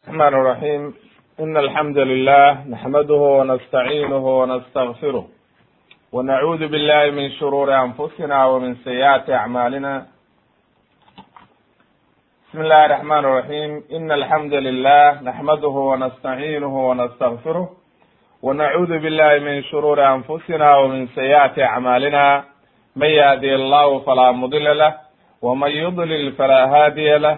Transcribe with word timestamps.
الرحمن 0.00 0.33
الرحيم 0.41 0.93
إن 1.39 1.57
الحمد 1.57 1.97
لله 1.97 2.67
نحمده 2.69 3.13
ونستعينه 3.39 4.39
ونستغفره 4.39 5.25
ونعوذ 6.11 6.67
بالله 6.67 7.11
من 7.11 7.31
شرور 7.31 7.67
أنفسنا 7.85 8.45
ومن 8.45 8.75
سيئات 8.75 9.29
أعمالنا 9.29 10.05
بسم 12.49 12.61
الله 12.61 12.85
الرحمن 12.85 13.17
الرحيم 13.29 13.83
إن 13.91 14.11
الحمد 14.11 14.53
لله 14.53 15.21
نحمده 15.21 15.75
ونستعينه 15.89 16.89
ونستغفره 16.89 17.69
ونعوذ 18.41 18.91
بالله 19.03 19.39
من 19.39 19.63
شرور 19.63 19.97
أنفسنا 20.15 20.77
ومن 20.77 21.07
سيئات 21.07 21.59
أعمالنا 21.59 22.43
من 22.95 23.07
يهدي 23.07 23.55
الله 23.55 23.99
فلا 23.99 24.31
مضل 24.31 24.77
له 24.77 24.93
ومن 25.41 25.71
يضلل 25.71 26.31
فلا 26.31 26.61
هادي 26.75 27.17
له 27.17 27.37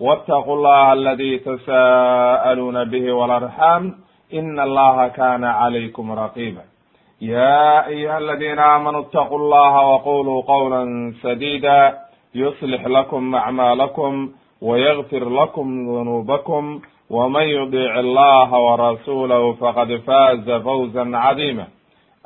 واتقوا 0.00 0.54
الله 0.56 0.92
الذي 0.92 1.38
تساءلون 1.38 2.84
به 2.84 3.12
والارحام 3.12 3.94
ان 4.34 4.60
الله 4.60 5.08
كان 5.08 5.44
عليكم 5.44 6.12
رقيبا 6.12 6.62
يا 7.20 7.86
ايها 7.86 8.18
الذين 8.18 8.58
امنوا 8.58 9.00
اتقوا 9.00 9.38
الله 9.38 9.86
وقولوا 9.86 10.42
قولا 10.42 11.12
سديدا 11.22 11.98
يصلح 12.34 12.86
لكم 12.86 13.34
اعمالكم 13.34 14.30
ويغفر 14.62 15.28
لكم 15.28 15.66
ذنوبكم 15.88 16.80
ومن 17.10 17.42
يطيع 17.42 18.00
الله 18.00 18.58
ورسوله 18.58 19.52
فقد 19.52 19.96
فاز 20.06 20.50
فوزا 20.50 21.10
عظيما 21.14 21.66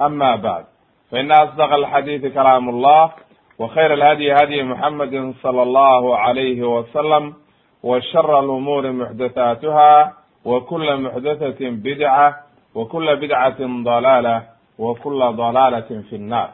اما 0.00 0.36
بعد 0.36 0.64
فان 1.10 1.32
اصدق 1.32 1.74
الحديث 1.74 2.32
كلام 2.34 2.68
الله 2.68 3.10
وخير 3.58 3.94
الهدي 3.94 4.32
هدي 4.32 4.62
محمد 4.62 5.34
صلى 5.42 5.62
الله 5.62 6.16
عليه 6.18 6.62
وسلم 6.62 7.34
وشر 7.82 8.40
الأمور 8.40 8.92
محدثاتها 8.92 10.12
وكل 10.44 10.96
محدثة 11.04 11.60
بدعة 11.70 12.26
وكل 12.74 13.16
بدعة 13.16 13.60
ضلالة 13.90 14.36
وكل 14.78 15.20
ضلالة 15.42 15.90
في 16.10 16.16
النار 16.16 16.48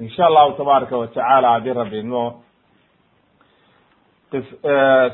إن 0.00 0.08
شاء 0.08 0.28
الله 0.28 0.46
تبارك 0.60 0.92
وتعالى 0.92 1.46
hadii 1.48 1.72
rabi 1.72 1.98
idmo 1.98 2.42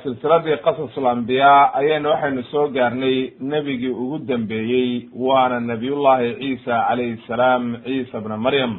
silsiladii 0.02 0.56
qasas 0.64 0.98
alambiyaa 0.98 1.70
ayayna 1.74 2.08
waxaynu 2.10 2.42
soo 2.52 2.68
gaarnay 2.68 3.30
nebigii 3.40 3.88
ugu 4.02 4.18
dambeeyey 4.18 5.08
waana 5.14 5.60
nabiyullahi 5.60 6.34
ciisa 6.40 6.84
calayhi 6.88 7.22
salaam 7.26 7.76
ciisa 7.84 8.20
bna 8.20 8.36
maryam 8.36 8.72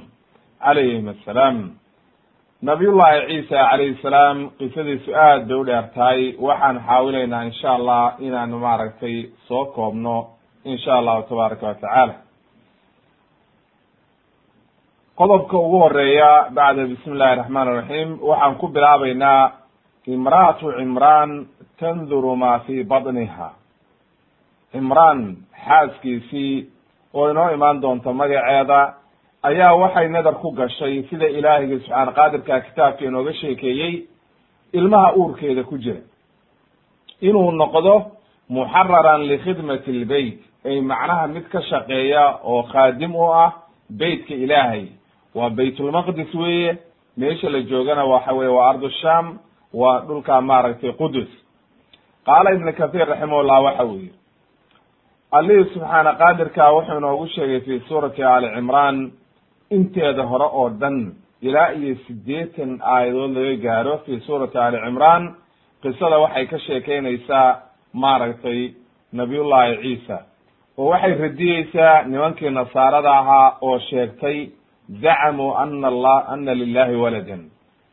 calayhim 0.65 1.07
assalaam 1.09 1.57
nabiyullahi 2.62 3.26
ciisa 3.26 3.58
calayhi 3.70 3.98
salaam 4.02 4.50
qisadiisu 4.58 5.10
aad 5.14 5.46
bay 5.48 5.56
u 5.60 5.64
dheer 5.66 5.86
tahay 5.94 6.20
waxaan 6.46 6.78
xaawilaynaa 6.88 7.42
insha 7.50 7.70
allah 7.78 8.14
inaanu 8.26 8.58
maaragtay 8.58 9.16
soo 9.48 9.64
koobno 9.76 10.16
insha 10.64 10.92
allahu 10.98 11.22
tabaaraka 11.28 11.66
wa 11.66 11.74
tacaala. 11.74 12.14
Qodobka 15.18 15.56
ugu 15.58 15.78
horreeya 15.82 16.30
bacda 16.56 16.86
bismi 16.90 17.12
illahi 17.14 17.36
raxmaan 17.40 17.68
iraxiim 17.72 18.10
waxaan 18.28 18.54
ku 18.60 18.66
bilaabaynaa 18.68 19.42
imra'atu 20.06 20.72
cimraan 20.78 21.30
tanduru 21.80 22.36
ma 22.36 22.58
fi 22.66 22.84
batniha. 22.84 23.48
Cimraan 24.72 25.36
xaaskiisii 25.66 26.54
oo 27.14 27.30
inoo 27.30 27.50
imaan 27.54 27.82
doonto 27.82 28.12
magaceeda 28.12 28.80
ayaa 29.42 29.74
waxay 29.74 30.08
nadar 30.08 30.34
ku 30.42 30.50
gashay 30.52 31.02
sida 31.10 31.26
ilaahiyga 31.28 31.76
subxaana 31.78 32.12
qaadirka 32.18 32.60
kitaabka 32.66 33.04
inooga 33.04 33.32
sheekeeyey 33.40 33.94
ilmaha 34.72 35.12
uurkeeda 35.16 35.62
ku 35.64 35.78
jira. 35.78 36.00
Inuu 37.20 37.50
noqdo 37.52 37.94
muxararan 38.48 39.22
likhidmati 39.30 39.92
lbeyt 39.92 40.38
ay 40.64 40.80
macnaha 40.80 41.26
mid 41.34 41.44
ka 41.52 41.60
shaqeeya 41.62 42.38
oo 42.44 42.62
khaadim 42.72 43.14
u 43.16 43.24
ah 43.44 43.52
beytka 43.90 44.34
ilaahay. 44.34 44.86
Waa 45.34 45.50
baytulmaqdis 45.50 46.34
weeye 46.34 46.78
meesha 47.16 47.50
la 47.50 47.60
joogana 47.62 48.04
waxa 48.04 48.32
weye 48.32 48.50
waa 48.56 48.68
ardu 48.70 48.90
sham 48.90 49.38
waa 49.74 50.00
dhulka 50.06 50.40
maaragtay 50.40 50.92
qudus. 50.92 51.28
Qaala 52.26 52.52
ibn 52.54 52.72
kathir 52.72 53.06
raximahullah 53.08 53.62
waxa 53.64 53.84
weeye 53.84 54.12
allihii 55.32 55.64
subxaana 55.74 56.12
qaadirka 56.20 56.72
wuxuu 56.74 56.96
inoogu 56.98 57.26
sheegay 57.34 57.60
fi 57.60 57.80
suurati 57.88 58.22
ali 58.22 58.48
cimraan 58.54 59.12
inteeda 59.76 60.22
hore 60.30 60.44
oo 60.60 60.68
dhan 60.80 60.96
ilaa 61.42 61.68
iyo 61.78 61.94
siddeetan 62.06 62.70
aayadood 62.94 63.32
laga 63.36 63.56
gaaro 63.66 63.94
fi 64.04 64.20
suurati 64.26 64.58
ali 64.58 64.78
cimraan 64.84 65.24
qisada 65.82 66.18
waxay 66.24 66.46
ka 66.46 66.58
sheekeynaysaa 66.66 67.48
maaragtay 68.02 68.60
nabiyullahi 69.12 69.76
ciisa. 69.82 70.16
Oo 70.78 70.88
waxay 70.92 71.14
radiyeysaa 71.24 72.02
nimankii 72.02 72.50
nasaarada 72.50 73.10
ahaa 73.20 73.56
oo 73.60 73.78
sheegtay 73.78 74.38
zacamuu 75.02 75.52
ana 75.62 75.88
allah 75.88 76.18
ana 76.32 76.54
lilahi 76.54 76.94
waladan. 77.04 77.42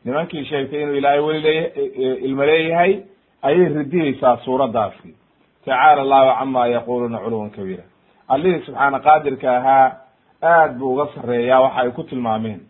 Nimankii 0.04 0.44
sheegtay 0.44 0.82
inuu 0.82 0.94
ilaahay 1.00 1.20
weli 1.20 1.40
leeya 1.40 1.68
ilmo 2.26 2.44
leeyahay 2.44 2.92
ayay 3.42 3.68
radiyeysaa 3.80 4.36
suuraddaasi. 4.44 5.14
Tacaala 5.64 6.00
allahu 6.02 6.38
cama 6.38 6.66
yaquluuna 6.66 7.18
culuwan 7.18 7.50
kabiira. 7.50 7.84
Allihii 8.28 8.62
subxaana 8.66 8.98
qaadirka 9.00 9.56
ahaa 9.56 9.86
aad 10.42 10.78
buu 10.78 10.92
uga 10.94 11.06
sareeyaa 11.14 11.60
waxa 11.60 11.80
ay 11.80 11.90
ku 11.90 12.02
tilmaameen. 12.02 12.60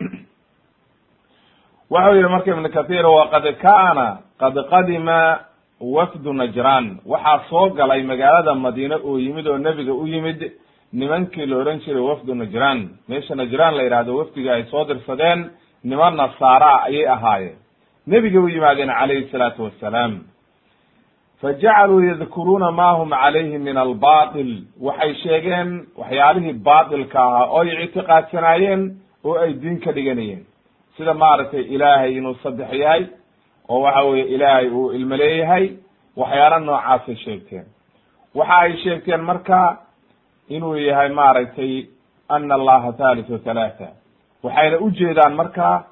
Wuxuu 1.90 2.14
yihi 2.16 2.28
marka 2.28 2.50
ibn 2.50 2.68
kathir 2.68 3.06
waqad 3.06 3.44
kaana 3.60 4.06
qad 4.40 4.54
qadima 4.70 5.38
wafdu 5.80 6.32
najran. 6.32 7.00
Waxaa 7.06 7.44
soo 7.50 7.70
galay 7.70 8.02
magaalada 8.02 8.54
madiine 8.54 8.96
oo 9.04 9.18
yimid 9.18 9.46
oo 9.46 9.58
nebiga 9.58 9.92
u 9.92 10.06
yimid 10.06 10.52
nimankii 10.92 11.46
la 11.46 11.56
ohan 11.56 11.80
jiray 11.84 12.02
wafdu 12.02 12.34
najran. 12.34 12.88
Meesha 13.08 13.34
najran 13.34 13.76
la 13.76 13.82
yihahdo 13.82 14.16
wafdiga 14.16 14.54
ay 14.54 14.64
soo 14.70 14.84
dirsadeen 14.84 15.50
niman 15.84 16.16
nasaara 16.16 16.72
ayay 16.88 17.06
ahaayeen. 17.08 17.58
Nebiga 18.06 18.40
u 18.40 18.48
yimaadeen 18.48 18.88
calayhi 18.88 19.28
salaatu 19.30 19.64
wassalaam 19.64 20.24
fajacaluu 21.42 22.00
yadkuruuna 22.10 22.70
ma 22.72 22.92
hum 22.98 23.10
calayhi 23.10 23.58
min 23.58 23.76
albatil 23.76 24.52
waxay 24.80 25.14
sheegeen 25.14 25.86
waxyaalihii 25.96 26.52
batilka 26.52 27.18
ahaa 27.22 27.46
oo 27.46 27.60
ay 27.62 27.84
ictiqaadsanaayeen 27.84 28.82
oo 29.24 29.36
ay 29.38 29.52
diin 29.62 29.80
ka 29.80 29.92
dhiganayeen 29.92 30.42
sida 30.96 31.14
maaragtay 31.14 31.60
ilaahay 31.74 32.12
inuu 32.18 32.34
saddex 32.42 32.72
yahay 32.72 33.06
oo 33.68 33.80
waxa 33.82 34.02
weye 34.02 34.24
ilaahay 34.34 34.68
uu 34.68 34.92
ilmo 34.92 35.16
leeyahay 35.16 35.64
waxyaala 36.16 36.58
noocaasay 36.58 37.16
sheegteen 37.24 37.66
waxa 38.34 38.56
ay 38.64 38.76
sheegteen 38.84 39.20
marka 39.30 39.78
inuu 40.48 40.76
yahay 40.76 41.08
maaragtay 41.08 41.86
ana 42.28 42.54
allaha 42.54 42.92
thalithu 42.92 43.38
thalaatha 43.38 43.88
waxayna 44.42 44.78
ujeedaan 44.86 45.34
marka 45.40 45.84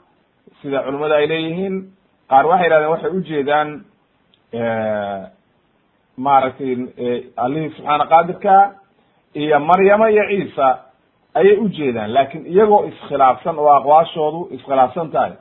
sida 0.63 0.83
culimmadu 0.83 1.15
ay 1.15 1.27
leeyihiin 1.27 1.75
qaar 2.31 2.47
waxay 2.47 2.67
yihahdeen 2.69 2.91
waxay 2.95 3.11
ujeedaan 3.19 3.69
maaragtay 6.17 6.77
allihii 7.37 7.71
subxaana 7.77 8.07
qaadirka 8.07 8.75
iyo 9.35 9.61
maryama 9.61 10.11
iyo 10.11 10.25
ciisa 10.29 10.79
ayay 11.35 11.57
ujeedaan 11.57 12.13
laakin 12.15 12.47
iyagoo 12.47 12.85
iskhilaafsan 12.87 13.59
oo 13.59 13.69
aqwaashoodu 13.79 14.49
iskhilaafsan 14.55 15.11
tahay. 15.11 15.33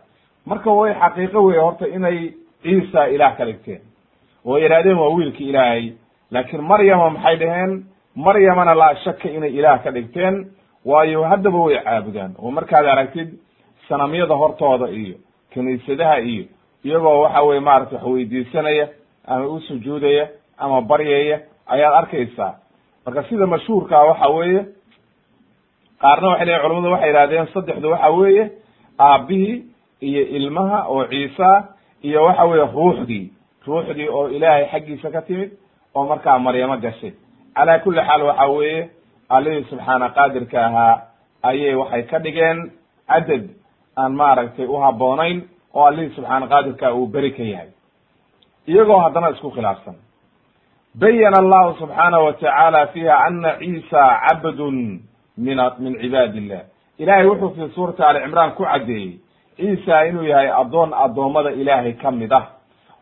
Marka 0.46 0.72
way 0.72 0.94
xaqiiqo 0.94 1.44
wey 1.48 1.60
horta 1.60 1.88
inay 1.88 2.34
ciisa 2.64 3.08
ilaah 3.08 3.38
ka 3.38 3.46
dhigteen 3.46 3.82
oo 4.46 4.58
yidhahdeen 4.58 4.98
waa 4.98 5.10
wiilki 5.16 5.50
ilaahay. 5.50 5.94
Laakin 6.32 6.62
maryama 6.64 7.10
maxay 7.10 7.36
dhaheen? 7.40 7.86
Maryamana 8.16 8.76
laa 8.76 8.96
shaka 8.96 9.30
inay 9.30 9.50
ilaah 9.60 9.84
ka 9.84 9.92
dhigteen 9.92 10.52
waayo 10.86 11.24
haddaba 11.24 11.58
way 11.58 11.80
caabudaan. 11.84 12.36
Oo 12.40 12.52
markaad 12.52 12.86
aragtid 12.86 13.30
sanamyada 13.88 14.36
hortooda 14.36 14.88
iyo 14.90 15.16
kiniisadaha 15.54 16.20
iyo 16.20 16.46
iyagoo 16.84 17.22
waxa 17.22 17.42
weye 17.42 17.60
maarata 17.60 17.96
wax 17.96 18.06
weydiisanaya 18.06 18.88
ama 19.28 19.48
u 19.48 19.60
sujuudaya 19.62 20.28
ama 20.58 20.82
baryaya 20.82 21.40
ayaad 21.68 21.94
arkaysaa. 21.94 22.54
Marka 23.06 23.24
sida 23.30 23.46
mashhuurkaa 23.48 24.04
waxa 24.10 24.28
weeye 24.30 24.66
qaarna 26.02 26.28
waxay 26.28 26.46
leeyiin 26.46 26.62
culamadu 26.64 26.92
waxay 26.94 27.10
yihahdeen 27.12 27.48
saddexdu 27.54 27.90
waxa 27.92 28.10
weeye 28.10 28.52
aabihii 29.00 29.64
iyo 30.02 30.22
ilmaha 30.38 30.80
oo 30.88 31.06
ciisa 31.12 31.50
iyo 32.04 32.24
waxa 32.24 32.44
weeye 32.46 32.66
ruuxdii. 32.74 33.26
Ruuxdii 33.68 34.08
oo 34.10 34.28
ilaahay 34.30 34.66
xaggiisa 34.72 35.12
ka 35.12 35.22
timid 35.22 35.52
oo 35.96 36.06
markaa 36.08 36.40
maryamo 36.40 36.78
gashay. 36.78 37.14
Calaa 37.56 37.80
kulli 37.80 38.02
xaal 38.08 38.22
waxa 38.22 38.46
weeye 38.48 38.90
allihii 39.30 39.64
subxaana 39.70 40.10
qaadirka 40.10 40.66
ahaa 40.66 41.02
ayay 41.44 41.76
waxay 41.76 42.04
ka 42.04 42.20
dhigeen 42.20 42.72
cadad 43.08 43.44
aan 43.98 44.14
maaragtay 44.16 44.66
u 44.66 44.78
habboonayn 44.84 45.38
oo 45.74 45.86
allihii 45.86 46.16
subxaana 46.16 46.48
qaadirka 46.48 46.94
uu 46.94 47.08
beri 47.08 47.32
ka 47.32 47.44
yahay. 47.44 47.70
Iyagoo 48.68 49.00
haddana 49.00 49.30
isku 49.30 49.52
khilaafsan 49.52 49.96
bayana 51.00 51.38
allahu 51.40 51.78
subxaanahu 51.80 52.26
watacaala 52.26 52.88
fiiha 52.88 53.16
ana 53.26 53.58
ciisa 53.60 54.20
cabdun 54.30 55.00
min 55.38 55.58
min 55.80 55.94
cibaadi 56.02 56.38
illah 56.38 56.62
ilahay 56.98 57.26
wuxuu 57.28 57.50
fi 57.56 57.74
suurati 57.76 58.04
ali 58.04 58.20
cimraan 58.24 58.52
ku 58.56 58.64
caddeeyey 58.64 59.20
ciisa 59.58 60.06
inuu 60.08 60.24
yahay 60.24 60.50
addoon 60.62 60.94
addoommada 60.94 61.52
ilaahay 61.52 61.94
ka 61.94 62.12
mid 62.12 62.32
ah 62.34 62.46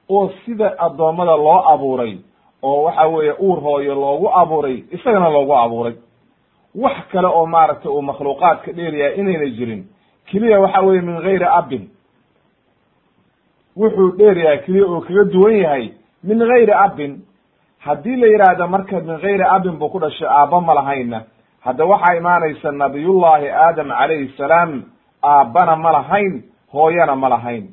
oo 0.09 0.29
sida 0.45 0.73
addoommada 0.79 1.35
loo 1.37 1.61
abuuray 1.73 2.17
oo 2.63 2.83
waxa 2.83 3.07
weeye 3.07 3.33
uur 3.39 3.59
hooyo 3.61 3.95
loogu 3.95 4.29
abuuray 4.33 4.83
isagana 4.91 5.29
loogu 5.29 5.55
abuuray. 5.57 5.93
Wax 6.75 6.97
kale 7.11 7.27
oo 7.27 7.45
maaragtay 7.45 7.91
uu 7.91 8.01
makhluuqaadka 8.01 8.71
dheeryahay 8.73 9.19
inayna 9.19 9.45
jirin 9.57 9.85
keliya 10.31 10.59
waxa 10.59 10.81
weye 10.81 11.01
min 11.01 11.21
gayri 11.21 11.45
abin 11.45 11.89
wuxuu 13.77 14.11
dheeryahay 14.17 14.57
keliya 14.65 14.85
oo 14.85 15.01
kaga 15.01 15.23
duwan 15.23 15.55
yahay 15.57 15.93
min 16.23 16.39
gayri 16.39 16.73
abin 16.73 17.21
haddii 17.85 18.15
la 18.15 18.27
yidhaahdo 18.27 18.67
marka 18.67 18.99
min 18.99 19.17
gayri 19.21 19.43
abin 19.55 19.77
buu 19.79 19.89
ku 19.89 19.99
dhashay 19.99 20.27
aabba 20.27 20.61
ma 20.61 20.73
lahayna. 20.73 21.19
Hadda 21.65 21.85
waxaa 21.85 22.15
imaanaysa 22.17 22.71
nabiyullahi 22.71 23.47
aadam 23.49 23.87
calayhi 23.89 24.33
salaam 24.37 24.83
aabbana 25.23 25.75
ma 25.75 25.91
lahayn 25.91 26.43
hooyana 26.73 27.15
ma 27.15 27.29
lahayn. 27.29 27.65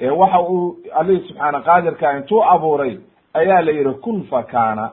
Ee 0.00 0.10
waxa 0.10 0.40
uu 0.40 0.76
alihi 1.00 1.20
subxaana 1.28 1.60
qaadirka 1.60 2.12
intuu 2.16 2.42
abuuray 2.44 2.98
ayaa 3.34 3.60
la 3.62 3.72
yidhi 3.72 3.94
kun 4.04 4.22
fa 4.30 4.42
kaana. 4.42 4.90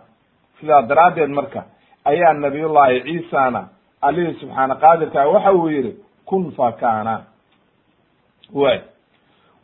Sidaa 0.60 0.82
daraaddeed 0.82 1.30
marka 1.30 1.64
ayaa 2.06 2.34
nabiyullahi 2.34 3.02
ciisana 3.02 3.62
alihi 4.02 4.34
subxaana 4.40 4.76
qaadirka 4.76 5.28
waxa 5.28 5.52
uu 5.54 5.70
yidhi 5.70 5.94
kun 6.26 6.52
fa 6.58 6.72
kaana. 6.72 7.22
Way 8.54 8.80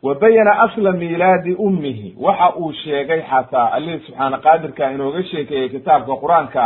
wa 0.02 0.14
bayana 0.14 0.52
asla 0.62 0.92
miilaadi 0.92 1.54
ummihi. 1.54 2.14
Waxa 2.20 2.54
uu 2.56 2.72
sheegay 2.72 3.22
xataa 3.30 3.70
alihi 3.72 3.98
subxaana 4.06 4.38
qaadirka 4.38 4.90
inooga 4.92 5.22
sheekeeyey 5.30 5.68
kitaabka 5.68 6.12
qur'aanka 6.22 6.64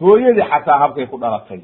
hooyadii 0.00 0.42
xataa 0.52 0.78
habkay 0.78 1.06
ku 1.06 1.18
dhalatay 1.18 1.60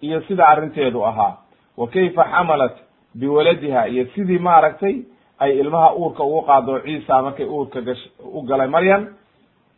iyo 0.00 0.20
sida 0.28 0.46
arrinteedu 0.46 1.04
ahaa. 1.06 1.36
Wa 1.76 1.86
kayfa 1.88 2.24
xamalat 2.24 2.74
biwaladiha 3.14 3.88
iyo 3.88 4.06
sidii 4.14 4.38
maaragtay 4.38 4.94
ay 5.38 5.58
ilmaha 5.58 5.94
uurka 5.94 6.24
ugu 6.24 6.42
qaado 6.42 6.80
ciisa 6.80 7.22
markay 7.22 7.46
uurka 7.46 7.80
gash 7.80 8.02
u 8.34 8.42
galay 8.42 8.68
maryam. 8.68 9.06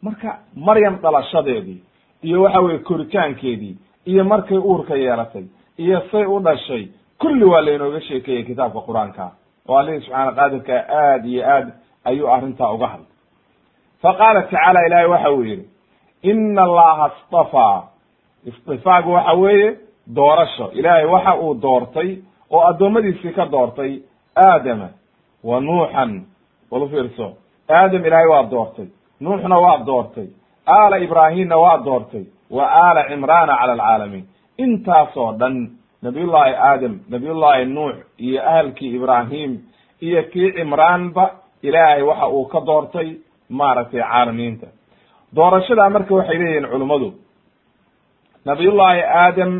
Marka 0.02 0.38
maryam 0.56 0.96
dhalashadeedii 1.02 1.81
iyo 2.22 2.42
waxa 2.42 2.60
weye 2.60 2.78
koritaankeedii 2.78 3.76
iyo 4.06 4.25
markay 4.25 4.58
uurka 4.58 4.94
yeelatay 4.96 5.44
iyo 5.78 6.02
say 6.10 6.25
u 6.25 6.40
dhashay 6.40 6.88
kulli 7.19 7.44
waa 7.44 7.60
laynooga 7.60 8.00
sheekeeyey 8.00 8.42
kitaabka 8.44 8.81
qur'aanka 8.81 9.31
oo 9.69 9.76
alihi 9.81 10.00
subxaana 10.00 10.32
qaadirka 10.38 10.75
aad 11.02 11.25
iyo 11.32 11.43
aad 11.55 11.66
ayuu 12.08 12.28
arrintaa 12.34 12.72
uga 12.76 12.87
hadlay. 12.93 13.11
Fa 14.02 14.11
qaala 14.20 14.43
tacaala 14.43 14.81
ilahay 14.87 15.06
waxa 15.14 15.31
uu 15.32 15.43
yihi 15.44 15.64
ina 16.22 16.62
allaha 16.62 17.06
istafaa 17.16 17.82
istifaagu 18.50 19.12
waxa 19.12 19.32
weeye 19.32 19.69
doorasho. 20.16 20.70
Ilaahay 20.72 21.05
waxa 21.14 21.34
uu 21.37 21.55
doortay 21.55 22.11
oo 22.50 22.61
addoommadiisii 22.70 23.32
ka 23.32 23.46
doortay 23.46 23.93
aadama 24.46 24.88
wa 25.44 25.61
nuuxan. 25.61 26.12
Walu 26.70 26.88
fiirso 26.88 27.26
aadam 27.70 28.05
ilaahay 28.06 28.28
waa 28.34 28.43
doortay 28.50 28.87
nuuxna 29.20 29.58
waa 29.58 29.78
doortay 29.87 30.28
aala 30.67 30.96
ibraahimna 30.99 31.56
waa 31.56 31.78
doortay 31.84 32.25
wa 32.50 32.64
aala 32.82 33.00
cimraana 33.08 33.56
cala 33.60 33.72
alcaalamiin 33.72 34.25
intaasoo 34.64 35.32
dhan 35.40 35.55
nabiyullahi 36.05 36.53
aadam 36.69 36.95
nabiyullahi 37.12 37.65
nuux 37.77 37.95
iyo 38.27 38.41
ahalkii 38.49 38.91
ibraahim 38.99 39.53
iyo 40.06 40.23
kii 40.33 40.53
cimraanba 40.56 41.25
ilaahay 41.62 42.03
waxa 42.03 42.27
uu 42.29 42.45
ka 42.53 42.61
doortay 42.69 43.09
maaragtay 43.59 44.01
caalamiinta. 44.01 44.67
Doorashadaa 45.37 45.91
marka 45.95 46.15
waxay 46.19 46.39
leeyihiin 46.39 46.67
culummadu 46.73 47.09
nabiyullahi 48.45 49.01
aadam 49.03 49.53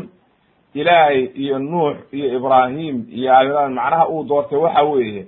ilaahay 0.73 1.23
iyo 1.43 1.59
nuux 1.59 1.95
iyo 2.11 2.27
ibraahim 2.37 2.95
iyo 3.09 3.33
macnaha 3.69 4.07
uu 4.09 4.23
doortay 4.29 4.57
waxa 4.59 4.83
weeye 4.83 5.23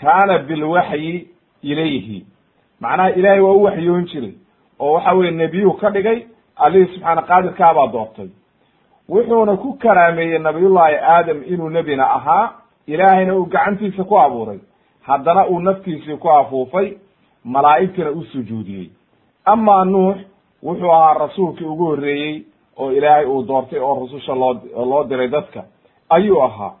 kaana 0.00 0.38
bilwaxyi 0.38 1.28
ilayhi. 1.62 2.26
Macnaha 2.80 3.10
ilaahay 3.18 3.40
waa 3.40 3.52
u 3.52 3.62
waxyoon 3.62 4.04
jiray 4.10 4.34
oo 4.80 4.92
waxa 4.92 5.12
weye 5.12 5.30
nebiyuu 5.30 5.72
ka 5.80 5.90
dhigay 5.90 6.18
allihii 6.56 6.94
subxaana 6.94 7.22
qaadirkaabaa 7.22 7.86
doortay 7.92 8.28
wuxuuna 9.12 9.56
ku 9.56 9.72
karaameeyey 9.82 10.38
nabiyullahi 10.38 10.94
aadam 10.96 11.42
inuu 11.52 11.68
nebina 11.68 12.04
ahaa 12.16 12.52
ilaahayna 12.86 13.34
uu 13.36 13.44
gacantiisa 13.46 14.04
ku 14.04 14.18
abuuray. 14.18 14.58
Haddana 15.02 15.46
uu 15.48 15.60
naftiisii 15.60 16.16
ku 16.16 16.30
afuufay 16.30 16.96
malaa'igtina 17.44 18.10
u 18.10 18.22
sujuudiyey. 18.24 18.90
Amaa 19.44 19.84
nuux 19.84 20.16
wuxuu 20.62 20.92
ahaa 20.92 21.14
rasuulkii 21.14 21.64
ugu 21.64 21.84
horreeyey 21.86 22.42
oo 22.76 22.92
ilaahay 22.92 23.24
uu 23.26 23.42
doortay 23.46 23.78
oo 23.80 23.94
rususha 24.00 24.34
loo 24.34 24.54
loo 24.90 25.04
diray 25.04 25.28
dadka. 25.28 25.64
Ayuu 26.10 26.42
ahaa. 26.42 26.72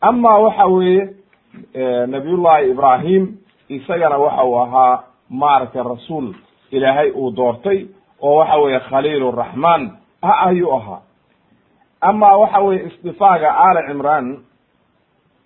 Amaa 0.00 0.38
waxa 0.38 0.64
weeye 0.66 1.08
nabiyullahi 2.06 2.70
ibraahim 2.70 3.36
isagana 3.68 4.18
waxa 4.18 4.44
uu 4.44 4.58
ahaa 4.62 5.02
maaragtay 5.30 5.82
rasuul 5.82 6.34
ilaahay 6.70 7.10
uu 7.10 7.30
doortay 7.30 7.86
oo 8.22 8.36
waxa 8.36 8.56
weeye 8.56 8.80
khaliil 8.80 9.30
raxmaan 9.36 9.90
ah 10.22 10.46
ayuu 10.46 10.72
ahaa 10.76 11.00
amaa 12.00 12.36
waxa 12.42 12.58
weye 12.60 12.80
istifaaga 12.88 13.50
aala 13.64 13.82
cimraan 13.88 14.26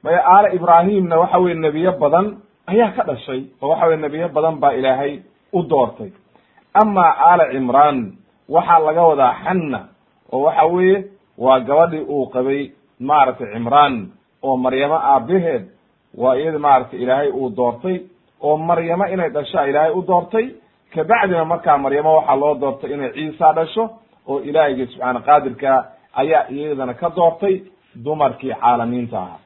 may 0.04 0.14
aala 0.16 0.48
ibraahimna 0.56 1.16
waxa 1.18 1.38
weye 1.38 1.54
nebiyo 1.54 1.92
badan 2.02 2.26
ayaa 2.66 2.90
ka 2.96 3.02
dhashay 3.08 3.40
oo 3.62 3.68
waxa 3.68 3.86
weye 3.86 3.96
nebiyo 4.04 4.28
badan 4.28 4.56
baa 4.62 4.72
ilaahay 4.72 5.20
u 5.52 5.62
doortay. 5.62 6.10
Amaa 6.74 7.12
aala 7.28 7.44
cimraan 7.52 7.98
waxaa 8.48 8.78
laga 8.86 9.02
wadaa 9.10 9.34
xanna 9.44 9.80
oo 10.32 10.42
waxa 10.46 10.64
weeye 10.74 10.98
waa 11.38 11.60
gabadhii 11.60 12.04
uu 12.14 12.26
qabay 12.34 12.70
maaragtay 13.00 13.48
cimraan 13.54 13.94
oo 14.42 14.56
maryamo 14.56 14.94
aabaheed 14.94 15.64
waa 16.22 16.34
iyadi 16.36 16.58
maaragtay 16.58 16.98
ilaahay 17.02 17.30
uu 17.30 17.50
doortay 17.56 17.96
oo 18.42 18.56
maryamo 18.56 19.06
inay 19.06 19.30
dhashaa 19.30 19.66
ilaahay 19.70 19.90
u 19.92 20.02
doortay. 20.06 20.46
Kabacdina 20.94 21.44
markaa 21.44 21.78
maryamo 21.78 22.10
waxaa 22.16 22.36
loo 22.36 22.54
doortay 22.54 22.92
inay 22.94 23.10
ciisa 23.12 23.52
dhasho 23.52 23.84
oo 24.28 24.40
ilaahiygi 24.40 24.86
subxaana 24.86 25.20
qaadirka 25.20 25.72
ayaa 26.16 26.48
iyadana 26.50 26.94
ka 26.94 27.08
doortay 27.16 27.54
dumarkii 28.04 28.54
caalamiinta 28.60 29.18
ahaa. 29.18 29.38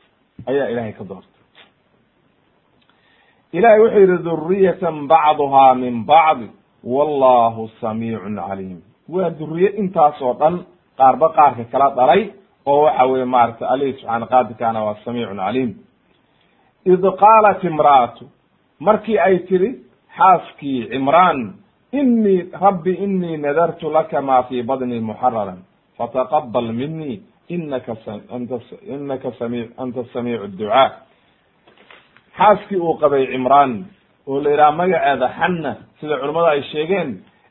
Ayaa 0.47 0.69
ilahay 0.73 0.93
ka 0.93 1.05
doortay. 1.05 1.35
Ilahay 3.53 3.81
wuxuu 3.81 4.01
yihi 4.01 4.19
duriyatan 4.25 4.97
bacduhaa 5.09 5.75
min 5.75 6.05
bacdi 6.05 6.49
wallahu 6.85 7.69
samiicun 7.81 8.37
caliim. 8.37 8.81
Waa 9.09 9.31
duriye 9.39 9.71
intaas 9.81 10.23
oo 10.23 10.35
dhan 10.41 10.55
qaarba 10.99 11.29
qaarka 11.37 11.65
kala 11.73 11.89
dhalay 11.97 12.23
oo 12.67 12.83
waxa 12.85 13.05
weye 13.11 13.25
maaragtay 13.25 13.69
alihi 13.75 13.93
subxaana 13.93 14.27
qaadirkaana 14.33 14.81
waa 14.87 14.97
samiicun 15.05 15.37
caliim. 15.37 15.71
Id 16.93 17.03
qaalat 17.23 17.61
imra'atu 17.71 18.25
markii 18.87 19.19
ay 19.19 19.39
tiri 19.49 19.71
xaaskii 20.17 20.89
cimraan 20.91 21.39
inii 21.93 22.51
rabbi 22.65 22.93
inii 23.05 23.37
nadartu 23.37 23.91
laka 23.97 24.23
ma 24.23 24.43
fii 24.49 24.63
badni 24.63 25.01
muxararan 25.01 25.61
fataqabal 25.99 26.73
minii 26.73 27.23
inaka 27.49 27.97
inaka 28.95 29.33
sami 29.39 29.69
anta 29.79 30.05
samiicu 30.13 30.47
ducaa 30.59 30.91
xaaskii 32.39 32.77
uu 32.77 32.95
qabay 33.01 33.27
cimraan 33.27 33.85
oo 34.27 34.41
la 34.41 34.51
yidhaha 34.51 34.73
magaceeda 34.73 35.29
xanna 35.39 35.77
sida 36.01 36.17
culammadu 36.21 36.47
ay 36.47 36.63
sheegeen 36.63 37.11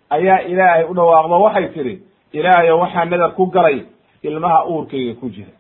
ayaa 0.10 0.40
ilaahay 0.52 0.84
u 0.90 0.94
dhawaaqdo 0.94 1.42
waxay 1.46 1.68
tidhi 1.76 1.96
ilaahayo 2.34 2.80
waxaa 2.80 3.06
nadar 3.06 3.32
ku 3.36 3.46
galay 3.46 3.86
ilmaha 4.24 4.66
uurkayga 4.70 5.14
ku 5.20 5.30
jira. 5.30 5.52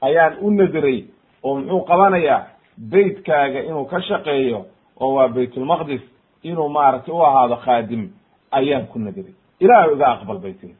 Ayaan 0.00 0.36
u 0.40 0.50
nadiray 0.50 1.04
oo 1.42 1.54
muxuu 1.56 1.80
qabanayaa 1.84 2.46
beytkaaga 2.90 3.60
inuu 3.68 3.84
ka 3.84 4.00
shaqeeyo 4.00 4.66
oo 5.00 5.14
waa 5.14 5.28
baytulmaqdis 5.28 6.00
inuu 6.42 6.68
maaragtay 6.68 7.14
u 7.14 7.22
ahaado 7.22 7.56
khaadim 7.56 8.10
ayaan 8.52 8.86
ku 8.86 8.98
nadiray. 8.98 9.34
Ilaahay 9.60 9.94
iga 9.94 10.06
aqbal 10.14 10.38
bay 10.38 10.52
tiri 10.52 10.74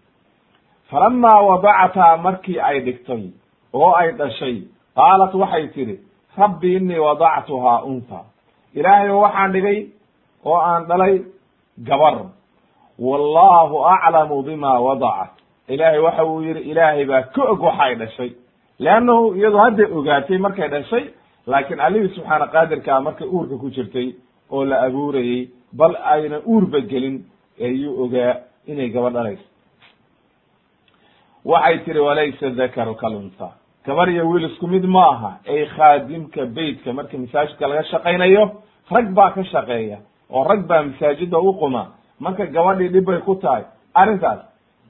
falamaa 0.90 1.40
wadacataa 1.48 2.16
markii 2.26 2.58
ay 2.68 2.80
dhigtay 2.86 3.24
oo 3.74 3.92
ay 4.00 4.12
dhashay 4.20 4.56
qaalat 4.98 5.34
waxay 5.42 5.66
tidhi 5.74 5.96
rabbi 6.38 6.74
inii 6.76 6.98
wadactuhaa 7.06 7.78
unha 7.92 8.20
ilaahay 8.74 9.10
waxaan 9.24 9.52
dhigay 9.52 9.78
oo 10.44 10.58
aan 10.70 10.86
dhalay 10.90 11.14
gabar 11.88 12.14
wallahu 12.98 13.84
aclamu 13.94 14.42
bima 14.42 14.72
wadacat 14.80 15.30
ilaahay 15.68 15.98
waxa 16.06 16.24
uu 16.24 16.42
yihi 16.42 16.60
ilaahay 16.70 17.04
baa 17.04 17.22
ka 17.22 17.42
og 17.52 17.62
waxa 17.62 17.82
ay 17.84 17.94
dhashay 17.94 18.30
leannahu 18.78 19.34
iyadu 19.38 19.58
hadday 19.64 19.86
ogaatay 19.98 20.38
markay 20.38 20.68
dhashay 20.68 21.04
laakiin 21.46 21.80
allihii 21.80 22.14
subxaana 22.16 22.46
qaadirkaa 22.54 23.00
markay 23.00 23.28
uurka 23.28 23.56
ku 23.62 23.70
jirtay 23.76 24.08
oo 24.50 24.64
la 24.64 24.76
abuurayey 24.86 25.48
bal 25.72 25.94
ayna 26.14 26.38
uurba 26.52 26.80
gelin 26.90 27.16
ayuu 27.66 28.02
ogaa 28.04 28.34
inay 28.66 28.88
gaba 28.94 29.10
dhalayso 29.10 29.49
waxay 31.44 31.78
tihi 31.84 31.98
walaysa 31.98 32.50
dakaru 32.50 32.94
kalunsa 32.94 33.52
gabar 33.86 34.10
iyo 34.10 34.28
wiil 34.30 34.44
isku 34.50 34.66
mid 34.66 34.84
ma 34.84 35.04
aha 35.12 35.32
ay 35.48 35.66
khaadimka 35.66 36.46
beytka 36.46 36.92
markii 36.92 37.18
masaajidka 37.18 37.66
laga 37.68 37.84
shaqaynayo 37.84 38.50
rag 38.90 39.08
baa 39.14 39.30
ka 39.30 39.44
shaqeeya 39.44 39.98
oo 40.30 40.44
rag 40.44 40.66
baa 40.66 40.82
masaajida 40.82 41.38
u 41.38 41.52
quma. 41.58 41.86
Marka 42.20 42.46
gabadhii 42.46 42.88
dhib 42.88 43.04
bay 43.04 43.18
ku 43.24 43.34
tahay. 43.34 43.62
Arrintaas 43.94 44.40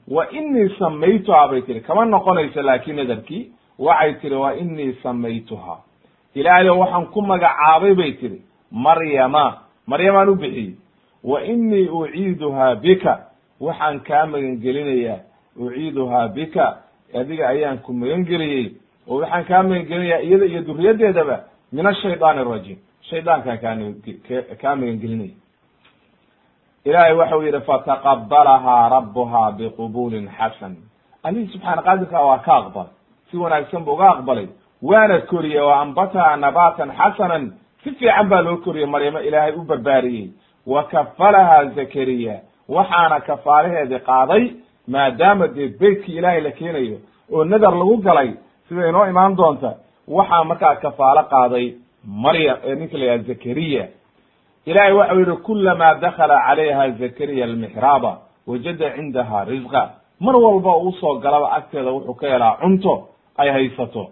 wa 0.07 0.25
inii 0.31 0.75
samaytuhaa 0.79 1.47
bay 1.47 1.61
tihi 1.61 1.79
kama 1.81 2.05
noqonayso 2.05 2.61
laakiin 2.61 2.95
nadarkii 2.95 3.51
waxay 3.79 4.13
tihi 4.21 4.35
wa 4.35 4.55
inii 4.55 4.93
samaytuhaa 5.03 5.79
ilaahayo 6.35 6.79
waxaan 6.79 7.05
ku 7.05 7.21
magacaabay 7.21 7.93
bay 7.95 8.11
tihi 8.11 8.41
maryama 8.71 9.57
maryamaan 9.87 10.29
u 10.29 10.35
bixiyey. 10.35 10.75
Wa 11.23 11.43
inii 11.43 11.87
uciiduhaa 11.89 12.75
bika 12.75 13.19
waxaan 13.61 13.99
kaa 13.99 14.25
magangelinayaa 14.25 15.19
uciiduhaa 15.59 16.27
bika 16.27 16.77
adiga 17.19 17.47
ayaan 17.47 17.77
ku 17.77 17.93
magangeliyey 17.93 18.71
oo 19.07 19.19
waxaan 19.21 19.45
kaa 19.45 19.63
magangelinayaa 19.63 20.19
iyada 20.21 20.45
iyo 20.45 20.61
duriyaddeedaba 20.61 21.37
min 21.71 21.85
ashayطaan 21.87 22.39
arajiim 22.39 22.79
shaydaankaan 23.09 23.57
kaa 23.59 23.75
kaa 24.61 24.75
magangelinaya. 24.75 25.35
Ilaahay 26.85 27.13
waxau 27.13 27.41
yihi 27.43 27.61
fataqabalahaa 27.61 28.89
rabuhaa 28.89 29.51
biqubulin 29.57 30.29
xasan. 30.37 30.75
Alihii 31.23 31.51
subxaana 31.53 31.81
qaadirka 31.81 32.19
waa 32.25 32.37
ka 32.45 32.53
aqbalay. 32.57 32.93
Si 33.31 33.37
wanaagsan 33.37 33.83
bu 33.85 33.91
uga 33.93 34.09
aqbalay. 34.09 34.47
Waana 34.81 35.21
koriyey 35.29 35.59
oo 35.61 35.69
ambataha 35.69 36.37
nabatan 36.37 36.89
xasanan. 36.97 37.53
Si 37.83 37.91
fiican 37.91 38.29
baa 38.29 38.41
loo 38.41 38.57
koriyey 38.57 38.87
maryamo 38.89 39.19
ilaahay 39.19 39.53
u 39.53 39.61
barbaariyey. 39.63 40.29
Wa 40.65 40.83
kafalahaa 40.83 41.65
zakariya 41.77 42.35
waxaana 42.69 43.19
kafaalaheedii 43.19 43.99
qaaday 44.09 44.43
maadaama 44.87 45.47
dee 45.47 45.67
beytkii 45.79 46.17
ilaahay 46.17 46.41
la 46.41 46.51
keenayo 46.51 46.97
oo 47.33 47.43
nadar 47.45 47.73
lagu 47.75 47.97
galay 47.97 48.29
sida 48.69 48.89
inoo 48.89 49.05
imaan 49.07 49.35
doonta 49.35 49.73
waxaa 50.07 50.43
markaa 50.43 50.75
kafaalo 50.75 51.23
qaaday 51.33 51.73
maryam 52.23 52.57
ee 52.63 52.75
ninka 52.75 52.97
la 52.97 53.05
yidhaha 53.05 53.27
zakariya. 53.27 53.87
Ilahay 54.65 54.93
waxau 54.93 55.19
yihi 55.19 55.37
kulamaa 55.47 55.93
dakala 55.95 56.35
calayha 56.47 56.89
zakariya 56.91 57.45
almixraaba 57.45 58.11
wajada 58.47 58.87
cindaha 58.95 59.45
risqa 59.45 59.81
mar 60.19 60.35
walba 60.35 60.77
u 60.77 60.91
soo 60.99 61.19
galaba 61.19 61.51
agteeda 61.57 61.91
wuxuu 61.91 62.13
ka 62.13 62.27
helaa 62.27 62.57
cunto 62.61 63.07
ay 63.37 63.49
haysato. 63.51 64.03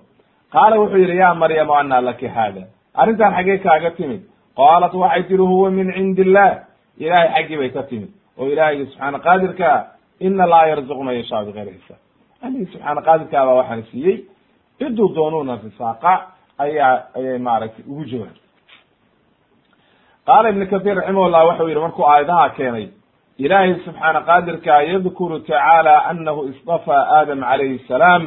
Qaala 0.53 0.79
wuxuu 0.79 0.97
yihi 0.97 1.17
ya 1.17 1.33
maryamu 1.33 1.73
anaa 1.75 2.01
laki 2.01 2.27
haada. 2.27 2.61
Arrintan 2.95 3.33
xaggee 3.35 3.57
kaaga 3.57 3.91
timid. 3.91 4.21
Qaalat 4.57 4.93
waxay 4.93 5.23
tihi 5.23 5.37
huwa 5.37 5.71
min 5.71 5.93
cindi 5.93 6.21
illah 6.21 6.51
ilahay 6.97 7.29
xaggii 7.35 7.57
bay 7.57 7.69
ka 7.69 7.83
timid. 7.83 8.09
Oo 8.37 8.47
ilaahaygi 8.47 8.85
subxaana 8.85 9.19
qaadirkaa 9.19 9.77
ina 10.19 10.45
laa 10.53 10.65
yarzuq 10.71 10.99
man 11.07 11.15
yashaa 11.19 11.45
bigayri 11.47 11.71
xisaab 11.79 11.99
alihii 12.45 12.65
subxaana 12.73 13.01
qaadirkaa 13.07 13.45
baa 13.47 13.55
waxaan 13.61 13.83
siiyey 13.91 14.17
ciduu 14.79 15.07
doonuuna 15.15 15.55
risaaqa 15.63 16.13
ayaa 16.65 16.93
ayay 17.17 17.37
maaragtay 17.47 17.85
ugu 17.91 18.03
jawaab 18.11 18.37
qaala 20.27 20.49
ibn 20.53 20.65
kathir 20.71 20.95
raximahullah 20.99 21.41
waxau 21.49 21.67
yihi 21.69 21.79
markuu 21.85 22.05
aayadaha 22.11 22.49
keenay 22.57 22.87
ilaahay 23.37 23.75
subxaana 23.85 24.21
qaadirka 24.29 24.81
yadkuru 24.91 25.39
tacaala 25.39 25.93
anahu 26.11 26.41
istafaa 26.51 27.03
aadam 27.17 27.39
calayhi 27.49 27.79
salaam 27.87 28.23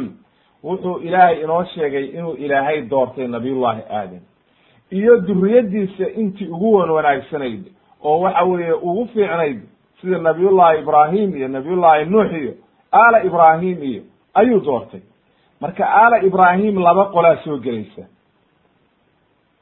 wuxuu 0.64 0.96
ilaahay 1.06 1.36
inoo 1.44 1.64
sheegay 1.74 2.04
inuu 2.18 2.34
ilaahay 2.44 2.78
doortay 2.92 3.26
nabiyullahi 3.26 3.82
aadam 4.00 4.22
iyo 4.98 5.20
duriyadiisa 5.28 6.06
intii 6.20 6.48
ugu 6.54 6.72
wan 6.74 6.90
wanaagsanayd 6.90 7.62
oo 8.04 8.20
waxa 8.20 8.42
weeye 8.50 8.72
ugu 8.72 9.06
fiicnayd 9.14 9.60
sida 10.02 10.18
nabiyullahi 10.18 10.78
ibrahim 10.82 11.36
iyo 11.36 11.48
nabiyullahi 11.48 12.04
nuux 12.10 12.32
iyo 12.32 12.52
aala 12.92 13.22
ibrahim 13.24 13.82
iyo 13.82 14.02
ayuu 14.34 14.60
doortay. 14.60 15.00
Marka 15.60 15.86
aala 15.86 16.22
ibrahim 16.26 16.78
laba 16.82 17.04
qolaa 17.14 17.36
soo 17.44 17.56
gelaysa. 17.58 18.02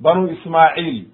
Banu 0.00 0.28
ismaaciil 0.32 1.04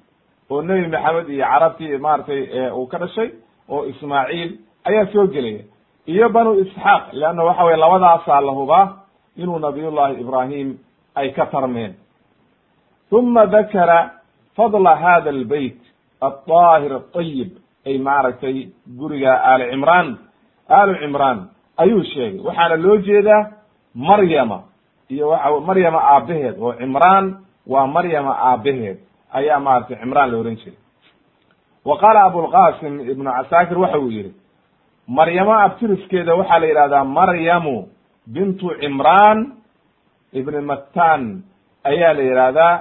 oo 0.50 0.62
nebi 0.62 0.86
maxamed 0.88 1.28
iyo 1.28 1.44
carabtii 1.44 1.98
maaragtay 1.98 2.70
uu 2.70 2.86
ka 2.86 2.98
dhashay 2.98 3.30
oo 3.68 3.84
ismaaciil 3.92 4.50
ayaa 4.84 5.06
soo 5.12 5.26
gelaya. 5.26 5.62
Iyo 6.06 6.28
banu 6.28 6.54
isxaaq 6.62 7.12
leanna 7.12 7.44
waxa 7.44 7.64
weye 7.64 7.76
labadaasaa 7.76 8.40
la 8.40 8.52
hubaa 8.52 8.86
inuu 9.36 9.58
nabiyullahi 9.58 10.20
ibrahim 10.20 10.78
ay 11.14 11.32
ka 11.32 11.46
tarmeen. 11.46 11.94
Uma 13.10 13.46
dakara 13.46 14.10
fadla 14.56 14.96
hada 14.96 15.30
albeyt 15.30 15.78
alطaahir 16.20 16.92
aطayib 16.94 17.50
ay 17.86 17.98
maaragtay 17.98 18.68
guriga 18.98 19.32
aali 19.50 19.70
cimraan. 19.70 20.18
Aalu 20.70 20.94
cimraan 21.02 21.38
ayuu 21.76 22.02
sheegay. 22.04 22.40
Waxaana 22.46 22.76
loo 22.76 22.96
jeedaa 23.06 23.50
maryama. 23.94 24.58
Iyo 25.08 25.28
waxa 25.28 25.60
maryama 25.60 26.00
aabaheed 26.02 26.56
oo 26.60 26.72
cimraan 26.80 27.26
waa 27.66 27.86
maryama 27.86 28.32
aabaheed 28.50 28.98
ayaa 29.32 29.60
maratay 29.60 29.96
cimraan 30.02 30.30
la 30.30 30.38
ohan 30.38 30.56
jiray. 30.56 30.78
Wa 31.84 31.98
qaala 31.98 32.20
abulqasim 32.26 33.00
ibnu 33.10 33.30
casaakir 33.30 33.78
waxa 33.78 33.98
uu 33.98 34.10
yihi 34.10 34.32
maryamo 35.08 35.52
abtiriskeeda 35.54 36.34
waxaa 36.34 36.58
la 36.58 36.66
yidhahdaa 36.66 37.04
maryamu 37.04 37.88
bintu 38.26 38.74
cimraan 38.80 39.38
ibni 40.32 40.60
mattan 40.60 41.42
ayaa 41.84 42.12
la 42.18 42.22
yidhahdaa 42.22 42.74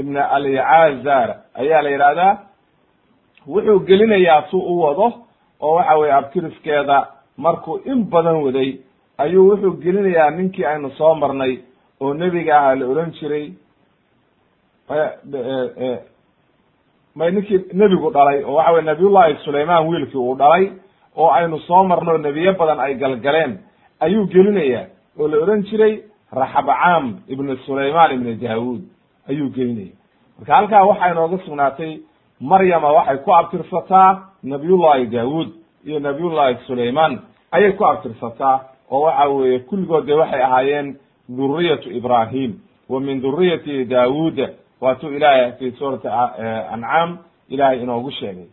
ibn 0.00 0.16
alicazar 0.16 1.28
ayaa 1.60 1.82
la 1.82 1.90
yidhahdaa 1.90 2.32
wuxuu 3.46 3.80
gelinayaa 3.88 4.42
su 4.50 4.58
u 4.58 4.80
wado 4.82 5.12
oo 5.60 5.74
waxa 5.74 5.96
weye 5.98 6.12
abtiriskeeda 6.12 7.06
markuu 7.36 7.80
in 7.84 8.04
badan 8.10 8.42
waday 8.44 8.70
ayuu 9.18 9.48
wuxuu 9.50 9.72
gelinayaa 9.82 10.30
ninkii 10.30 10.64
aynu 10.64 10.90
soo 10.90 11.14
marnay 11.14 11.58
oo 12.00 12.14
nebiga 12.14 12.58
ahaa 12.58 12.74
la 12.74 12.86
ohan 12.86 13.10
jiray 13.12 13.52
may 17.16 17.30
ninkii 17.30 17.64
nebigu 17.72 18.10
dhalay 18.10 18.42
oo 18.44 18.54
waxa 18.54 18.72
weye 18.72 18.84
nabiyullahi 18.84 19.36
sulayman 19.44 19.86
wiilkii 19.88 20.18
uu 20.18 20.34
dhalay 20.36 20.70
oo 21.16 21.30
aynu 21.30 21.58
soo 21.58 21.84
marno 21.84 22.18
nebiyo 22.18 22.52
badan 22.54 22.80
ay 22.80 22.94
galgaleen 22.94 23.58
ayuu 24.00 24.26
gelinayaa 24.26 24.86
oo 25.18 25.28
la 25.28 25.36
odhan 25.42 25.62
jiray 25.62 25.94
raxabcaam 26.32 27.18
ibnu 27.28 27.56
sulayman 27.66 28.12
ibnu 28.14 28.34
daawud 28.42 28.82
ayuu 29.28 29.50
geynaya 29.50 29.92
marka 30.38 30.54
halkaa 30.56 30.84
waxaa 30.84 31.10
inooga 31.12 31.38
sugnaatay 31.44 31.92
maryama 32.40 32.92
waxay 32.92 33.18
ku 33.18 33.34
abtirsataa 33.34 34.28
nabiyullahi 34.42 35.06
daawud 35.06 35.48
iyo 35.86 35.98
nabiyullahi 36.00 36.56
sulayman 36.66 37.18
ayay 37.52 37.72
ku 37.72 37.84
abtirsataa 37.86 38.60
oo 38.90 39.00
waxa 39.00 39.28
weeye 39.28 39.58
kulligood 39.58 40.06
de 40.06 40.12
waxay 40.14 40.42
ahaayeen 40.42 40.96
dhuriyatu 41.28 41.90
ibrahim 41.92 42.54
wa 42.88 43.00
min 43.00 43.20
dhuriyati 43.20 43.84
daawuda 43.84 44.48
waatuu 44.80 45.08
ilaahay 45.10 45.52
fi 45.52 45.70
suurati 45.72 46.08
ancaam 46.72 47.18
ilaahay 47.48 47.82
inoogu 47.82 48.10
sheegay. 48.10 48.46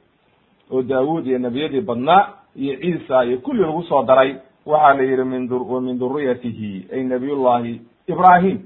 Oo 0.72 0.82
daawud 0.82 1.28
iyo 1.28 1.40
nebiyadii 1.40 1.82
badnaa 1.82 2.28
iyo 2.56 2.76
ciisa 2.76 3.26
iyo 3.26 3.38
kulli 3.38 3.62
lagu 3.62 3.84
soo 3.84 4.04
daray 4.04 4.36
waxaa 4.66 4.94
la 4.94 5.04
yihi 5.04 5.24
min 5.24 5.50
wa 5.52 5.82
min 5.82 5.98
dhuriyatihi 6.00 6.88
ay 6.94 7.04
nabiyullahi 7.04 7.82
ibrahim 8.08 8.60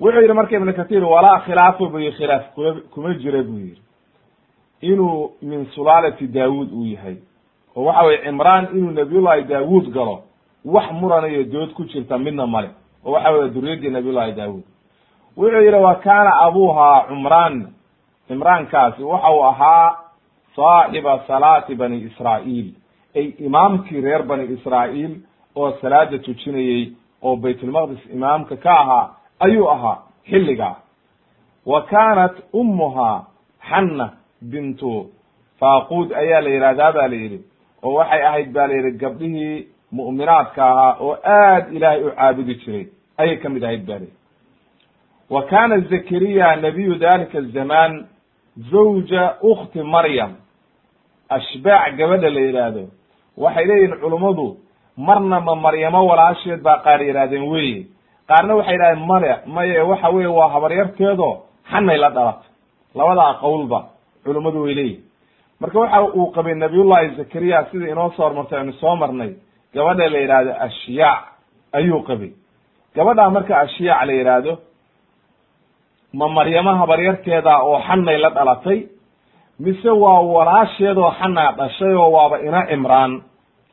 wuxuu 0.00 0.20
yihi 0.20 0.32
marka 0.32 0.56
ibn 0.56 0.72
kathir 0.72 1.04
walaa 1.04 1.40
khilaafa 1.40 1.86
bu 1.86 1.98
yihi 1.98 2.12
khilaaf. 2.16 2.54
Kuma 2.54 2.74
kuma 2.94 3.14
jira 3.14 3.42
buu 3.42 3.58
yihi 3.58 3.80
inuu 4.80 5.30
min 5.42 5.66
sulaalati 5.74 6.26
daawud 6.26 6.72
uu 6.72 6.84
yahay. 6.86 7.16
Oo 7.76 7.84
waxa 7.84 8.02
weye 8.02 8.18
cimraan 8.24 8.68
inuu 8.74 8.90
nabiyullahi 8.90 9.42
daawud 9.44 9.92
galo 9.92 10.22
wax 10.64 10.92
muranayo 10.92 11.44
dood 11.44 11.72
ku 11.74 11.84
jirta 11.84 12.18
midna 12.18 12.46
male 12.46 12.70
oo 13.04 13.12
waxa 13.12 13.30
weye 13.30 13.50
duriyadii 13.50 13.90
nabiyullahi 13.90 14.32
daawud 14.32 14.62
wuxuu 15.36 15.60
yihi 15.62 15.76
wa 15.82 15.94
kaana 15.94 16.30
abuha 16.40 17.04
cumraan. 17.08 17.72
Cimraankaasi 18.28 19.02
waxa 19.02 19.30
uu 19.32 19.42
ahaa 19.44 19.96
saaxiba 20.56 21.20
salaati 21.26 21.74
bani 21.74 21.96
israa'iil. 22.00 22.74
Ay 23.14 23.32
imaamkii 23.38 24.00
reer 24.00 24.22
bani 24.22 24.44
israa'iil 24.54 25.20
oo 25.56 25.72
salaada 25.80 26.18
tujinayey 26.18 26.92
oo 27.22 27.36
baytulmaqdis 27.36 28.06
imaamka 28.12 28.56
ka 28.56 28.70
ahaa 28.80 29.10
ayuu 29.40 29.70
ahaa 29.70 29.98
xilligaa 30.30 30.76
wa 31.66 31.82
kaanat 31.82 32.34
ummuhaa 32.52 33.24
xanna 33.70 34.10
bintu 34.42 35.10
faaquud 35.60 36.12
ayaa 36.12 36.40
la 36.40 36.50
yidhahdaa 36.50 36.92
ba 36.92 37.08
la 37.08 37.16
yidhi 37.16 37.40
oo 37.82 37.94
waxay 37.94 38.22
ahayd 38.26 38.52
ba 38.52 38.66
la 38.66 38.74
yidhi 38.74 38.98
gabdhihii 38.98 39.66
mu'minaadka 39.92 40.62
ahaa 40.70 40.96
oo 41.00 41.16
aad 41.24 41.72
ilaahay 41.76 42.02
u 42.04 42.10
caabudi 42.10 42.54
jiray 42.54 42.86
ayay 43.18 43.36
ka 43.36 43.48
mid 43.48 43.64
ahayd 43.64 43.86
ba 43.86 43.94
la 43.94 44.00
yidhi. 44.00 44.14
Wa 45.30 45.42
kana 45.42 45.78
zakariya 45.80 46.56
nabiyu 46.56 46.94
dalika 46.94 47.38
azamaan 47.38 48.06
zawja 48.70 49.36
ukti 49.42 49.82
maryam. 49.82 50.32
Ashbaac 51.28 51.96
gabadha 51.96 52.30
la 52.30 52.40
yidhaahdo 52.40 52.84
waxay 53.36 53.64
leeyihiin 53.66 53.98
culummadu 54.00 54.56
marna 54.96 55.40
ma 55.40 55.54
maryamo 55.54 56.06
walaasheed 56.06 56.60
baa 56.62 56.78
qaar 56.84 57.02
yidhahdeen 57.02 57.42
weye 57.52 57.86
qaarna 58.28 58.52
waxay 58.58 58.74
yidhahdeen 58.74 59.06
male 59.10 59.30
maye 59.56 59.80
waxa 59.90 60.08
weye 60.16 60.26
waa 60.38 60.48
habaryarteedo 60.54 61.28
xanay 61.70 61.98
la 62.04 62.10
dhalatay 62.16 62.48
labadaa 62.98 63.32
qowlba 63.44 63.78
culummadu 64.24 64.62
way 64.64 64.74
leeyihiin 64.78 65.02
marka 65.60 65.78
waxa 65.82 65.98
uu 66.18 66.26
qabay 66.36 66.54
nabiyullahi 66.54 67.08
zakariya 67.18 67.58
sidai 67.70 67.90
inoo 67.94 68.10
soo 68.16 68.22
hormartay 68.26 68.58
aynu 68.58 68.72
soo 68.82 68.96
marnay 69.02 69.30
gabadha 69.74 70.08
la 70.14 70.18
yidhaahdo 70.22 70.52
ashyaac 70.66 71.20
ayuu 71.78 72.00
qabay. 72.08 72.30
Gabadhaa 72.96 73.30
marka 73.36 73.52
ashyaac 73.64 74.06
la 74.08 74.12
yidhaahdo 74.18 74.52
ma 76.18 76.26
maryamo 76.36 76.72
habaryarteeda 76.80 77.52
oo 77.68 77.78
xannay 77.88 78.18
la 78.24 78.30
dhalatay? 78.36 78.78
Mise 79.64 79.90
waa 80.02 80.20
walaasheedoo 80.34 81.10
xanaa 81.20 81.52
dhashay 81.58 81.94
oo 81.94 82.10
waaba 82.16 82.36
ina 82.48 82.60
cimraan 82.70 83.12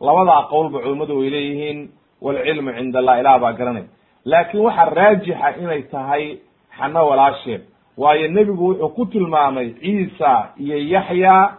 labadaa 0.07 0.41
qowlba 0.51 0.77
culummadu 0.83 1.13
way 1.19 1.29
leeyihiin 1.35 1.79
walcilmu 2.25 2.71
cinda 2.77 2.99
allah 2.99 3.15
ilaah 3.21 3.39
baa 3.43 3.53
garanay 3.59 3.85
laakiin 4.25 4.63
waxaa 4.63 4.89
raajixa 4.89 5.49
inay 5.61 5.81
tahay 5.91 6.37
xano 6.77 7.07
walaasheed. 7.09 7.61
Waayo 7.97 8.27
nebigu 8.27 8.67
wuxuu 8.69 8.89
ku 8.89 9.05
tilmaamay 9.05 9.69
ciisa 9.81 10.49
iyo 10.57 10.77
yaxya 10.77 11.57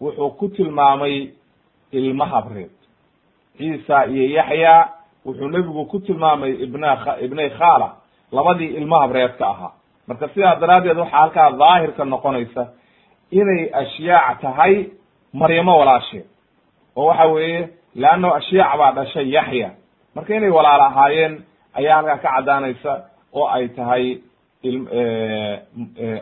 wuxuu 0.00 0.30
ku 0.30 0.48
tilmaamay 0.48 1.30
ilma 1.92 2.26
habreed 2.26 2.70
ciisa 3.58 4.06
iyo 4.06 4.24
yaxya 4.38 4.88
wuxuu 5.26 5.48
nebigu 5.48 5.84
ku 5.90 5.98
tilmaamay 6.00 6.52
ibna 6.64 7.16
ibnay 7.20 7.50
khala 7.50 7.96
labadii 8.32 8.74
ilma 8.78 9.00
habreedka 9.00 9.46
ahaa. 9.48 9.72
Marka 10.06 10.28
sidaa 10.28 10.54
daraaddeed 10.60 10.98
waxaa 10.98 11.18
halkaa 11.18 11.50
daahirka 11.50 12.04
noqonaysa 12.04 12.66
inay 13.30 13.70
ashyaac 13.72 14.40
tahay 14.40 14.86
maryamo 15.32 15.78
walaasheed. 15.78 16.24
Oo 16.96 17.06
waxa 17.06 17.24
weeye 17.26 17.68
leanno 17.94 18.34
ashyaac 18.34 18.78
baa 18.78 18.92
dhashay 18.92 19.26
yaxya. 19.32 19.70
Marka 20.14 20.34
inay 20.36 20.50
walaal 20.50 20.80
ahaayeen 20.80 21.42
ayaa 21.78 21.96
halkaa 21.96 22.16
ka 22.22 22.28
caddaanaysa 22.36 22.92
oo 23.38 23.46
ay 23.56 23.68
tahay 23.68 24.04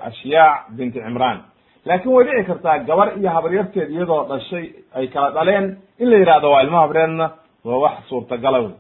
ashyaac 0.09 0.71
binti 0.77 0.99
cimraan. 1.01 1.39
Laakin 1.85 2.13
way 2.13 2.25
dhici 2.25 2.45
kartaa 2.51 2.79
gabar 2.89 3.09
iyo 3.19 3.31
habaryarteed 3.37 3.91
iyadoo 3.91 4.25
dhashay 4.31 4.67
ay 4.95 5.07
kala 5.09 5.31
dhaleen 5.37 5.67
in 5.99 6.11
la 6.11 6.17
yihahdo 6.19 6.51
waa 6.51 6.63
ilmo 6.63 6.79
habreedna 6.85 7.27
waa 7.65 7.79
wax 7.85 7.97
suurtagala 8.09 8.59
wey 8.65 8.75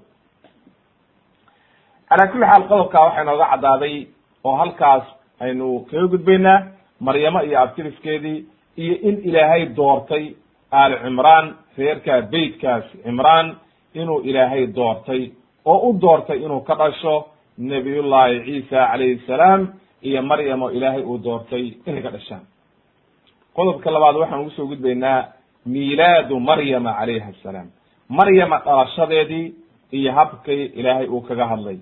calaa 2.08 2.26
kulli 2.32 2.46
xaal 2.50 2.64
qodobka 2.70 2.98
waxaa 3.04 3.22
inooga 3.24 3.46
caddaaday 3.52 3.96
oo 4.44 4.56
halkaas 4.60 5.04
aynu 5.44 5.66
kaga 5.90 6.06
gudbaynaa 6.12 6.58
maryamo 7.06 7.40
iyo 7.48 7.58
abtiriskeedii 7.64 8.38
iyo 8.82 8.94
in 9.08 9.16
ilaahay 9.28 9.62
doortay 9.76 10.24
aali 10.72 10.96
cimraan 11.04 11.46
reerkaa 11.78 12.20
beytkaas 12.32 12.84
cimraan 13.04 13.46
inuu 14.00 14.20
ilaahay 14.28 14.66
doortay 14.76 15.22
oo 15.64 15.88
u 15.88 15.98
doortay 16.00 16.38
inuu 16.44 16.60
ka 16.60 16.74
dhasho 16.74 17.26
nabiyullahi 17.58 18.40
ciisa 18.44 18.86
calayhi 18.90 19.20
salaam 19.26 19.68
iyo 20.02 20.22
maryam 20.22 20.62
oo 20.62 20.70
ilaahay 20.70 21.02
uu 21.02 21.18
doortay 21.18 21.64
inay 21.86 22.02
ka 22.02 22.10
dhashaan. 22.10 22.44
Qodobka 23.56 23.90
labaad 23.90 24.16
waxaan 24.16 24.40
ugu 24.40 24.50
soo 24.50 24.66
gudbaynaa 24.66 25.28
miilaadu 25.66 26.40
maryama 26.40 26.92
calayha 26.98 27.28
asalaam 27.34 27.68
maryama 28.08 28.58
dhalashadeedii 28.64 29.54
iyo 29.92 30.12
habkii 30.12 30.64
ilaahay 30.80 31.06
uu 31.08 31.20
kaga 31.20 31.46
hadlay. 31.46 31.78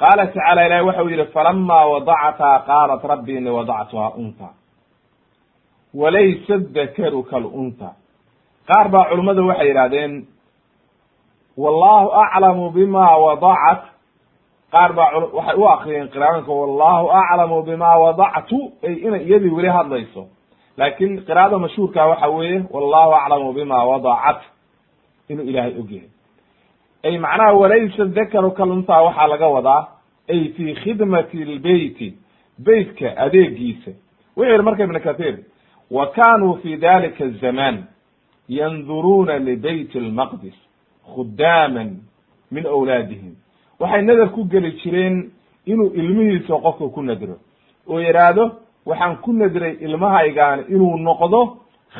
Qaala 0.00 0.26
tacaala 0.26 0.66
ilahi 0.66 0.84
waxau 0.88 1.08
yihi 1.08 1.24
falama 1.34 1.78
wadacataa 1.92 2.58
qaalat 2.68 3.02
rabbi 3.04 3.32
ini 3.36 3.50
wadactuha 3.50 4.08
unta. 4.22 4.48
Walaysa 5.94 6.58
dakaru 6.74 7.22
kalunta 7.22 7.90
qaar 8.68 8.88
baa 8.88 9.08
culummada 9.10 9.42
waxay 9.50 9.68
yidhahdeen 9.68 10.12
wallahu 11.56 12.10
aclamu 12.22 12.70
bima 12.70 13.16
wadacat 13.18 13.82
qaar 14.72 14.92
baa 14.92 15.10
waxay 15.32 15.56
u 15.56 15.68
akriyeen 15.68 16.08
qiraadanka 16.08 16.52
wallahu 16.52 17.10
aclamu 17.10 17.62
bima 17.62 17.96
wadactu 17.98 18.72
ay 18.82 18.94
inay 18.94 19.22
iyadii 19.24 19.50
weli 19.50 19.68
hadlayso. 19.68 20.26
Laakin 20.76 21.22
qiraa'ada 21.26 21.58
mashhuurka 21.58 22.06
waxa 22.06 22.28
weeye 22.28 22.64
wallahu 22.70 23.14
aclamu 23.14 23.52
bima 23.52 23.84
wadacat 23.84 24.40
inuu 25.28 25.44
ilaahay 25.44 25.74
ogyahay. 25.80 26.08
Ay 27.04 27.18
macnaha 27.18 27.52
walaysa 27.52 28.04
dakaru 28.04 28.50
kaluntaa 28.50 29.02
waxaa 29.02 29.26
laga 29.26 29.48
wadaa 29.48 29.88
ay 30.28 30.48
fi 30.56 30.74
khidmati 30.74 31.44
lbeyti 31.44 32.14
beytka 32.58 33.16
adeegiisa 33.16 33.90
wuxuu 34.36 34.50
yihi 34.50 34.62
marka 34.62 34.84
ibn 34.84 35.00
kathir 35.00 35.38
wa 35.90 36.06
kanuu 36.06 36.54
fi 36.62 36.76
dalika 36.76 37.24
azaman 37.24 37.84
yanduruuna 38.48 39.38
libayt 39.38 39.94
lmaqdis 39.94 40.54
khudaaman 41.14 41.90
min 42.50 42.66
awlaadihim. 42.66 43.34
Waxay 43.80 44.02
nadar 44.02 44.28
ku 44.32 44.44
geli 44.44 44.70
jireen 44.82 45.30
inuu 45.66 45.90
ilmihiisa 45.94 46.54
qofka 46.64 46.88
ku 46.94 47.02
nadro 47.02 47.36
oo 47.88 48.00
yidhaahdo 48.00 48.44
waxaan 48.86 49.16
ku 49.16 49.32
nadray 49.32 49.72
ilmahaygaani 49.80 50.62
inuu 50.68 50.96
noqdo 50.96 51.40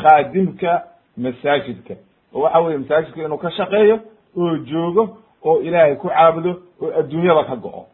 khaadimka 0.01 0.83
masaajidka. 1.17 1.95
Oo 2.35 2.41
waxa 2.43 2.61
weye 2.61 2.79
masaajidka 2.79 3.23
inuu 3.25 3.39
ka 3.39 3.51
shaqeeyo 3.51 3.99
oo 4.37 4.57
joogo 4.59 5.17
oo 5.45 5.61
ilaahay 5.61 5.97
ku 5.97 6.09
caabudo 6.09 6.53
oo 6.83 6.91
adduunyada 7.01 7.45
ka 7.45 7.57
go-o. 7.57 7.87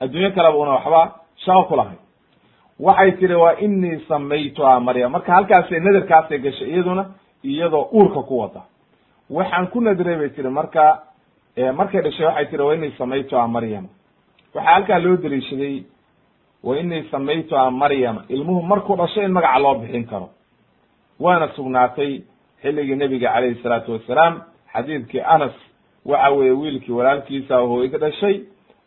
Adduunyo 0.00 0.30
kaleba 0.30 0.58
una 0.58 0.70
waxba 0.70 1.14
shaqo 1.44 1.62
ku 1.68 1.76
lahay. 1.76 1.96
Waxay 2.80 3.12
tiri 3.12 3.34
waa 3.34 3.54
inii 3.60 4.00
samaytuha 4.08 4.80
maryam. 4.80 5.12
Marka 5.12 5.32
halkaasay 5.32 5.80
nadarkaasay 5.80 6.38
gashay 6.38 6.68
iyaduna 6.70 7.04
iyadoo 7.44 7.88
uurka 7.92 8.22
ku 8.22 8.38
wada 8.38 8.62
waxaan 9.30 9.66
ku 9.72 9.80
nadray 9.80 10.16
bay 10.16 10.30
tiri 10.30 10.50
marka 10.50 11.02
markay 11.74 12.02
dhashay 12.02 12.26
waxay 12.26 12.46
tiri 12.50 12.62
wa 12.62 12.74
inii 12.74 12.92
samaytuha 12.98 13.48
maryama 13.48 13.88
waxaa 14.54 14.74
halkaa 14.74 14.98
loo 14.98 15.16
daliishaday 15.16 15.82
wa 16.64 16.78
inii 16.78 17.08
samaytuha 17.10 17.70
maryama 17.70 18.24
ilmuhu 18.28 18.62
markuu 18.62 18.96
dhasho 18.96 19.22
in 19.22 19.32
magaca 19.32 19.58
loo 19.58 19.74
bixin 19.74 20.04
karo. 20.06 20.28
Waana 21.20 21.48
sugnaatay 21.56 22.22
xilligii 22.62 22.96
nebiga 22.96 23.32
calayhi 23.32 23.62
salaatu 23.62 23.92
wassalaam 23.92 24.42
xadiidkii 24.72 25.20
anas 25.20 25.52
waxa 26.04 26.30
weeye 26.30 26.52
wiilkii 26.52 26.92
walaalkiisa 26.92 27.56
hooy 27.56 27.88
ka 27.88 27.98
dhashay 27.98 28.40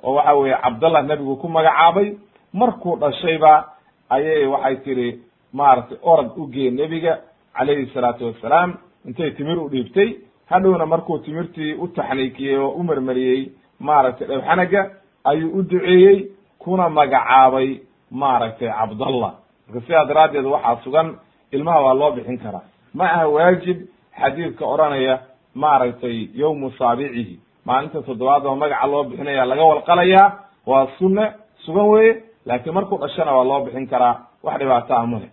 oo 0.03 0.13
waxa 0.15 0.33
weeye 0.33 0.57
cabdallah 0.63 1.03
nebigu 1.03 1.35
ku 1.35 1.47
magacaabay. 1.47 2.17
Markuu 2.53 2.95
dhashayba 2.97 3.65
ayay 4.09 4.45
waxay 4.45 4.75
tiri 4.75 5.19
maaragtay 5.53 5.97
orad 6.01 6.31
u 6.37 6.47
gee 6.51 6.71
nebiga 6.71 7.19
calayhi 7.57 7.85
salaatu 7.93 8.25
wassalaam 8.25 8.77
intay 9.07 9.31
timir 9.37 9.57
u 9.59 9.69
dhiibtay 9.69 10.09
hadhowna 10.51 10.85
markuu 10.85 11.17
timirtii 11.19 11.73
u 11.73 11.87
taxniikiyey 11.87 12.57
oo 12.57 12.69
u 12.79 12.83
marmariyey 12.83 13.51
maaragtay 13.79 14.27
dhowxanaga 14.27 14.81
ayuu 15.23 15.51
u 15.59 15.63
duceeyey 15.63 16.17
kuna 16.59 16.89
magacaabay 16.89 17.79
maaragtay 18.11 18.69
cabdallah. 18.69 19.31
Marka 19.67 19.81
sidaa 19.85 20.05
daraaddeed 20.05 20.45
waxaa 20.45 20.81
sugan 20.83 21.07
ilmaha 21.51 21.79
waa 21.85 21.93
loo 21.93 22.11
bixin 22.11 22.37
karaa. 22.37 22.63
Ma 22.93 23.03
aha 23.05 23.27
waajib 23.35 23.77
xadiidka 24.19 24.65
odhanaya 24.65 25.19
maaragtay 25.55 26.29
yawmu 26.35 26.71
saabicihi 26.71 27.39
maalinta 27.65 28.01
toddobaad 28.01 28.45
oo 28.45 28.55
magaca 28.55 28.87
loo 28.87 29.03
bixinaya 29.03 29.45
laga 29.45 29.63
walqalayaa 29.71 30.27
waa 30.65 30.87
sunne 30.97 31.25
sugan 31.65 31.87
weye 31.93 32.23
laakiin 32.45 32.73
markuu 32.73 32.97
dhashana 32.97 33.31
waa 33.37 33.43
loo 33.49 33.59
bixin 33.65 33.87
karaa 33.87 34.15
wax 34.43 34.57
dhibaato 34.59 34.93
ah 34.95 35.05
male 35.05 35.29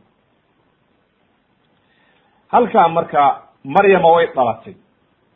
halkaa 2.48 2.88
marka 2.88 3.22
maryama 3.64 4.08
way 4.16 4.26
dhalatay. 4.34 4.74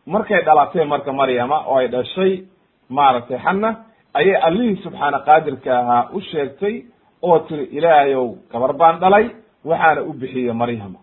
Markay 0.06 0.42
dhalatay 0.44 0.84
marka 0.84 1.12
maryama 1.12 1.64
oo 1.66 1.76
ay 1.78 1.88
dhashay 1.88 2.44
maaragtay 2.90 3.38
xanna 3.38 3.70
ayay 4.14 4.36
allihii 4.36 4.82
subxaana 4.82 5.18
qaadirka 5.26 5.70
ahaa 5.80 6.08
u 6.12 6.20
sheegtay 6.20 6.84
oo 7.22 7.38
tiri 7.48 7.64
ilaahayow 7.64 8.26
gabar 8.52 8.72
baan 8.72 9.00
dhalay 9.00 9.26
waxaana 9.64 10.02
u 10.02 10.12
bixiyey 10.12 10.52
maryama. 10.52 10.98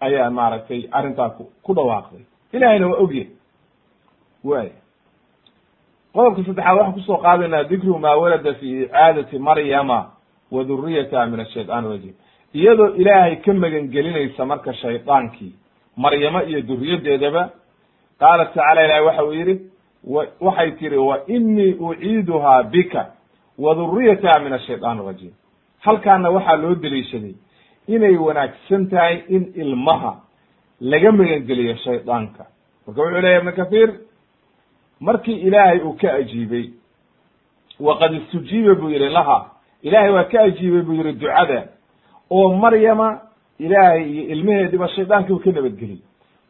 Ayaa 0.00 0.30
maaragtay 0.30 0.88
arrintaa 0.92 1.30
ku 1.36 1.50
ku 1.62 1.74
dhawaaqday. 1.74 2.24
Ilahayna 2.52 2.86
waa 2.88 3.00
ogyahay 3.04 3.28
way 4.44 4.68
qodobka 6.14 6.42
saddexaad 6.44 6.76
waxaan 6.76 6.92
ku 6.94 7.00
soo 7.00 7.18
qaadaynaa 7.24 7.64
dikru 7.70 7.98
maa 7.98 8.16
walada 8.16 8.54
fi 8.54 8.82
icaadati 8.84 9.38
maryama 9.38 9.98
wa 10.50 10.64
duriyataha 10.64 11.26
min 11.26 11.40
ashaytaan 11.40 11.84
rajim 11.90 12.14
iyadoo 12.54 12.94
ilaahay 13.00 13.36
ka 13.44 13.52
magan 13.52 13.88
gelinaysa 13.94 14.44
marka 14.46 14.72
shaydaankii 14.72 15.52
maryamo 15.96 16.42
iyo 16.42 16.60
duriyaddeedaba 16.62 17.50
qaala 18.20 18.44
tacala 18.46 18.84
ilahi 18.84 19.04
waxa 19.04 19.24
uu 19.24 19.32
yidhi 19.32 19.60
waxay 20.40 20.70
tiri 20.72 20.96
wa 20.96 21.26
inii 21.26 21.72
uciiduhaa 21.72 22.62
bika 22.62 23.06
wa 23.58 23.74
duriyataha 23.74 24.40
min 24.40 24.52
ashaytaan 24.52 25.06
rajim 25.06 25.30
halkaana 25.80 26.30
waxaa 26.30 26.56
loo 26.56 26.74
deliishaday 26.74 27.34
inay 27.88 28.16
wanaagsan 28.16 28.88
tahay 28.90 29.22
in 29.28 29.52
ilmaha 29.54 30.12
laga 30.80 31.12
magangeliyo 31.12 31.76
shaydaanka 31.76 32.46
marka 32.86 33.02
wuxuu 33.02 33.20
leya 33.20 33.38
ibnu 33.38 33.52
kahiir 33.52 33.90
markii 35.00 35.34
ilaahay 35.46 35.78
uu 35.80 35.92
ka 36.00 36.12
ajiibay 36.14 36.70
waqad 37.80 38.14
istujiiba 38.14 38.74
buu 38.74 38.90
yihi 38.90 39.08
laha 39.08 39.50
ilaahay 39.82 40.10
waa 40.10 40.24
ka 40.24 40.40
ajiibay 40.40 40.82
buu 40.82 40.94
yihi 40.94 41.12
ducada 41.12 41.68
oo 42.30 42.54
maryama 42.54 43.20
ilaahay 43.58 44.02
iyo 44.12 44.22
ilmaheediba 44.34 44.88
shaydaankii 44.88 45.32
uu 45.32 45.38
ka 45.38 45.50
nabadgeliyey. 45.50 46.00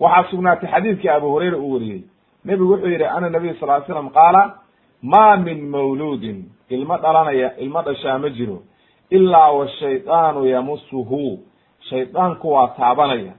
Waxaa 0.01 0.31
sugnaatay 0.31 0.71
xadiidkii 0.71 1.09
abu 1.09 1.27
hurayra 1.31 1.57
uu 1.59 1.73
wariyey. 1.73 2.03
Nebigu 2.45 2.73
wuxuu 2.73 2.89
yihi 2.89 3.05
ana 3.05 3.31
nabiy 3.31 3.55
sal 3.61 3.69
ly 3.69 3.87
slam 3.87 4.11
qaala 4.11 4.43
ma 5.03 5.37
min 5.37 5.69
mawluudin 5.69 6.45
ilmo 6.71 6.97
dhalanaya 6.97 7.57
ilmo 7.59 7.83
dhashaa 7.83 8.19
ma 8.19 8.29
jiro 8.31 8.63
ilaa 9.11 9.51
washaydaanu 9.53 10.47
yamusuhu 10.47 11.39
shaydaanku 11.89 12.53
waa 12.53 12.69
taabanaya. 12.79 13.33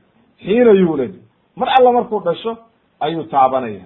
Xiina 0.44 0.72
yuulad 0.72 1.14
mar 1.56 1.70
alla 1.80 1.92
markuu 1.92 2.20
dhasho 2.20 2.58
ayuu 3.00 3.24
taabanaya. 3.24 3.86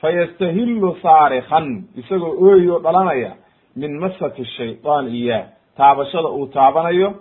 Fayastahillu 0.00 0.96
saarikan 1.02 1.84
isagoo 1.96 2.34
ooyo 2.48 2.78
dhalanaya 2.78 3.32
min 3.76 3.98
masati 4.00 4.44
shayطaan 4.44 5.08
iya. 5.08 5.46
Taabashada 5.76 6.28
uu 6.28 6.46
taabanayo 6.46 7.14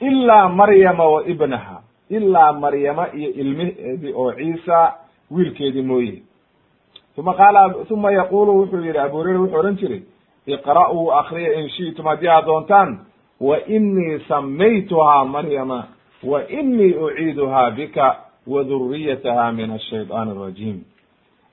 ilaa 0.00 0.48
maryama 0.48 1.04
wa 1.08 1.26
ibnaha. 1.26 1.82
Ilaa 2.10 2.52
maryama 2.52 3.08
iyo 3.12 3.30
ilmaheedii 3.30 4.12
oo 4.16 4.32
ciisa 4.32 4.92
wiilkeedii 5.30 5.82
mooye. 5.82 6.22
Uma 7.16 7.34
qaala 7.34 7.74
uma 7.90 8.12
yaqulu 8.12 8.52
wuxuu 8.58 8.80
yihi 8.84 8.98
abu 8.98 9.16
hurayra 9.16 9.40
wuxuu 9.40 9.58
odhan 9.58 9.76
jiray 9.76 10.02
iqra'uu 10.46 11.12
akriya 11.12 11.52
in 11.60 11.68
shi'tum 11.68 12.06
haddii 12.06 12.28
aad 12.28 12.44
doontaan 12.46 12.98
wa 13.40 13.58
inii 13.66 14.18
samaytuhaa 14.28 15.24
maryama 15.24 15.86
wa 16.22 16.48
inii 16.48 16.92
uciiduhaa 16.94 17.70
bika 17.70 18.16
wa 18.46 18.64
duriyataha 18.64 19.52
min 19.52 19.70
ashayطaan 19.70 20.28
arajiim 20.28 20.80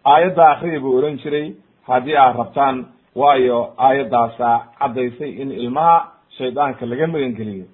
aayadda 0.06 0.50
akriya 0.50 0.80
buu 0.80 0.98
odhan 0.98 1.18
jiray 1.18 1.54
haddii 1.88 2.16
aad 2.18 2.36
rabtaan 2.38 2.86
waayo 3.16 3.74
aayaddaasa 3.78 4.50
caddaysay 4.80 5.30
in 5.42 5.52
ilmaha 5.52 6.12
shaydaanka 6.38 6.86
laga 6.86 7.08
magan 7.08 7.34
geliyo 7.36 7.66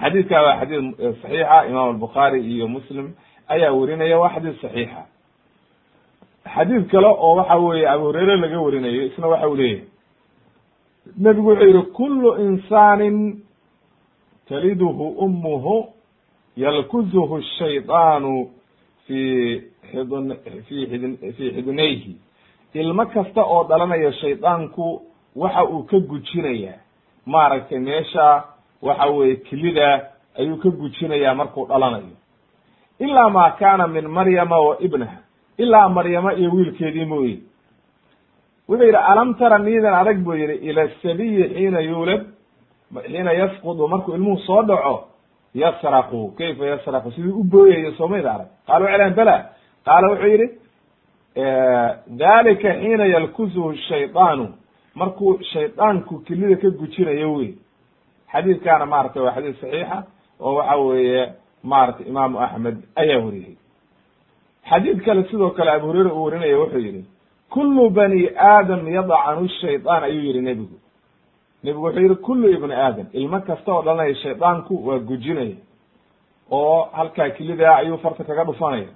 xadiidka 0.00 0.42
waa 0.42 0.56
xadiid 0.60 0.84
saxiixa 1.22 1.66
imaam 1.68 1.88
albukhaari 1.88 2.40
iyo 2.54 2.68
muslim 2.68 3.06
ayaa 3.48 3.72
werinaya 3.72 4.18
waa 4.18 4.30
xadiid 4.34 4.56
saxiixa. 4.62 5.02
Xadiid 6.54 6.88
kale 6.90 7.06
oo 7.06 7.34
waxa 7.36 7.56
weeye 7.56 7.88
abu 7.88 8.04
hureyre 8.04 8.36
laga 8.36 8.60
warinayo 8.60 9.02
isna 9.06 9.26
waxa 9.28 9.48
uu 9.48 9.56
leeyahay. 9.56 9.84
Nebigu 11.18 11.48
wuxuu 11.48 11.66
yihi 11.68 11.82
kulu 11.82 12.36
insaanin 12.46 13.42
taliduhu 14.48 15.08
umuhu 15.08 15.86
yalkuzuhu 16.56 17.42
shaydaanu 17.58 18.50
fi 19.06 19.20
xidn 19.90 20.34
fi 20.68 20.86
xidn 20.90 21.16
fi 21.36 21.50
xidnayhi 21.54 22.16
ilmo 22.74 23.06
kasta 23.06 23.42
oo 23.44 23.64
dhalanaya 23.64 24.12
shaydaanku 24.12 25.02
waxa 25.36 25.64
uu 25.64 25.82
ka 25.82 25.98
gujinayaa 25.98 26.78
maaragtay 27.26 27.78
meesha 27.78 28.44
waxa 28.82 29.06
weye 29.10 29.36
kelida 29.36 30.10
ayuu 30.38 30.56
ka 30.56 30.68
gujinayaa 30.70 31.34
markuu 31.34 31.66
dhalanayo. 31.66 32.16
Ilaa 32.98 33.30
ma 33.30 33.50
kana 33.50 33.86
min 33.88 34.08
maryama 34.08 34.58
wa 34.60 34.76
ibnaha 34.80 35.16
ilaa 35.58 35.88
maryama 35.88 36.34
iyo 36.34 36.50
wiilkeedii 36.50 37.04
mooye. 37.04 37.38
Wuxuu 38.68 38.84
yidhi 38.84 38.96
alam 38.96 39.34
tara 39.34 39.58
niidan 39.58 39.94
adag 39.94 40.18
buu 40.24 40.34
yihi 40.34 40.54
ila 40.68 40.88
sabiyi 41.02 41.48
xiina 41.54 41.80
yuulad 41.80 42.22
xiina 43.06 43.32
yasqudu 43.32 43.88
markuu 43.88 44.14
ilmuhu 44.14 44.38
soo 44.38 44.62
dhaco 44.62 45.04
yasraqu. 45.54 46.34
Kayfa 46.38 46.66
yasraqu? 46.66 47.12
Sidii 47.12 47.30
u 47.40 47.44
booyayo 47.44 47.92
soomayda 47.92 48.32
arag. 48.34 48.48
Waxay 48.68 48.98
lahan 48.98 49.14
bela 49.14 49.50
qaala 49.84 50.08
wuxuu 50.10 50.26
yihi 50.32 50.48
dalika 52.06 52.74
xiina 52.80 53.04
yalkuzuhu 53.06 53.74
shaydaanu 53.76 54.48
markuu 54.94 55.38
shaydaanku 55.52 56.18
kelida 56.24 56.56
ka 56.56 56.70
gujinayo 56.70 57.32
wey 57.34 57.54
xadiidkaana 58.32 58.86
maratay 58.86 59.22
waa 59.22 59.34
xadiid 59.36 59.56
saxiixa 59.60 59.98
oo 60.40 60.54
waxa 60.54 60.76
weeye 60.76 61.32
maratay 61.62 62.06
imaamu 62.08 62.40
axmed 62.40 62.76
ayaa 62.96 63.18
wariyey. 63.24 63.56
Xadiid 64.70 65.00
kale 65.04 65.24
sidoo 65.30 65.50
kale 65.50 65.70
abu 65.70 65.86
hureyre 65.86 66.10
uu 66.10 66.24
warinaya 66.24 66.58
wuxuu 66.58 66.78
yihi 66.78 67.04
kulu 67.50 67.90
bani 67.90 68.28
aadam 68.36 68.88
yadcanu 68.88 69.48
shaydaan 69.60 70.02
ayuu 70.04 70.22
yihi 70.22 70.40
nebigu. 70.40 70.76
Nebigu 71.64 71.84
wuxuu 71.86 72.00
yihi 72.02 72.14
kulu 72.14 72.48
ibni 72.50 72.74
aadam 72.74 73.06
ilmo 73.12 73.40
kasta 73.40 73.72
oo 73.72 73.82
dhalanaya 73.82 74.14
shaydaanku 74.14 74.86
waa 74.88 74.98
gujinaya 74.98 75.56
oo 76.50 76.88
halkaa 76.92 77.30
kelidaa 77.30 77.76
ayuu 77.76 77.98
farta 77.98 78.24
kaga 78.24 78.44
dhufanaya. 78.44 78.88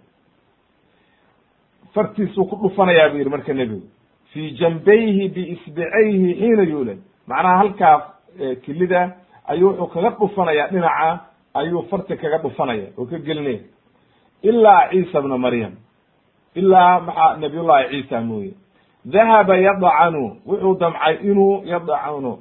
Fartiisuu 1.94 2.44
ku 2.44 2.56
dhufanayaa 2.62 3.08
buu 3.10 3.18
yihi 3.18 3.30
marka 3.30 3.52
nebigu 3.52 3.82
fii 4.32 4.50
jambayhi 4.50 5.28
biisbicayhi 5.28 6.34
xiina 6.40 6.62
yuulad. 6.62 6.98
Macnaha 7.26 7.58
halkaa 7.58 7.96
kelida 8.64 9.16
ayuu 9.48 9.68
wuxuu 9.70 9.86
kaga 9.94 10.10
dhufanayaa 10.10 10.68
dhinaca 10.68 11.18
ayuu 11.54 11.82
farti 11.90 12.16
kaga 12.16 12.38
dhufanaya 12.38 12.86
oo 12.98 13.06
ka 13.06 13.18
gelinaya. 13.18 13.60
Ilaa 14.42 14.88
ciisa 14.90 15.22
bna 15.22 15.38
maryam. 15.38 15.72
Ilaa 16.54 17.00
maxaa 17.00 17.36
nabiyullahi 17.36 17.88
ciisa 17.90 18.20
mooye. 18.20 18.52
Dahaba 19.04 19.56
yadcanu 19.56 20.36
wuxuu 20.46 20.74
damcay 20.80 21.14
inuu 21.30 21.62
yadcanu 21.64 22.38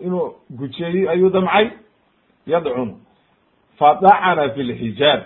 inuu 0.00 0.34
gujeeyo 0.50 1.10
ayuu 1.10 1.30
damcay? 1.30 1.70
Yadcunu. 2.46 2.94
Fadacana 3.78 4.48
fi 4.54 4.62
lxijaab 4.62 5.20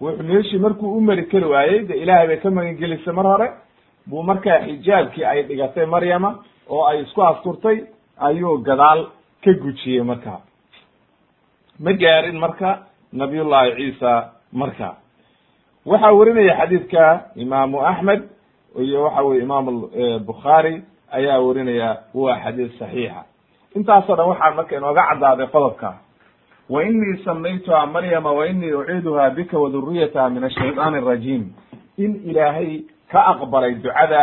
wuxuu 0.00 0.22
meeshii 0.22 0.58
markuu 0.58 0.96
u 0.96 1.00
mari 1.00 1.24
kari 1.26 1.44
waayey 1.44 1.80
de 1.88 1.94
ilaahay 2.02 2.26
bay 2.26 2.36
ka 2.36 2.50
magan 2.50 2.76
gelisay 2.76 3.14
mar 3.14 3.24
hore. 3.26 3.50
Buu 4.06 4.22
markaa 4.22 4.58
xijaabkii 4.66 5.24
ay 5.24 5.42
dhigatay 5.42 5.86
maryama 5.86 6.38
oo 6.68 6.84
ay 6.86 7.02
isku 7.02 7.22
asturtay 7.22 7.78
ayuu 8.18 8.58
gadaal 8.58 9.06
ka 9.46 9.52
gujiyey 9.62 10.02
marka. 10.10 10.34
Ma 11.84 11.92
gaarin 11.92 12.38
marka 12.44 12.70
nabiyullahi 13.12 13.70
ciisa 13.78 14.12
marka. 14.52 14.88
Waxaa 15.86 16.12
werinaya 16.18 16.54
xadiidka 16.60 17.04
imaamu 17.36 17.78
axmed 17.90 18.22
iyo 18.84 19.02
waxa 19.06 19.22
weye 19.22 19.42
imaam 19.42 19.66
bukhaari 20.26 20.82
ayaa 21.12 21.38
werinaya 21.46 21.90
waa 22.14 22.38
xadiid 22.44 22.72
saxiixa. 22.78 23.22
Intaasoo 23.76 24.16
dhan 24.16 24.28
waxaa 24.32 24.54
marka 24.58 24.76
inooga 24.76 25.02
caddaaday 25.10 25.46
qodobka. 25.54 25.90
Wa 26.70 26.82
inii 26.84 27.22
samaytuha 27.24 27.86
maryama 27.86 28.32
wa 28.32 28.46
inii 28.46 28.72
uciiduha 28.72 29.30
bika 29.30 29.58
wa 29.58 29.68
duriyataha 29.70 30.30
min 30.30 30.44
ashayطaan 30.44 30.94
arajiim 30.94 31.44
in 31.98 32.10
ilaahay 32.30 32.82
ka 33.12 33.20
aqbalay 33.32 33.74
ducada 33.78 34.22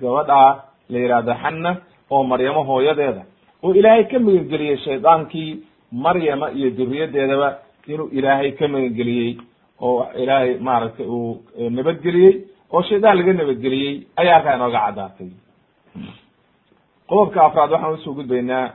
gabadha 0.00 0.64
la 0.90 0.98
yihahdo 0.98 1.34
xanna 1.42 1.70
oo 2.10 2.22
maryamo 2.24 2.62
hooyadeeda 2.66 3.22
oo 3.62 3.72
ilaahay 3.74 4.04
ka 4.10 4.18
magangeliyey 4.18 4.76
shaydaankii 4.84 5.50
maryama 5.92 6.50
iyo 6.58 6.70
duriyadeedaba 6.78 7.48
inuu 7.92 8.08
ilaahay 8.18 8.50
ka 8.58 8.68
magangeliyey 8.68 9.32
oo 9.80 10.06
ilaahay 10.22 10.58
maaragtay 10.58 11.06
uu 11.06 11.42
nabadgeliyey. 11.76 12.34
Oo 12.72 12.82
shaydaan 12.88 13.16
laga 13.18 13.32
nabadgeliyey 13.32 13.94
ayaa 14.20 14.34
halkaa 14.36 14.54
inooga 14.56 14.80
caddaatay 14.86 15.30
qodobka 17.08 17.40
afraad 17.46 17.70
waxaan 17.72 17.94
u 17.94 17.98
soo 18.04 18.14
gudbaynaa 18.18 18.66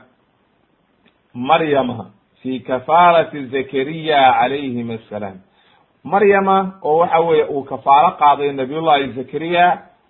maryama 1.34 2.10
fi 2.42 2.60
kafaalati 2.60 3.46
zakariya 3.46 4.20
calayhim 4.40 4.90
assalaam. 4.90 5.36
Maryama 6.04 6.56
oo 6.82 6.98
waxa 7.00 7.20
weeye 7.20 7.44
uu 7.44 7.62
kafaalo 7.70 8.10
qaaday 8.20 8.52
nabiyullahi 8.52 9.12
zakariya 9.18 9.66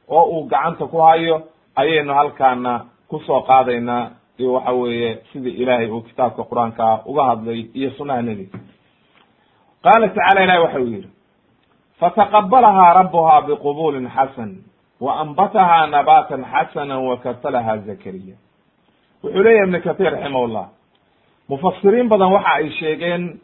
oo 0.09 0.25
uu 0.35 0.45
gacanta 0.51 0.87
ku 0.87 0.99
hayo 1.07 1.37
ayaynu 1.77 2.13
halkaana 2.15 2.73
ku 3.09 3.21
soo 3.27 3.41
qaadaynaa 3.41 4.11
iyo 4.39 4.53
waxa 4.53 4.73
weeye 4.73 5.11
sidii 5.33 5.51
ilaahay 5.63 5.91
uu 5.91 6.01
kitaabka 6.09 6.43
qur'aanka 6.51 6.87
uga 7.11 7.25
hadlay 7.25 7.61
iyo 7.75 7.91
sunaha 7.99 8.23
nebiga 8.23 8.59
qaala 9.85 10.09
tacala 10.09 10.41
ilahi 10.45 10.61
waxa 10.65 10.81
uu 10.81 10.87
yihi 10.95 11.09
fataqabalahaa 12.01 12.93
rabuha 13.01 13.37
biqubulin 13.49 14.09
xasan 14.17 14.51
wa 15.01 15.13
anbatahaa 15.23 15.87
nabatan 15.87 16.45
xasana 16.53 16.99
wakafalaha 17.09 17.79
zakariya. 17.89 18.37
Wuxuu 19.25 19.43
leeyahy 19.45 19.69
ibn 19.69 19.81
kathir 19.87 20.13
raximahullah 20.13 20.67
mufasiriin 21.49 22.09
badan 22.09 22.33
waxa 22.37 22.53
ay 22.61 22.71
sheegeen 22.79 23.41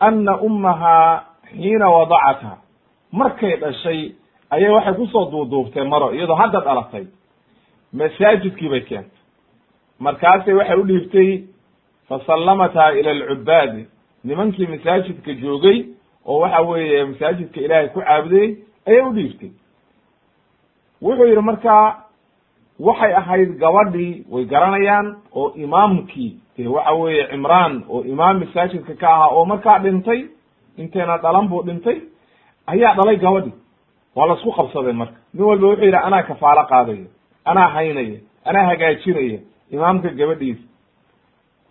ana 0.00 0.36
ummahaa 0.40 1.24
xiina 1.52 1.86
wadacatha 1.96 2.52
markay 3.12 3.56
dhashay 3.56 4.00
ayay 4.50 4.70
waxay 4.76 4.94
ku 4.94 5.06
soo 5.12 5.24
duuduubtay 5.32 5.84
maro 5.88 6.12
iyadoo 6.12 6.36
hadda 6.36 6.60
dhalatay. 6.60 7.04
Masaajidkii 7.92 8.68
bay 8.68 8.80
keentay 8.88 9.17
markaasay 9.98 10.54
waxay 10.54 10.76
u 10.80 10.84
dhiibtay 10.84 11.30
fasallamathaa 12.08 12.90
ila 12.92 13.10
alcubaadi 13.10 13.86
nimankii 14.24 14.66
masaajidka 14.66 15.32
joogay 15.34 15.84
oo 16.26 16.38
waxa 16.40 16.60
weeye 16.60 17.04
masaajidka 17.04 17.60
ilaahay 17.60 17.88
ku 17.88 18.00
caabudayey 18.00 18.56
ayay 18.86 19.02
u 19.02 19.12
dhiibtay. 19.12 19.50
Wuxuu 21.02 21.26
yihi 21.26 21.40
markaa 21.40 22.04
waxay 22.80 23.12
ahayd 23.14 23.58
gabadhii 23.58 24.24
way 24.30 24.44
garanayaan 24.44 25.16
oo 25.34 25.52
imaamkii 25.56 26.36
dee 26.56 26.66
waxa 26.66 26.92
weeye 26.92 27.26
cimraan 27.30 27.84
oo 27.88 28.02
imaam 28.04 28.38
masaajidka 28.40 28.94
ka 28.94 29.08
ahaa 29.14 29.28
oo 29.28 29.44
markaa 29.44 29.78
dhintay 29.78 30.20
intayna 30.76 31.18
dhalan 31.18 31.48
buu 31.48 31.62
dhintay 31.62 32.00
ayaa 32.66 32.94
dhalay 32.94 33.16
gabadhi. 33.16 33.52
Waa 34.16 34.26
la 34.26 34.34
isku 34.34 34.52
qabsadeen 34.52 34.96
marka. 34.96 35.16
Nin 35.34 35.44
walba 35.44 35.66
wuxuu 35.66 35.84
yidhi 35.84 35.96
anaa 35.96 36.22
kafaalo 36.22 36.64
qaadayo 36.70 37.06
anaa 37.44 37.68
haynaya 37.68 38.18
anaa 38.44 38.66
hagaajinaya 38.70 39.38
imaamka 39.70 40.08
gabadhiisa 40.08 40.62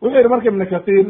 wuxuu 0.01 0.17
yihi 0.17 0.27
marka 0.29 0.47
ibn 0.49 0.65
kathir 0.65 1.05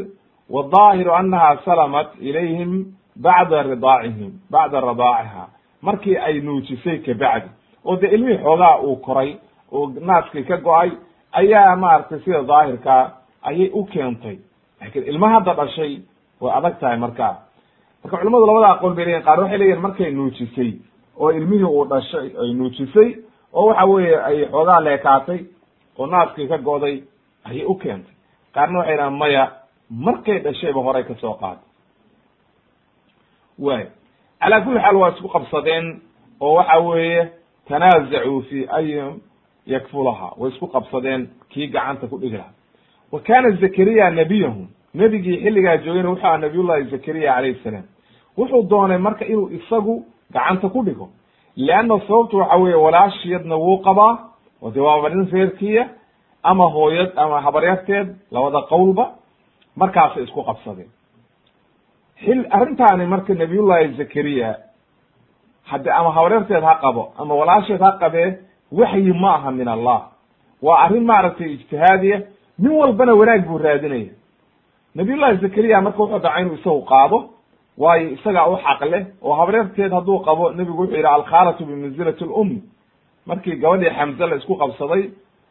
wadaahiru 0.49 1.13
anaha 1.15 1.57
salamat 1.65 2.07
ilayhim 2.19 2.71
bacda 3.15 3.63
ridaacihim 3.63 4.31
bacda 4.51 4.79
radaaciha 4.81 5.43
markii 5.81 6.17
ay 6.17 6.41
nuujisay 6.41 6.97
kabacdi 6.99 7.49
oo 7.85 7.95
dee 8.01 8.07
ilmihii 8.15 8.37
xoogaa 8.43 8.77
uu 8.81 8.95
koray 8.95 9.35
oo 9.71 9.91
naaskii 10.09 10.43
ka 10.43 10.57
go'ay 10.57 10.91
ayaa 11.31 11.75
maaragtay 11.75 12.19
sida 12.19 12.43
daahirkaa 12.43 13.11
ayay 13.43 13.69
u 13.73 13.83
keentay. 13.85 14.37
Laakiin 14.81 15.05
ilma 15.07 15.29
hadda 15.29 15.53
dhashay 15.53 15.93
way 16.41 16.51
adag 16.57 16.79
tahay 16.79 16.97
markaa 16.97 17.35
marka 18.03 18.17
culamadu 18.17 18.45
labada 18.45 18.69
aqoon 18.73 18.95
bay 18.95 19.05
leyihin 19.05 19.23
qaar 19.25 19.39
waxay 19.39 19.57
leeyihiin 19.57 19.81
markay 19.81 20.11
nuujisay 20.11 20.71
oo 21.19 21.31
ilmihii 21.31 21.63
uu 21.63 21.85
dhashay 21.85 22.27
ay 22.41 22.53
nuujisay 22.53 23.09
oo 23.53 23.65
waxa 23.67 23.85
weeye 23.85 24.17
ay 24.29 24.45
xoogaa 24.51 24.79
leekaatay 24.87 25.39
oo 25.97 26.05
naaskii 26.07 26.47
ka 26.47 26.57
go'day 26.57 27.03
ayay 27.45 27.65
u 27.65 27.75
keentay. 27.75 28.13
Qaarna 28.53 28.79
waxay 28.79 28.97
dhahan 28.97 29.17
maya 29.17 29.51
markay 29.89 30.39
dhashayba 30.39 30.81
horay 30.81 31.03
ka 31.03 31.15
soo 31.21 31.33
qaada 31.33 31.61
way 33.59 33.85
calaa 34.41 34.61
kulli 34.61 34.79
xaal 34.79 34.95
waa 34.95 35.09
isku 35.09 35.27
qabsadeen 35.29 36.01
oo 36.39 36.53
waxa 36.55 36.79
weeye 36.79 37.31
tanaazacuu 37.67 38.41
fi 38.49 38.67
ayim 38.77 39.19
yakfulaha 39.65 40.33
way 40.37 40.51
isku 40.51 40.67
qabsadeen 40.67 41.29
kii 41.49 41.67
gacanta 41.67 42.07
ku 42.07 42.17
dhigi 42.17 42.37
lahaa. 42.37 42.53
Wa 43.11 43.19
kana 43.19 43.49
zakariya 43.51 44.09
nebiyahum 44.09 44.67
nebigii 44.93 45.37
xilligaa 45.43 45.77
joogayna 45.77 46.09
wuxuu 46.09 46.27
aha 46.27 46.37
nabiyullahi 46.37 46.83
zakariya 46.83 47.33
calayhi 47.33 47.59
salaam. 47.63 47.83
Wuxuu 48.37 48.63
doonay 48.69 48.97
marka 48.97 49.25
inuu 49.25 49.49
isagu 49.49 50.05
gacanta 50.31 50.69
ku 50.69 50.83
dhigo 50.83 51.09
leanna 51.55 51.99
sababtu 52.07 52.37
waxa 52.37 52.55
weeye 52.57 52.75
walaashiyadna 52.75 53.55
wuu 53.55 53.77
qabaa 53.77 54.26
oo 54.61 54.71
dee 54.71 54.81
waaba 54.81 55.09
nin 55.09 55.25
ama 56.43 56.65
hooyad 56.69 57.11
ama 57.15 57.41
habaryarteed 57.41 58.07
labada 58.31 58.61
qowlba 58.71 59.05
markaasay 59.75 60.23
isku 60.23 60.43
qabsadeen. 60.43 60.89
Xil 62.23 62.39
arrintaani 62.49 63.05
marka 63.05 63.33
nabiyullahi 63.33 63.93
zakariya 63.97 64.49
hadde 65.63 65.89
ama 65.99 66.11
habaryarteed 66.17 66.63
ha 66.63 66.79
qabo 66.83 67.03
ama 67.17 67.33
walaasheed 67.35 67.81
ha 67.81 67.91
qabee 68.01 68.37
waxyi 68.71 69.13
ma 69.13 69.31
aha 69.35 69.51
min 69.51 69.67
allah. 69.67 69.99
Waa 70.61 70.77
arrin 70.85 71.05
maaragtay 71.05 71.49
ijtihaadiya 71.55 72.17
nin 72.59 72.71
walbana 72.71 73.13
wanaag 73.13 73.47
buu 73.47 73.57
raadinaya. 73.57 74.11
Nabiyullahi 74.95 75.37
zakariya 75.37 75.81
marka 75.81 75.99
wuxuu 76.03 76.19
daca 76.19 76.39
inuu 76.41 76.55
isagu 76.55 76.81
qaado 76.91 77.17
waayo 77.77 78.09
isagaa 78.09 78.47
u 78.49 78.57
xaq 78.65 78.81
leh 78.91 79.03
oo 79.21 79.33
habaryarteed 79.33 79.91
hadduu 79.91 80.19
qabo 80.19 80.51
nebigu 80.51 80.81
wuxuu 80.81 80.95
yidhi 80.95 81.07
alkhaalatu 81.17 81.65
bimanzilati 81.65 82.25
lummi 82.25 82.61
markii 83.29 83.55
gabadhii 83.63 83.91
xamze 83.97 84.25
la 84.29 84.35
isku 84.35 84.53
qabsaday 84.61 85.03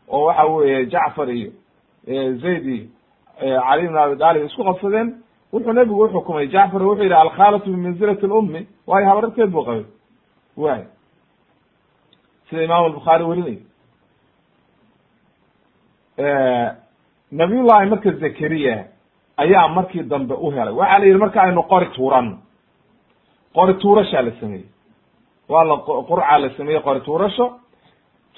oo 0.08 0.24
waxa 0.28 0.44
weeye 0.46 0.86
jacfar 0.92 1.28
iyo 1.30 1.50
zayd 2.42 2.66
iyo 2.66 2.86
cali 3.66 3.88
bn 3.88 3.96
abi 4.04 4.16
talib 4.22 4.44
isku 4.48 4.62
qabsadeen 4.64 5.08
wuxuu 5.52 5.72
nebigu 5.72 6.02
uxukumay 6.04 6.46
jacfar 6.54 6.82
wuxuu 6.82 7.02
yidhi 7.02 7.14
alkhaalatu 7.14 7.70
bimanzilati 7.70 8.26
lummi 8.26 8.60
waayo 8.86 9.06
habaryarteed 9.10 9.50
buu 9.50 9.64
qabay. 9.64 9.84
Way 10.56 10.82
sida 12.48 12.62
imam 12.64 12.84
albukhaari 12.84 13.24
werinayo 13.24 13.60
nabiyullahi 17.32 17.88
marka 17.90 18.10
zakariya 18.12 18.86
ayaa 19.36 19.68
markii 19.68 20.02
dambe 20.02 20.34
u 20.34 20.50
helay. 20.50 20.74
Waxaa 20.74 20.98
la 20.98 21.04
yidhi 21.06 21.18
marka 21.18 21.42
aynu 21.42 21.62
qori 21.62 21.86
tuurano 21.96 22.38
qori 23.54 23.74
tuurashaa 23.74 24.22
la 24.22 24.30
sameeyey. 24.40 24.66
Waa 25.48 25.64
la 25.64 25.76
qurcaa 26.08 26.38
la 26.38 26.50
sameeyey 26.56 26.82
qori 26.82 27.00
tuurasho 27.00 27.46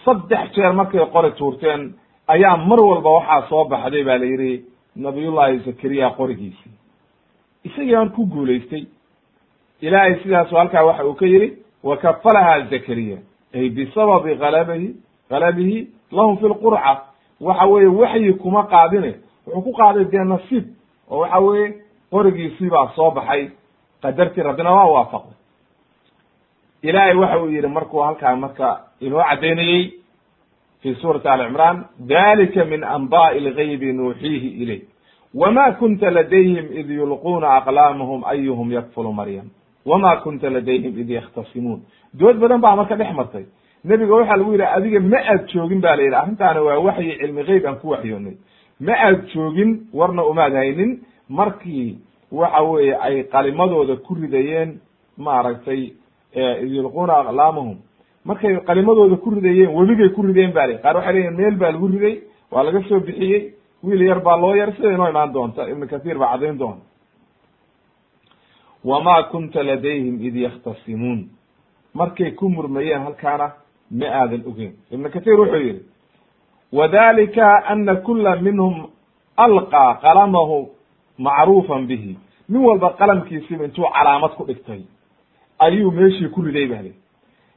saddex 0.04 0.52
jeer 0.54 0.72
markay 0.72 1.04
qori 1.12 1.30
tuurteen 1.38 1.94
ayaa 2.28 2.56
mar 2.56 2.80
walba 2.80 3.10
waxaa 3.10 3.48
soo 3.48 3.64
baxday 3.64 4.04
ba 4.04 4.18
la 4.18 4.24
yidhi 4.26 4.64
nabiyullahi 4.96 5.58
zakariya 5.58 6.10
qorigiisii. 6.18 6.72
Isagii 7.64 7.94
aan 7.96 8.10
ku 8.10 8.26
guulaystay 8.26 8.86
ilaahay 9.80 10.14
sidaasu 10.22 10.56
halkaa 10.56 10.84
waxa 10.84 11.04
uu 11.06 11.14
ka 11.14 11.26
yidhi 11.26 11.48
wakafalaha 11.82 12.60
zakariya 12.70 13.18
ay 13.54 13.68
bisababi 13.70 14.32
alabihi 14.32 14.96
galabihi 15.30 15.88
lahum 16.12 16.36
fi 16.38 16.46
lqurca 16.46 16.94
waxa 17.40 17.66
weeye 17.66 17.88
waxyi 17.88 18.32
kuma 18.34 18.62
qaadine 18.66 19.14
wuxuu 19.46 19.62
ku 19.62 19.72
qaaday 19.72 20.04
dee 20.04 20.24
nasiib 20.24 20.64
oo 21.10 21.18
waxa 21.20 21.38
weeye 21.38 21.74
qorigiisii 22.10 22.70
baa 22.70 22.88
soo 22.96 23.10
baxay. 23.10 23.50
Qadartii 24.02 24.42
rabbina 24.42 24.70
waa 24.74 24.86
waafaqday 24.94 25.37
ilaahay 26.82 27.14
waxa 27.16 27.38
uu 27.42 27.50
yihi 27.50 27.66
markuu 27.66 28.00
halkaa 28.00 28.36
marka 28.36 28.80
inoo 29.00 29.22
caddaynayey 29.30 29.92
fi 30.82 30.94
suurati 30.94 31.28
ali 31.28 31.44
cimraan 31.44 31.84
dalika 31.98 32.64
min 32.64 32.84
anba'i 32.84 33.40
lgaybi 33.40 33.92
nuuxiihi 33.92 34.48
ilayk 34.62 34.82
wma 35.34 35.72
kunta 35.72 36.10
ladayhim 36.10 36.66
id 36.80 36.90
yulquuna 36.90 37.48
aqlaamahum 37.56 38.24
ayuhum 38.24 38.72
yakfulu 38.72 39.12
maryam. 39.12 39.50
Wama 39.86 40.16
kunta 40.16 40.50
ladayhim 40.50 40.98
id 40.98 41.10
yakhtasimuun. 41.10 41.80
Dood 42.14 42.36
badan 42.40 42.60
baa 42.60 42.76
marka 42.76 42.96
dhex 42.96 43.12
martay. 43.14 43.44
Nebiga 43.84 44.14
waxaa 44.14 44.36
lagu 44.36 44.52
yidhi 44.52 44.64
adiga 44.64 45.00
ma 45.00 45.18
aad 45.18 45.46
joogin 45.52 45.80
ba 45.80 45.96
la 45.96 46.02
yidhi. 46.02 46.14
Arrintaana 46.14 46.62
waa 46.62 46.78
waxyi 46.78 47.18
cilmi 47.20 47.44
geyb 47.44 47.66
aan 47.66 47.76
ku 47.80 47.88
waxyoonay. 47.90 48.36
Ma 48.80 48.92
aad 48.92 49.26
joogin 49.34 49.70
warna 49.92 50.24
umaad 50.24 50.52
haynin. 50.52 51.00
Markii 51.28 51.98
waxa 52.32 52.62
weeye 52.62 52.96
ay 52.96 53.24
qalimadooda 53.24 53.96
ku 53.96 54.14
ridayeen 54.14 54.80
maaragtay 55.18 55.92
id 56.64 56.72
yulquuna 56.72 57.14
aqlaamahum 57.22 57.76
markay 58.24 58.56
qalimadooda 58.66 59.16
ku 59.16 59.30
ridayeen 59.30 59.70
webigay 59.78 60.08
ku 60.14 60.22
rideen 60.22 60.52
ba 60.52 60.62
qaar 60.82 60.96
waxay 60.96 61.12
leyihin 61.12 61.36
meel 61.36 61.54
baa 61.56 61.72
lagu 61.72 61.86
riday 61.88 62.16
waa 62.50 62.62
laga 62.62 62.80
soo 62.88 63.00
bixiyey 63.00 63.54
wiil 63.82 64.02
yar 64.02 64.20
baa 64.20 64.36
loo 64.36 64.54
yar 64.54 64.72
sida 64.76 64.92
inoo 64.92 65.08
imaan 65.08 65.32
doonta. 65.32 65.68
Ibnu 65.70 65.86
kathiir 65.88 66.18
baa 66.18 66.32
caddayn 66.32 66.58
doona. 66.58 66.80
Wama 68.84 69.22
kunta 69.30 69.62
ladayhim 69.62 70.20
id 70.26 70.36
yakhtasimuun 70.36 71.28
markay 71.94 72.30
ku 72.32 72.48
murmayeen 72.48 73.02
halkaana 73.02 73.52
ma 73.90 74.06
aadan 74.06 74.42
ogeyn. 74.46 74.72
Ibnu 74.90 75.10
kathiir 75.10 75.40
wuxuu 75.40 75.62
yihi 75.66 75.82
wadalika 76.72 77.66
ana 77.66 77.96
kula 77.96 78.36
minhum 78.36 78.90
alqaa 79.36 79.94
qalamahu 80.02 80.68
macruufan 81.18 81.86
bihi. 81.86 82.16
Nin 82.48 82.64
walba 82.64 82.96
qalamkiisiba 82.98 83.64
intuu 83.64 83.86
calaamad 83.94 84.32
ku 84.36 84.44
dhigtay 84.44 84.82
ayuu 85.58 85.90
meeshii 85.90 86.28
ku 86.28 86.42
riday 86.42 86.66
ba 86.66 86.82
li 86.82 86.92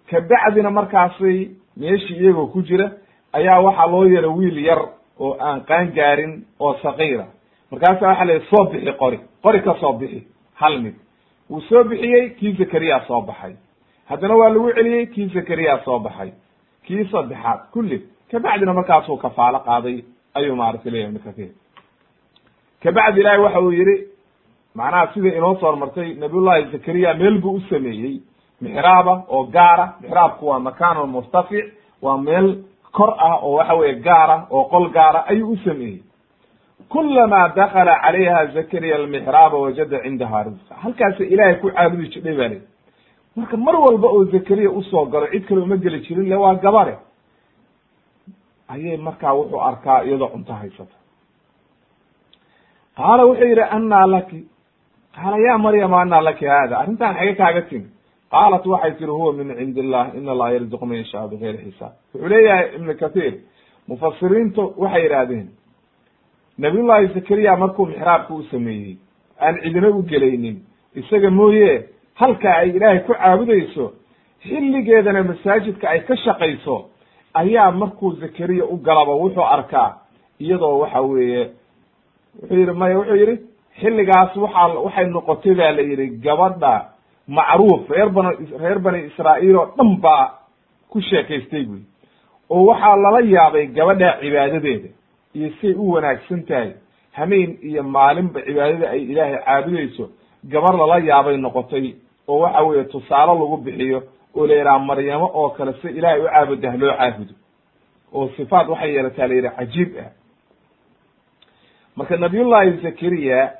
kabacdina 0.09 0.69
markaasay 0.71 1.49
meeshii 1.77 2.17
iyagoo 2.21 2.47
ku 2.53 2.61
jira 2.61 2.91
ayaa 3.33 3.59
waxaa 3.61 3.87
loo 3.87 4.05
yara 4.05 4.27
wiil 4.27 4.57
yar 4.65 4.81
oo 5.19 5.37
aan 5.39 5.61
qaan 5.65 5.91
gaarin 5.95 6.43
oo 6.59 6.73
sakiira 6.83 7.25
markaasa 7.71 8.07
waxa 8.07 8.25
la 8.25 8.39
soo 8.49 8.65
bixi 8.71 8.91
qori. 8.99 9.19
Qori 9.43 9.61
ka 9.63 9.75
soo 9.79 9.93
bixi. 9.93 10.27
Hal 10.55 10.79
mid. 10.81 10.95
Wuu 11.49 11.61
soo 11.61 11.83
bixiyey 11.83 12.29
kii 12.29 12.53
zakariya 12.59 12.99
soo 13.07 13.21
baxay. 13.21 13.53
Haddana 14.09 14.35
waa 14.35 14.49
lagu 14.49 14.73
celiyey 14.73 15.05
kii 15.07 15.27
zakariya 15.33 15.79
soo 15.85 15.99
baxay. 15.99 16.31
Kii 16.85 17.05
saddexaad 17.11 17.59
kulli 17.73 18.01
kabacdina 18.31 18.73
markaasuu 18.73 19.17
kafaalo 19.17 19.59
qaaday 19.59 20.03
ayuu 20.33 20.55
maaragtay 20.55 20.91
leyahy 20.91 21.07
ibnu 21.09 21.19
kathir 21.19 21.49
kabacdi 22.83 23.19
ilaahi 23.21 23.41
waxa 23.41 23.59
uu 23.61 23.71
yihi 23.71 23.95
macnaha 24.75 25.13
sida 25.13 25.29
inoo 25.37 25.55
soo 25.59 25.65
hormartay 25.67 26.13
nabiyullahi 26.13 26.71
zakariya 26.71 27.13
meel 27.13 27.37
buu 27.41 27.55
u 27.57 27.61
sameeyey 27.69 28.21
mixraaba 28.61 29.23
oo 29.29 29.43
gaara. 29.43 29.93
Mixraabku 30.01 30.47
waa 30.47 30.59
makaanun 30.59 31.09
murtafic 31.09 31.65
waa 32.01 32.17
meel 32.17 32.63
kor 32.91 33.13
ah 33.17 33.35
oo 33.43 33.53
waxa 33.57 33.73
weye 33.75 33.95
gaara 33.95 34.47
oo 34.49 34.63
qol 34.63 34.89
gaara 34.89 35.25
ayuu 35.27 35.51
u 35.51 35.57
sameeyey. 35.57 36.01
Kulama 36.89 37.49
dakala 37.55 37.99
calayha 38.03 38.45
zakariya 38.45 38.95
almixraaba 38.95 39.57
wajada 39.57 39.99
cindaha 40.03 40.43
risqa 40.43 40.75
halkaasa 40.83 41.23
ilaahay 41.23 41.55
ku 41.61 41.71
caabudi 41.71 42.07
jidhay 42.13 42.35
ba 42.35 42.47
lii 42.47 42.61
marka 43.35 43.57
mar 43.57 43.75
walba 43.75 44.07
oo 44.07 44.23
zakariya 44.25 44.69
u 44.71 44.83
soo 44.83 45.05
galo 45.05 45.27
cid 45.31 45.45
kale 45.47 45.61
uma 45.61 45.77
geli 45.77 45.99
jirin 46.05 46.29
le 46.29 46.35
waa 46.35 46.55
gabare. 46.55 46.95
Ayay 48.69 48.97
markaa 48.97 49.33
wuxuu 49.33 49.61
arkaa 49.61 50.03
iyadoo 50.03 50.27
cunto 50.27 50.53
haysata. 50.53 50.95
Qaala 52.97 53.25
wuxuu 53.25 53.47
yidhi 53.47 53.61
annaa 53.75 54.05
laki 54.07 54.45
qaala 55.15 55.37
ya 55.47 55.57
maryama 55.57 56.01
annaa 56.01 56.21
laki 56.21 56.45
hada 56.45 56.79
arrintan 56.79 57.15
xage 57.15 57.33
kaaga 57.35 57.61
timi. 57.61 57.87
Qaalat 58.31 58.65
waxay 58.65 58.91
tihi 58.97 59.09
huwa 59.09 59.33
min 59.33 59.47
cindi 59.57 59.79
illah 59.79 60.15
in 60.15 60.29
allaha 60.29 60.53
yarzuqu 60.53 60.85
man 60.85 60.97
yashaa 60.97 61.27
bigayri 61.27 61.57
xisaab. 61.57 61.91
Wuxuu 62.13 62.27
leeyahay 62.29 62.75
ibnu 62.75 62.93
kathiir 63.01 63.33
mufasiriintu 63.87 64.73
waxay 64.77 65.03
yidhaahdeen 65.03 65.47
nabiyullahi 66.57 67.07
zakariya 67.13 67.55
markuu 67.57 67.85
mixraabka 67.85 68.33
u 68.33 68.43
sameeyey 68.51 68.97
aan 69.41 69.55
cidina 69.63 69.89
u 69.89 70.03
gelaynin 70.03 70.57
isaga 70.95 71.29
mooye 71.29 71.85
halka 72.15 72.49
ay 72.55 72.69
ilaahay 72.69 72.99
ku 72.99 73.13
caabudayso 73.13 73.85
xilligeedana 74.43 75.23
masaajidka 75.23 75.89
ay 75.89 75.99
ka 76.07 76.15
shaqayso 76.15 76.75
ayaa 77.33 77.71
markuu 77.71 78.11
zakariya 78.21 78.65
u 78.65 78.77
galaba 78.77 79.13
wuxuu 79.15 79.43
arkaa 79.55 79.89
iyadoo 80.39 80.79
waxa 80.79 81.01
weeye 81.01 81.49
wuxuu 82.41 82.55
yihi 82.59 82.71
maya 82.71 82.97
wuxuu 82.99 83.15
yihi 83.15 83.35
xilligaas 83.79 84.35
waxaa 84.35 84.67
waxay 84.85 85.05
noqotay 85.05 85.53
ba 85.55 85.71
la 85.71 85.81
yihi 85.81 86.07
gabadha 86.25 86.73
macruuf 87.27 87.89
reer 87.89 88.09
bana 88.09 88.31
reer 88.59 88.79
bani 88.79 88.99
israa'iil 89.09 89.55
oo 89.55 89.65
dhan 89.77 89.91
baa 90.01 90.25
ku 90.89 91.01
sheekaystay 91.01 91.63
buyi 91.65 91.83
oo 92.49 92.65
waxaa 92.69 92.95
lala 92.95 93.21
yaabay 93.21 93.67
gabadha 93.67 94.17
cibaadadeeda 94.21 94.89
iyo 95.35 95.49
siay 95.61 95.73
u 95.73 95.91
wanaagsan 95.91 96.43
tahay 96.45 96.71
hameen 97.11 97.57
iyo 97.61 97.83
maalinba 97.83 98.41
cibaadada 98.41 98.89
ay 98.89 99.01
ilaahay 99.11 99.37
caabudayso 99.45 100.09
gabar 100.43 100.73
lala 100.77 100.97
yaabay 100.99 101.37
noqotay. 101.37 101.95
Oo 102.27 102.39
waxa 102.39 102.61
weeye 102.63 102.83
tusaale 102.83 103.33
lagu 103.39 103.57
bixiyo 103.57 104.03
oo 104.35 104.47
la 104.47 104.53
yidhaha 104.55 104.79
maryamo 104.79 105.27
oo 105.33 105.49
kale 105.49 105.73
si 105.81 105.87
ilaahay 105.87 106.19
u 106.21 106.25
caabudah 106.25 106.73
loo 106.77 106.93
caabudo. 106.97 107.33
Oo 108.13 108.27
sifaat 108.37 108.67
waxay 108.67 108.93
yeelataa 108.93 109.27
la 109.27 109.33
yidhaha 109.33 109.55
cajiib 109.57 109.91
ah. 109.99 110.11
Marka 111.95 112.17
nabiyullahi 112.17 112.71
zakariya 112.83 113.51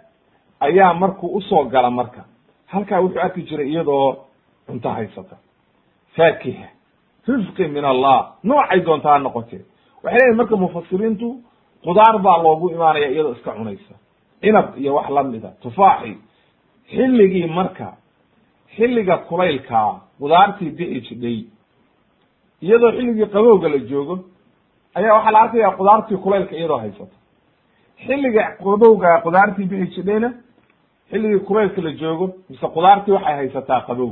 ayaa 0.67 0.93
markuu 0.93 1.30
u 1.38 1.41
soo 1.41 1.63
gala 1.74 1.89
marka. 1.91 2.21
Halkaa 2.67 3.02
wuxuu 3.04 3.21
arki 3.21 3.41
jiray 3.50 3.69
iyadoo 3.69 4.15
cunto 4.67 4.89
haysata. 4.89 5.36
Faakiha 6.15 6.67
risqi 7.28 7.67
min 7.67 7.86
allah. 7.86 8.17
Noocay 8.43 8.80
doontaa 8.86 9.19
noqotee 9.19 9.62
waxay 10.04 10.19
leeyihiin 10.19 10.38
marka 10.38 10.56
mufasiriintu 10.63 11.28
qudaar 11.86 12.15
baa 12.26 12.38
loogu 12.43 12.69
imaanaya 12.76 13.08
iyadoo 13.13 13.32
iska 13.38 13.52
cunaysa. 13.58 13.93
Cinab 14.41 14.67
iyo 14.82 14.95
wax 14.95 15.10
lamida 15.10 15.50
tufaaxi 15.62 16.17
xilligii 16.91 17.47
marka 17.47 17.88
xilliga 18.76 19.17
kulaylkaa 19.17 19.91
qudaartii 20.19 20.69
bixi 20.78 21.02
jidhay 21.08 21.38
iyadoo 22.62 22.91
xilligii 22.97 23.26
qabowga 23.34 23.67
la 23.69 23.78
joogo 23.89 24.15
ayaa 24.97 25.13
waxaa 25.17 25.32
la 25.32 25.39
arkaya 25.41 25.69
qudaartii 25.80 26.17
kulaylka 26.24 26.56
iyadoo 26.56 26.78
haysato 26.84 27.15
xilliga 28.06 28.43
qabowga 28.63 29.21
qudaartii 29.26 29.65
bixi 29.71 29.95
jidhayna 29.95 30.30
xilligii 31.12 31.39
kulaylka 31.47 31.82
la 31.86 31.91
joogo 32.02 32.26
mise 32.50 32.67
qudaartii 32.76 33.13
waxay 33.17 33.36
haysataa 33.39 33.82
qabow 33.88 34.10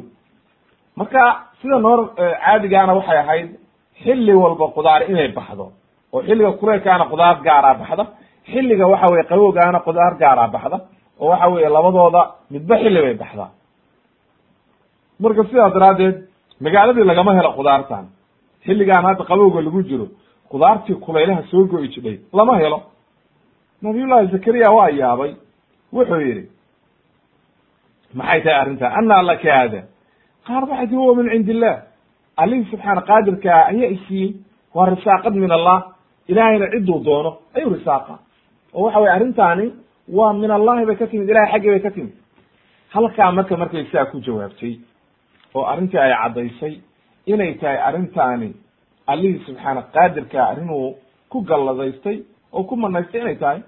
marka 1.00 1.22
sida 1.62 1.78
noor 1.86 2.00
caadigaana 2.46 2.94
waxay 3.00 3.18
ahayd 3.24 3.50
xilli 4.04 4.34
walba 4.44 4.66
qudaar 4.78 5.02
inay 5.12 5.30
baxdo. 5.38 5.66
Oo 6.14 6.22
xilliga 6.28 6.52
kulaylkaana 6.60 7.06
qudaar 7.12 7.36
gaaraa 7.48 7.76
baxda 7.82 8.04
xilliga 8.52 8.86
waxa 8.92 9.08
weye 9.14 9.24
qabowgaana 9.32 9.80
qudaar 9.88 10.14
gaaraa 10.22 10.48
baxda 10.56 10.78
oo 11.22 11.28
waxa 11.32 11.48
weye 11.54 11.70
labadooda 11.76 12.22
midba 12.54 12.76
xilli 12.84 13.00
bay 13.06 13.16
baxdaa 13.24 13.50
marka 15.24 15.44
sidaas 15.50 15.74
daraaddeed 15.76 16.16
magaaladii 16.66 17.06
lagama 17.12 17.32
helo 17.38 17.52
qudaartan 17.60 18.06
xilligaan 18.66 19.06
hadda 19.10 19.24
qabowga 19.32 19.60
lagu 19.66 19.82
jiro 19.90 20.06
qudaartii 20.52 20.96
kulaylaha 21.06 21.42
soo 21.52 21.64
go'i 21.72 21.88
jidhay 21.94 22.18
lama 22.38 22.54
helo. 22.62 22.80
Nabiyullahi 23.82 24.28
zakariya 24.34 24.70
waa 24.78 24.90
yaabay 25.02 25.32
wuxuu 25.96 26.22
yidhi 26.28 26.44
maxay 28.14 28.42
tahay 28.44 28.60
arrintaa? 28.62 28.92
Anaa 29.00 29.22
laka 29.30 29.52
hada 29.60 29.82
qaal 30.48 30.64
waxay 30.70 30.88
tii 30.88 30.96
huwa 31.02 31.16
min 31.16 31.30
cindi 31.34 31.52
illah 31.52 31.76
allihii 32.42 32.70
subxaana 32.72 33.02
qaadirkaa 33.10 33.62
ayaa 33.72 33.90
isiiyey 33.96 34.32
waa 34.76 34.86
risaaqad 34.94 35.34
min 35.36 35.52
allah. 35.52 35.80
Ilaahayna 36.32 36.68
cidduu 36.74 37.00
doono 37.06 37.32
ayuu 37.56 37.74
risaaqa. 37.74 38.14
Oo 38.74 38.84
waxa 38.86 39.00
weye 39.00 39.12
arrintaani 39.18 39.66
waa 40.18 40.34
min 40.34 40.52
allahi 40.52 40.86
bay 40.86 40.96
ka 40.96 41.08
timid 41.08 41.30
ilahay 41.30 41.52
xaggii 41.54 41.70
bay 41.74 41.80
ka 41.80 41.92
timid. 41.92 42.14
Halkaa 42.94 43.32
marka 43.32 43.58
markay 43.58 43.84
sidaa 43.86 44.06
ku 44.12 44.18
jawaabtay 44.26 44.74
oo 45.56 45.64
arrintii 45.72 45.98
ay 46.00 46.14
caddaysay 46.22 46.74
inay 47.26 47.54
tahay 47.62 47.78
arrintaani 47.88 48.50
allihii 49.12 49.44
subxaana 49.46 49.82
qaadirkaa 49.96 50.46
arrinuu 50.52 50.96
ku 51.30 51.42
galladaystay 51.50 52.18
oo 52.54 52.64
ku 52.64 52.76
manaystay 52.76 53.22
inay 53.22 53.36
tahay 53.36 53.60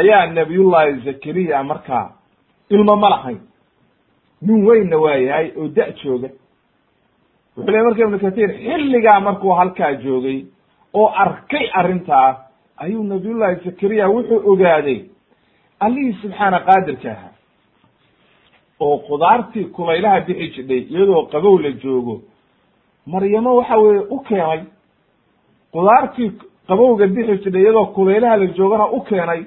ayaa 0.00 0.26
nabiyullahi 0.38 1.00
zakariya 1.04 1.62
markaa 1.70 2.06
ilmo 2.74 2.96
ma 2.96 3.08
lahayn 3.14 3.40
nin 4.42 4.66
weynna 4.66 4.96
waa 4.98 5.14
yahay 5.16 5.52
oo 5.56 5.68
da- 5.68 5.90
jooga. 6.02 6.28
Wuxuu 7.56 7.70
ley 7.72 7.82
marka 7.82 8.02
ibnu 8.04 8.18
katir 8.18 8.48
xilligaa 8.58 9.20
markuu 9.20 9.52
halkaa 9.58 9.92
joogay 9.94 10.44
oo 10.94 11.06
arkay 11.24 11.66
arrintaa 11.74 12.28
ayuu 12.76 13.02
nabiyullahi 13.04 13.56
zakariya 13.64 14.08
wuxuu 14.08 14.40
ogaaday 14.52 14.98
allihii 15.80 16.12
subxaana 16.22 16.58
qaadirka 16.60 17.10
ahaa 17.10 17.32
oo 18.80 18.96
qudaartii 19.08 19.64
kulaylaha 19.64 20.20
bixi 20.20 20.48
jidhay 20.54 20.78
iyadoo 20.90 21.22
qabow 21.32 21.58
la 21.58 21.70
joogo 21.82 22.14
maryamo 23.06 23.56
waxa 23.56 23.76
weye 23.78 24.00
u 24.10 24.18
keenay. 24.20 24.60
Qudaartii 25.72 26.30
qabowga 26.68 27.06
bixi 27.06 27.36
jidhay 27.44 27.62
iyadoo 27.62 27.86
kulaylaha 27.96 28.36
la 28.36 28.46
joogana 28.46 28.86
u 28.96 29.00
keenay 29.00 29.42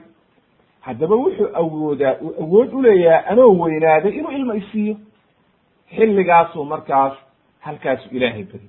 haddaba 0.86 1.16
wuxuu 1.16 1.50
awoodaa 1.62 2.16
uu 2.26 2.34
awood 2.44 2.70
uleeyahay 2.80 3.24
anoo 3.32 3.50
weynaaday 3.64 4.12
inuu 4.20 4.32
ilma 4.32 4.56
isiiyo 4.62 4.96
xilligaasuu 5.96 6.66
markaas 6.66 7.14
halkaasu 7.60 8.10
ilaahay 8.12 8.44
beri. 8.44 8.68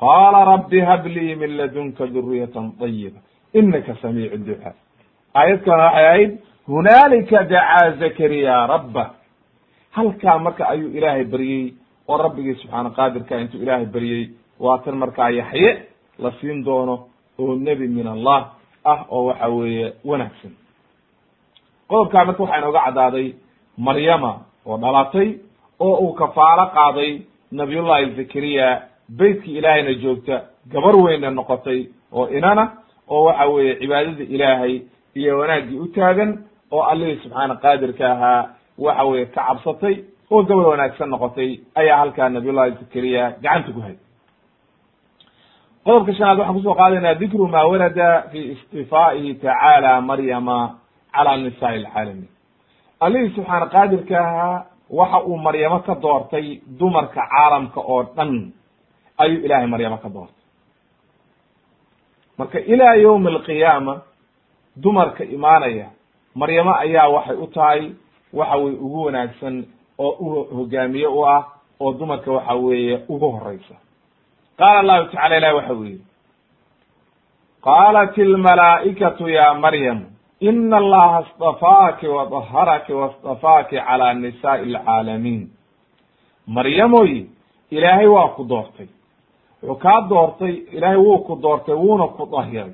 Qaala 0.00 0.44
rabbi 0.44 0.80
hablii 0.80 1.34
min 1.36 1.56
ladunka 1.56 2.06
duriyatan 2.14 2.72
طayiba 2.80 3.20
inaka 3.54 3.94
samiicu 4.02 4.38
ducaa. 4.46 4.74
Aayad 5.34 5.60
kalena 5.64 5.84
waxay 5.86 6.06
ahayd 6.08 6.32
hunaalika 6.68 7.38
dacaa 7.44 7.90
zakariya 8.00 8.66
rabba. 8.66 9.04
Halkaa 9.90 10.38
marka 10.38 10.68
ayuu 10.68 10.90
ilaahay 10.98 11.24
beryey 11.24 11.74
oo 12.08 12.16
rabbigii 12.24 12.54
subxaana 12.62 12.90
qaadirka 12.90 13.40
intuu 13.40 13.62
ilaahay 13.62 13.86
beryey 13.86 14.24
waa 14.60 14.78
tan 14.78 14.96
markaa 15.02 15.30
yaxye 15.30 15.70
la 16.18 16.30
siin 16.40 16.64
doono 16.64 16.96
oo 17.38 17.54
nebi 17.54 17.88
min 17.88 18.06
allah 18.06 18.40
ah 18.84 19.00
oo 19.10 19.24
waxa 19.26 19.48
weeye 19.48 19.92
wanaagsan 20.04 20.52
qodobkaa 21.90 22.24
marka 22.28 22.42
waxaa 22.42 22.58
inooga 22.62 22.82
caddaaday 22.86 23.26
maryama 23.86 24.32
oo 24.66 24.76
dhalatay 24.82 25.28
oo 25.86 25.94
uu 26.04 26.12
kafaalo 26.20 26.64
qaaday 26.76 27.10
nabiyullahi 27.58 28.06
zakariya 28.18 28.66
beytkii 29.18 29.56
ilaahayna 29.58 29.94
joogta 30.02 30.36
gabar 30.72 30.94
weynna 31.04 31.30
noqotay 31.38 31.80
oo 32.18 32.26
inana 32.38 32.64
oo 33.14 33.22
waxa 33.28 33.44
weeye 33.52 33.74
cibaadada 33.80 34.24
ilaahay 34.34 34.74
iyo 35.20 35.38
wanaaggii 35.38 35.78
u 35.78 35.86
taagan 35.96 36.30
oo 36.74 36.82
allihii 36.90 37.20
subxaana 37.22 37.54
qaadirka 37.64 38.04
ahaa 38.14 38.42
waxa 38.78 39.04
weye 39.10 39.26
ka 39.34 39.42
cabsatay 39.48 39.94
oo 40.30 40.42
gabar 40.48 40.66
wanaagsan 40.72 41.08
noqotay 41.14 41.50
ayaa 41.80 41.98
halkaa 42.02 42.28
nabiyullahi 42.28 42.70
zakariya 42.80 43.24
gacanta 43.42 43.72
ku 43.76 43.80
hay 43.86 43.96
qodobka 45.84 46.12
shanaad 46.14 46.38
waxaan 46.38 46.54
ku 46.56 46.62
soo 46.66 46.74
qaadaynaa 46.80 47.14
dikru 47.20 47.48
ma 47.54 47.60
warada 47.70 48.08
fi 48.32 48.38
istifaa'ihi 48.54 49.34
tacaala 49.42 49.92
maryama 50.00 50.58
cala 51.14 51.36
nisaai 51.36 51.76
alcaalamiin 51.84 52.28
allihii 53.04 53.34
subxaana 53.36 53.66
qaadirka 53.74 54.16
ahaa 54.26 54.58
waxa 54.98 55.18
uu 55.30 55.36
maryamo 55.46 55.78
ka 55.86 55.94
doortay 56.04 56.46
dumarka 56.78 57.20
caalamka 57.32 57.80
oo 57.92 58.02
dhan 58.16 58.32
ayuu 59.22 59.44
ilaahay 59.46 59.66
maryamo 59.74 59.96
ka 60.04 60.08
doortay. 60.14 60.44
Marka 62.38 62.58
ilaa 62.72 62.94
yawmi 63.04 63.28
alqiyaama 63.34 63.94
dumarka 64.82 65.22
imaanaya 65.36 65.86
maryamo 66.40 66.72
ayaa 66.84 67.08
waxay 67.14 67.36
u 67.36 67.46
tahay 67.46 67.82
waxa 68.38 68.56
weye 68.62 68.76
ugu 68.84 68.98
wanaagsan 69.06 69.56
oo 69.98 70.10
u 70.24 70.28
hogaamiye 70.56 71.06
u 71.06 71.20
ah 71.34 71.42
oo 71.80 71.92
dumarka 71.92 72.30
waxa 72.36 72.54
weeye 72.64 72.96
ugu 73.08 73.28
horeysa 73.34 73.74
qaala 74.58 74.78
allahu 74.80 75.04
tacala 75.10 75.36
ilahi 75.38 75.54
waxa 75.58 75.74
uu 75.74 75.84
yihi 75.84 76.04
qaalat 77.66 78.18
ilmalaa'ikatu 78.18 79.28
ya 79.28 79.54
maryam 79.54 80.00
ina 80.40 80.76
allaha 80.76 81.18
astafaaki 81.18 82.06
wadaharaki 82.06 82.92
wastafaaki 82.92 83.76
cala 83.76 84.14
nisaai 84.14 84.74
alcaalamiin 84.74 85.48
maryamoy 86.46 87.24
ilaahay 87.70 88.06
waa 88.06 88.28
ku 88.28 88.44
doortay. 88.44 88.86
Wuxuu 89.62 89.74
kaa 89.82 90.00
doortay 90.08 90.54
ilaahay 90.72 90.96
wuu 90.96 91.18
ku 91.18 91.36
doortay 91.42 91.74
wuuna 91.74 92.06
ku 92.08 92.26
dahiray. 92.32 92.72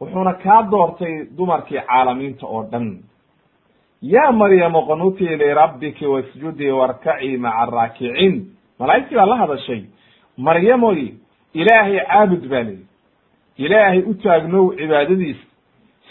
Wuxuuna 0.00 0.32
kaa 0.34 0.62
doortay 0.70 1.24
dumarkii 1.36 1.80
caalamiinta 1.80 2.46
oo 2.46 2.62
dhan. 2.62 2.98
Ya 4.02 4.32
maryamo 4.32 4.82
qanutii 4.86 5.36
lirabbiki 5.36 6.06
wasjudii 6.06 6.70
warkacii 6.70 7.36
maca 7.36 7.56
araakiciin 7.58 8.34
malaa'igtii 8.78 9.16
baa 9.16 9.26
la 9.26 9.36
hadashay. 9.36 9.82
Maryamoy 10.36 11.08
ilaahay 11.54 11.98
caabud 12.06 12.48
baa 12.48 12.62
leyi 12.62 12.86
ilaahay 13.56 14.00
u 14.10 14.14
taagnow 14.14 14.74
cibaadadiisa 14.76 15.45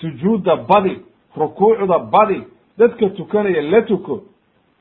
sujuudda 0.05 0.55
badi 0.55 0.99
rukuucda 1.37 1.99
badi 1.99 2.43
dadka 2.77 3.09
tukanaya 3.09 3.61
la 3.61 3.81
tuko 3.81 4.21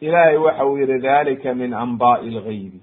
ilaahay 0.00 0.36
waxa 0.36 0.66
uu 0.66 0.78
yihi 0.78 0.98
dalika 0.98 1.54
min 1.54 1.74
anba'i 1.74 2.30
lgaybi 2.30 2.80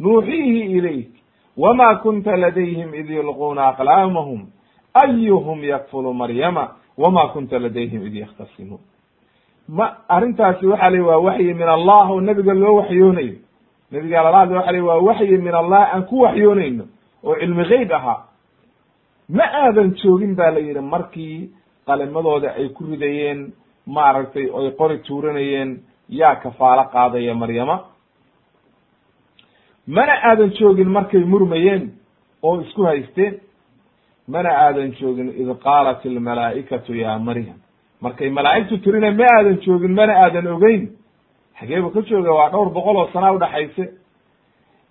nuuxiihi 0.00 0.60
ilayk 0.78 1.08
wma 1.56 1.96
kunta 1.96 2.36
ladayhim 2.36 2.94
id 2.94 3.10
yulquuna 3.10 3.68
aqlaamahum. 3.68 4.46
Ayuhum 4.94 5.64
yakfulu 5.64 6.14
maryama? 6.14 6.68
Wama 6.98 7.28
kunta 7.32 7.58
ladayhim 7.58 8.06
id 8.06 8.14
yakhtasimuun 8.14 8.80
ma 9.68 9.86
arrintaasi 10.08 10.66
waxa 10.66 10.90
la 10.90 11.02
waa 11.04 11.18
waxyi 11.18 11.54
min 11.54 11.68
allah 11.68 12.10
oo 12.10 12.20
nebiga 12.20 12.54
loo 12.54 12.74
waxyoonayo. 12.76 13.34
Nebiga 13.92 14.22
lala 14.22 14.38
hadla 14.38 14.56
waxa 14.58 14.72
la 14.72 14.84
waa 14.84 15.00
waxyi 15.00 15.38
min 15.38 15.54
allah 15.54 15.94
aan 15.94 16.02
ku 16.06 16.20
waxyoonayno 16.20 16.84
oo 17.24 17.34
cilmi 17.40 17.64
geyb 17.64 17.92
ahaa. 17.92 18.24
Ma 19.28 19.44
aadan 19.44 19.94
joogin 19.94 20.34
ba 20.34 20.50
la 20.50 20.60
yidhi 20.60 20.80
markii 20.80 21.50
qalimadooda 21.86 22.48
ay 22.58 22.68
ku 22.68 22.84
ridayeen 22.90 23.52
maaragtay 23.86 24.46
oy 24.58 24.70
qori 24.78 24.98
tuuranayeen 25.06 25.70
yaa 26.08 26.36
kafaalo 26.42 26.84
qaadaya 26.94 27.34
maryama. 27.34 27.76
Mana 29.86 30.14
aadan 30.28 30.50
joogin 30.58 30.88
markay 30.88 31.24
murmayeen 31.24 31.92
oo 32.42 32.60
isku 32.60 32.82
haysteen. 32.84 33.40
Mana 34.28 34.50
aadan 34.64 34.92
joogin 35.00 35.28
id 35.40 35.48
qaalat 35.64 36.04
ilmalaa'ikatu 36.04 36.94
ya 36.94 37.18
maryam. 37.18 37.58
Markay 38.00 38.30
malaa'igtu 38.30 38.78
tirina 38.78 39.10
ma 39.12 39.26
aadan 39.36 39.58
joogin 39.66 39.94
mana 39.94 40.12
aadan 40.24 40.46
ogeyn. 40.46 40.82
Xageebu 41.58 41.90
ka 41.94 42.00
jooga 42.02 42.32
waa 42.38 42.50
dhowr 42.50 42.70
boqol 42.76 42.96
oo 42.96 43.08
sana 43.12 43.32
udhaxayse 43.32 43.84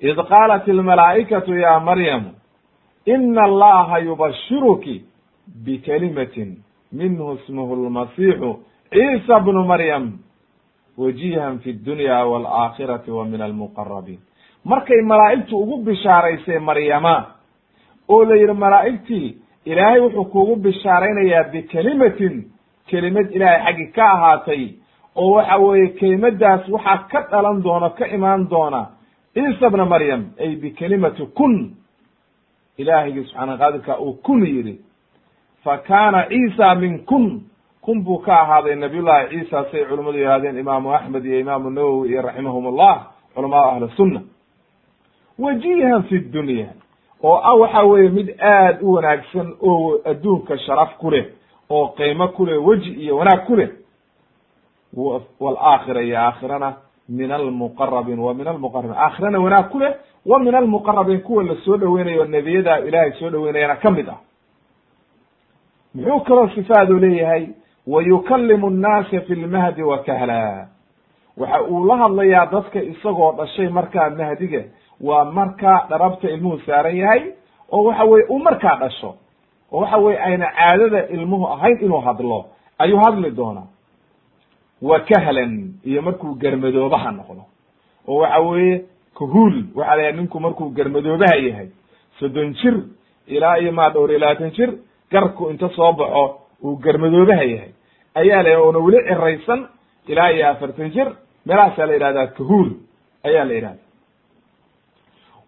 id 0.09 0.17
qaalat 0.31 0.67
ilmalaa'ikatu 0.67 1.55
ya 1.55 1.79
maryam 1.79 2.23
ina 3.05 3.41
allaha 3.43 3.99
yubashiruki 3.99 4.95
bikalimatin 5.65 6.57
minhu 6.91 7.33
ismuhu 7.33 7.75
lmasixu 7.75 8.59
ciisa 8.93 9.39
bnu 9.39 9.63
maryam 9.65 10.11
wajihan 10.97 11.59
fi 11.59 11.73
dunya 11.73 12.25
walaaakhirati 12.25 13.11
wa 13.11 13.25
min 13.25 13.41
almuqarabiin 13.41 14.19
markay 14.65 15.01
malaa'igtu 15.01 15.57
ugu 15.57 15.77
bishaaraysay 15.77 16.59
maryama 16.59 17.15
oo 18.09 18.23
la 18.25 18.35
yidhi 18.35 18.53
malaa'igtii 18.53 19.37
ilaahay 19.65 19.99
wuxuu 19.99 20.25
kuugu 20.25 20.55
bishaaraynayaa 20.55 21.43
bikelimatin 21.51 22.51
kelimad 22.87 23.31
ilaahay 23.35 23.63
xaggi 23.73 23.85
ka 23.95 24.05
ahaatay 24.11 24.63
oo 25.15 25.31
waxa 25.35 25.57
weeye 25.57 25.87
kelimadaas 25.87 26.67
waxaa 26.69 26.97
ka 27.11 27.21
dhalan 27.31 27.63
doona 27.63 27.89
ka 27.89 28.05
imaan 28.07 28.49
doona 28.49 28.81
ciisa 29.33 29.69
bna 29.69 29.85
maryam 29.85 30.23
ay 30.39 30.55
bikelimati 30.55 31.25
kun. 31.37 31.75
Ilaahigii 32.77 33.23
subxaana 33.23 33.57
qaadirka 33.57 33.99
uu 33.99 34.13
kun 34.13 34.45
yidhi 34.45 34.79
fa 35.64 35.78
kaana 35.78 36.26
ciisa 36.30 36.76
min 36.76 37.05
kun. 37.05 37.41
Kun 37.82 38.03
buu 38.03 38.18
ka 38.22 38.34
ahaaday 38.41 38.76
nabiyullahi 38.76 39.30
ciisa 39.30 39.66
say 39.72 39.86
culimmadu 39.86 40.18
yihahdeen 40.18 40.57
imaamu 40.57 40.93
axmed 40.93 41.26
iyo 41.26 41.39
imaamu 41.39 41.70
nawowi 41.70 42.09
iyo 42.09 42.22
raximahum 42.22 42.68
allah 42.68 43.07
culamaau 43.36 43.70
ahli 43.72 43.89
sunna 43.95 44.22
wajihan 45.39 46.03
fi 46.03 46.20
dunya 46.20 46.68
oo 47.24 47.36
ah 47.43 47.55
waxa 47.55 47.84
weeye 47.84 48.09
mid 48.09 48.30
aad 48.41 48.78
u 48.82 48.93
wanaagsan 48.93 49.53
oo 49.62 49.97
adduunka 50.05 50.57
sharaf 50.57 50.97
ku 50.97 51.09
leh 51.12 51.26
oo 51.70 51.88
qiimo 51.97 52.28
ku 52.28 52.45
leh 52.45 52.66
weji 52.68 52.89
iyo 52.93 53.18
wanaag 53.18 53.45
ku 53.45 53.55
leh. 53.55 53.70
Walaaakhira 55.39 56.01
iyo 56.01 56.18
aakhirana 56.20 56.74
min 57.09 57.32
almuqarabiin 57.32 58.20
wa 58.20 58.34
min 58.34 58.47
almuqarabin 58.47 58.95
aakhirana 58.97 59.39
wanaag 59.39 59.70
ku 59.72 59.80
leh 59.80 59.93
wa 60.26 60.39
min 60.39 60.55
almuqarabiin 60.55 61.22
kuwa 61.22 61.43
la 61.43 61.55
soo 61.66 61.78
dhoweynayo 61.78 62.26
nebiyada 62.26 62.80
ilaahay 62.80 63.12
soo 63.20 63.30
dhoweynayana 63.30 63.76
ka 63.76 63.91
mid 63.91 64.09
ah 64.09 64.20
muxuu 65.95 66.19
kaloo 66.19 66.49
sifaadu 66.55 66.99
leeyahay 66.99 67.47
wa 67.87 68.03
yukallimu 68.03 68.69
nnaasa 68.69 69.21
fi 69.21 69.35
lmahdi 69.35 69.83
wa 69.83 69.97
kahla. 69.97 70.67
Waxa 71.37 71.61
uu 71.63 71.85
la 71.85 71.97
hadlayaa 71.97 72.45
dadka 72.45 72.81
isagoo 72.83 73.31
dhashay 73.37 73.67
markaa 73.69 74.09
mahdiga 74.09 74.63
waa 75.01 75.25
markaa 75.25 75.85
dharabta 75.89 76.29
ilmuhu 76.29 76.59
saaran 76.65 76.95
yahay 76.97 77.21
oo 77.71 77.83
waxa 77.83 78.03
weye 78.03 78.25
uu 78.29 78.39
markaa 78.39 78.75
dhasho 78.75 79.15
oo 79.71 79.79
waxa 79.81 79.97
weye 79.97 80.19
ayna 80.19 80.45
caadada 80.51 81.07
ilmuhu 81.07 81.47
ahayn 81.47 81.77
inuu 81.85 81.99
hadlo 82.01 82.45
ayuu 82.79 82.99
hadli 83.05 83.31
doonaa. 83.31 83.67
Wa 84.81 84.99
kahlan 84.99 85.73
iyo 85.85 86.01
markuu 86.01 86.33
garmadoobaha 86.35 87.11
noqdo 87.11 87.43
oo 88.07 88.17
waxa 88.17 88.39
weeye 88.39 88.85
kahuul 89.17 89.63
waxaa 89.75 89.95
la 89.95 90.01
yahay 90.03 90.17
ninku 90.17 90.39
markuu 90.39 90.69
garmadoobaha 90.69 91.35
yahay 91.35 91.67
soddon 92.19 92.53
jir 92.53 92.75
ilaa 93.27 93.57
iyo 93.59 93.71
maa 93.71 93.89
dhowr 93.89 94.09
iyo 94.09 94.19
labaatan 94.19 94.51
jir 94.51 94.73
garku 95.12 95.49
inta 95.49 95.70
soo 95.70 95.93
baxo 95.93 96.24
uu 96.64 96.76
garmadoobaha 96.78 97.43
yahay. 97.43 97.72
Ayaa 98.16 98.43
la 98.43 98.59
oona 98.59 98.80
weli 98.80 98.99
ciraysan 99.07 99.68
ilaa 100.07 100.30
iyo 100.32 100.47
afartan 100.49 100.89
jir 100.91 101.07
meelahaasaa 101.45 101.86
la 101.86 101.93
yidhahdaa 101.93 102.28
kahuul 102.28 102.70
ayaa 103.24 103.45
la 103.45 103.53
yidhahda 103.53 103.84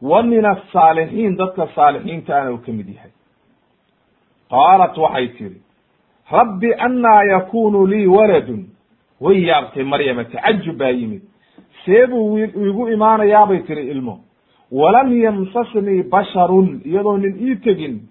wa 0.01 0.23
min 0.23 0.45
asaalixiin 0.45 1.37
dadka 1.37 1.67
saalixiintaana 1.75 2.51
uu 2.51 2.57
ka 2.65 2.71
mid 2.71 2.87
yahay. 2.95 3.11
Qaalat 4.49 4.97
waxay 4.97 5.27
tiri 5.37 5.61
rabbi 6.31 6.73
annaa 6.85 7.23
yakunu 7.23 7.85
lii 7.87 8.07
waladun. 8.07 8.65
Way 9.21 9.45
yaabtay 9.47 9.83
maryama 9.83 10.23
tacajub 10.23 10.77
baa 10.77 10.89
yimid. 10.91 11.21
See 11.85 12.05
buu 12.07 12.37
igu 12.39 12.87
imaanayaabay 12.89 13.59
tiri 13.67 13.87
ilmo. 13.93 14.19
Walam 14.71 15.13
yamsasnii 15.23 16.03
basharun 16.03 16.81
iyadoo 16.85 17.17
nin 17.17 17.35
ii 17.47 17.55
tegin 17.55 18.01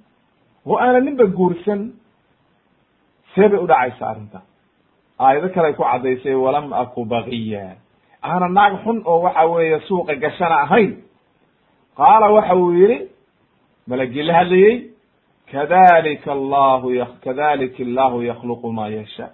oo 0.67 0.77
aana 0.79 1.01
ninba 1.01 1.25
guursan 1.27 1.93
see 3.35 3.49
bay 3.49 3.59
udhacaysa 3.59 4.07
arrinta. 4.11 4.41
Aayado 5.19 5.49
kale 5.55 5.73
ku 5.75 5.83
caddaysay 5.83 6.35
walam 6.35 6.73
aku 6.73 7.05
bagiya 7.05 7.77
aana 8.23 8.49
naag 8.49 8.75
xun 8.85 9.03
oo 9.05 9.21
waxa 9.23 9.45
weeye 9.47 9.81
suuqa 9.89 10.15
gashana 10.15 10.57
ahayn. 10.65 10.93
Qaala 11.97 12.31
waxa 12.33 12.55
uu 12.57 12.73
yihi 12.73 13.09
malagii 13.89 14.23
la 14.23 14.35
hadlayey? 14.39 14.91
Kadalika 15.53 16.33
allahu 16.33 16.89
kadalika 17.25 17.83
allahu 17.83 18.23
yakhluqu 18.23 18.73
ma 18.73 18.89
yasha. 18.89 19.31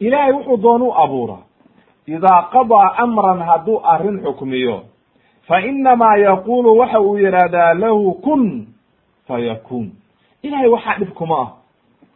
Ilaahay 0.00 0.32
wuxuu 0.32 0.56
doonuu 0.56 0.94
abuuraa. 0.94 1.42
Idaa 2.06 2.42
qadaa 2.52 2.96
amran 3.04 3.38
hadduu 3.48 3.80
arrin 3.84 4.18
xukmiyo 4.24 4.82
fa 5.48 5.60
inamaa 5.60 6.16
yaqulu 6.16 6.78
waxa 6.78 7.00
uu 7.00 7.16
yidhaahdaa 7.18 7.74
lahu 7.74 8.14
kun 8.24 8.66
fayakun 9.28 9.92
ilahay 10.42 10.68
waxaa 10.68 10.98
dhib 10.98 11.10
kuma 11.14 11.36
ah. 11.40 11.48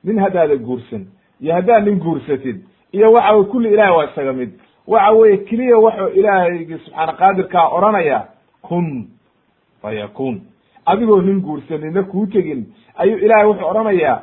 Nin 0.05 0.19
haddaada 0.19 0.57
guursan 0.57 1.07
iyo 1.41 1.55
haddaad 1.55 1.85
nin 1.85 1.99
guursatid 1.99 2.65
iyo 2.93 3.13
waxa 3.13 3.33
weye 3.33 3.45
kulli 3.45 3.69
ilahay 3.75 3.97
waa 3.97 4.05
isaga 4.05 4.33
mid. 4.33 4.51
Waxa 4.87 5.11
weye 5.13 5.37
keliya 5.37 5.79
waxuu 5.79 6.09
ilaahaygi 6.09 6.79
subxaana 6.79 7.13
qaadirkaa 7.13 7.69
odhanaya 7.69 8.27
kun 8.63 9.09
fayakun. 9.83 10.41
Adigoo 10.87 11.21
nin 11.23 11.41
guursanina 11.41 12.03
kuu 12.03 12.27
tegin 12.27 12.67
ayuu 12.97 13.19
ilaahay 13.19 13.47
wuxuu 13.47 13.69
odhanayaa 13.71 14.23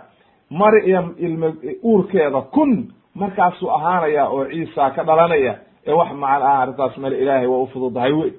maryam 0.50 1.16
ilma 1.18 1.54
uurkeeda 1.84 2.42
kun. 2.42 2.92
Markaasuu 3.16 3.70
ahaanaya 3.72 4.28
oo 4.30 4.46
ciisa 4.46 4.90
ka 4.92 5.04
dhalanaya 5.04 5.56
ee 5.88 5.92
wax 5.92 6.12
macan 6.14 6.42
ah 6.44 6.60
arrintaas 6.62 6.98
male 6.98 7.20
ilaahay 7.20 7.48
waa 7.48 7.58
ufududahay 7.60 8.12
wey 8.12 8.32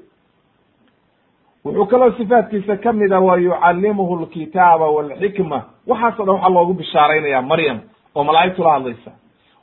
wuxuu 1.65 1.87
kaloo 1.87 2.13
sifaatkiisa 2.13 2.77
kamida 2.77 3.21
wa 3.21 3.37
yucallimuhu 3.39 4.17
lkitaaba 4.17 4.87
walxikma. 4.87 5.63
Waxaaso 5.87 6.25
dhan 6.25 6.35
waxaa 6.35 6.49
loogu 6.51 6.75
bishaaraynaya 6.75 7.43
maryam 7.43 7.79
oo 8.15 8.25
malaa'igtu 8.25 8.63
la 8.63 8.73
hadlaysa. 8.73 9.11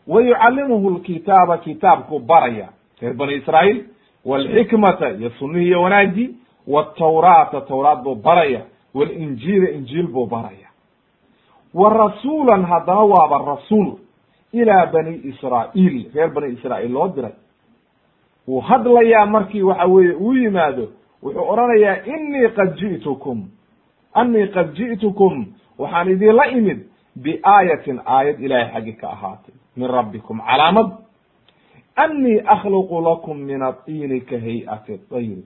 Wa 0.07 0.21
yucallimuhu 0.21 0.89
lkitaaba 0.89 1.57
kitaabku 1.57 2.19
baraya 2.19 2.69
reer 3.01 3.13
bani 3.13 3.33
israa'iil 3.33 3.85
walxikmata 4.25 5.09
iyo 5.09 5.29
sunihii 5.29 5.67
iyo 5.67 5.81
wanaagii 5.81 6.29
watawraata 6.67 7.61
tawraat 7.61 8.01
buu 8.03 8.15
baraya 8.15 8.61
walinjiila 8.93 9.69
injiil 9.69 10.07
buu 10.07 10.25
baraya. 10.25 10.67
Wa 11.73 11.89
rasuulan 11.93 12.65
haddana 12.65 12.99
waaba 12.99 13.37
rasuul 13.55 13.93
ilaa 14.53 14.85
bani 14.85 15.21
israa'iil 15.23 16.05
reer 16.15 16.29
bani 16.33 16.53
israa'iil 16.53 16.91
loo 16.91 17.07
diray. 17.07 17.31
Wuu 18.47 18.59
hadlayaa 18.61 19.25
markii 19.25 19.61
waxa 19.61 19.85
weeye 19.85 20.13
uu 20.13 20.33
yimaado 20.33 20.87
wuxuu 21.23 21.49
odhanayaa 21.51 21.97
inii 22.05 22.49
qad 22.55 22.75
ji'tukum 22.77 23.47
annii 24.13 24.47
qad 24.47 24.73
ji'tukum. 24.75 25.45
Waxaan 25.77 26.09
idinla 26.09 26.45
imid 26.47 26.79
biaayatin 27.23 28.01
aayad 28.05 28.39
ilaahay 28.39 28.71
xaggi 28.73 28.93
ka 28.93 29.07
ahaatay 29.09 29.55
min 29.77 29.87
rabbikum 29.89 30.41
calaamad. 30.41 30.89
Annii 31.95 32.41
akhluqu 32.45 33.01
lakum 33.01 33.37
min 33.37 33.61
adiini 33.61 34.21
ka 34.21 34.37
hay'ati 34.39 34.97
tayri 35.09 35.43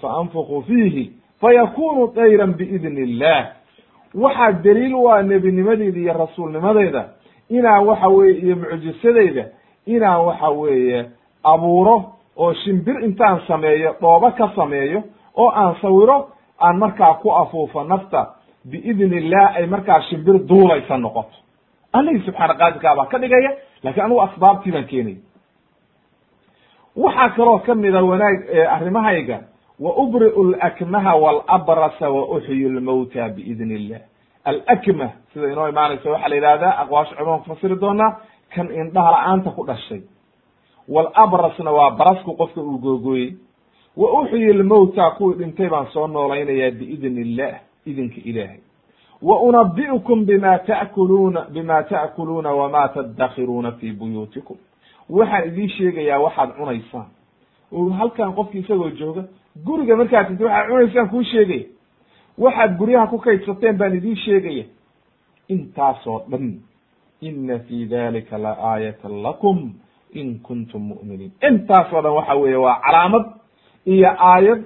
fa 0.00 0.08
anfuqu 0.20 0.62
fiihi 0.66 1.12
fayakunu 1.40 2.08
tayran 2.14 2.52
biidni 2.56 3.00
illah 3.02 3.52
waxaa 4.14 4.52
daliil 4.52 4.94
u 4.94 5.08
ah 5.12 5.22
nebinimadeyda 5.22 5.98
iyo 6.00 6.12
rasuulnimadeyda 6.12 7.08
inaan 7.50 7.86
waxa 7.86 8.08
weeye 8.08 8.40
iyo 8.40 8.56
mucjisadeyda 8.56 9.44
inaan 9.86 10.20
waxa 10.26 10.48
weeye 10.50 11.10
abuuro 11.44 12.15
oo 12.36 12.52
shimbir 12.62 12.96
intaan 13.04 13.40
sameeyo 13.48 13.90
dhoobo 14.00 14.30
ka 14.38 14.46
sameeyo 14.56 15.02
oo 15.36 15.50
aan 15.50 15.74
sawiro 15.82 16.18
aan 16.60 16.76
markaa 16.78 17.14
ku 17.22 17.30
afuufo 17.32 17.84
nafta 17.84 18.20
biidni 18.70 19.16
illah 19.22 19.56
ay 19.56 19.66
markaa 19.66 20.00
shimbir 20.08 20.36
duulaysa 20.48 20.96
noqoto. 20.98 21.36
Allihii 21.92 22.24
subxaana 22.26 22.54
qaadirkaa 22.60 22.94
baa 22.98 23.06
ka 23.12 23.18
dhigaya 23.22 23.50
laakiin 23.82 24.04
anugu 24.04 24.20
asbaabtii 24.26 24.72
baan 24.72 24.86
keenaya 24.90 25.16
waxaa 26.96 27.28
kaloo 27.36 27.58
kamida 27.58 28.02
wanaag 28.04 28.36
arrimahayga 28.76 29.38
wa 29.80 29.90
ubri'u 30.02 30.42
lakmaha 30.52 31.12
walabrasa 31.24 32.10
wa 32.10 32.22
uxyi 32.36 32.68
lmawta 32.68 33.28
biidni 33.28 33.74
illah 33.74 34.00
alakmah 34.44 35.10
sida 35.34 35.46
inoo 35.52 35.68
imaanaysa 35.68 36.10
waxaa 36.10 36.28
la 36.28 36.34
yidhahdaa 36.36 36.74
aqwaasha 36.82 37.14
culimaan 37.16 37.40
kufasiri 37.40 37.76
doonaa 37.80 38.10
kan 38.54 38.66
indhaha 38.80 39.10
la'aanta 39.12 39.50
ku 39.56 39.62
dhashay 39.66 40.00
walabrasna 40.88 41.70
waa 41.72 41.90
barasku 41.90 42.36
qofka 42.36 42.60
uu 42.60 42.78
googooyey. 42.78 43.34
Wa 43.96 44.20
uxyi 44.20 44.52
lmawta 44.52 45.10
kuwii 45.10 45.36
dhintay 45.38 45.68
baan 45.68 45.86
soo 45.92 46.06
noolaynayaa 46.06 46.70
biidni 46.70 47.20
illah 47.20 47.60
idinka 47.86 48.20
ilaahay. 48.24 48.60
Wa 49.22 49.40
unabi'ukum 49.40 50.24
bima 50.26 50.58
ta'kuluuna 50.58 51.40
bima 51.50 51.82
ta'kuluuna 51.82 52.50
wama 52.52 52.88
tadakhiruuna 52.88 53.72
fi 53.72 53.92
buyuutikum. 53.92 54.56
Waxaan 55.10 55.48
idiin 55.48 55.68
sheegayaa 55.68 56.18
waxaad 56.20 56.50
cunaysaan. 56.58 57.06
Oo 57.72 57.88
halkan 57.90 58.32
qofki 58.34 58.58
isagoo 58.58 58.90
jooga 58.90 59.24
guriga 59.64 59.96
markaad 59.96 60.26
tinti 60.28 60.44
waxaad 60.44 60.68
cunaysaan 60.68 61.08
kuu 61.08 61.22
sheegaya 61.22 61.64
waxaad 62.38 62.76
guryaha 62.78 63.06
ku 63.06 63.18
kaydsateen 63.18 63.76
baan 63.78 63.96
idiin 63.96 64.16
sheegaya. 64.16 64.64
Intaasoo 65.48 66.22
dhan 66.30 66.60
ina 67.20 67.58
fi 67.58 67.86
dalika 67.86 68.38
la 68.38 68.52
aayatan 68.72 69.22
lakum 69.22 69.72
in 70.20 70.28
kuntum 70.46 70.82
mu'miniin. 70.90 71.32
Intaasoo 71.48 72.02
dhan 72.04 72.12
waxa 72.18 72.34
weeye 72.42 72.56
waa 72.66 72.80
calaamad 72.86 73.24
iyo 73.94 74.10
aayad 74.30 74.60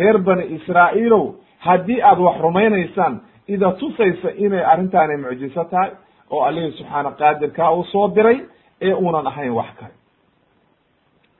reer 0.00 0.18
bani 0.26 0.44
israa'iilow 0.56 1.24
haddii 1.66 2.00
aad 2.02 2.18
wax 2.26 2.36
rumaynaysaan 2.46 3.14
ida 3.54 3.70
tusaysa 3.80 4.28
inay 4.44 4.64
arrintaani 4.72 5.16
mucjiso 5.24 5.64
tahay 5.72 5.90
oo 6.30 6.42
allihii 6.48 6.72
subxaana 6.78 7.10
qaadirkaa 7.20 7.70
uu 7.76 7.84
soo 7.92 8.08
diray 8.16 8.38
ee 8.86 8.92
uunan 8.94 9.26
ahayn 9.26 9.52
wax 9.58 9.66
kale. 9.80 9.94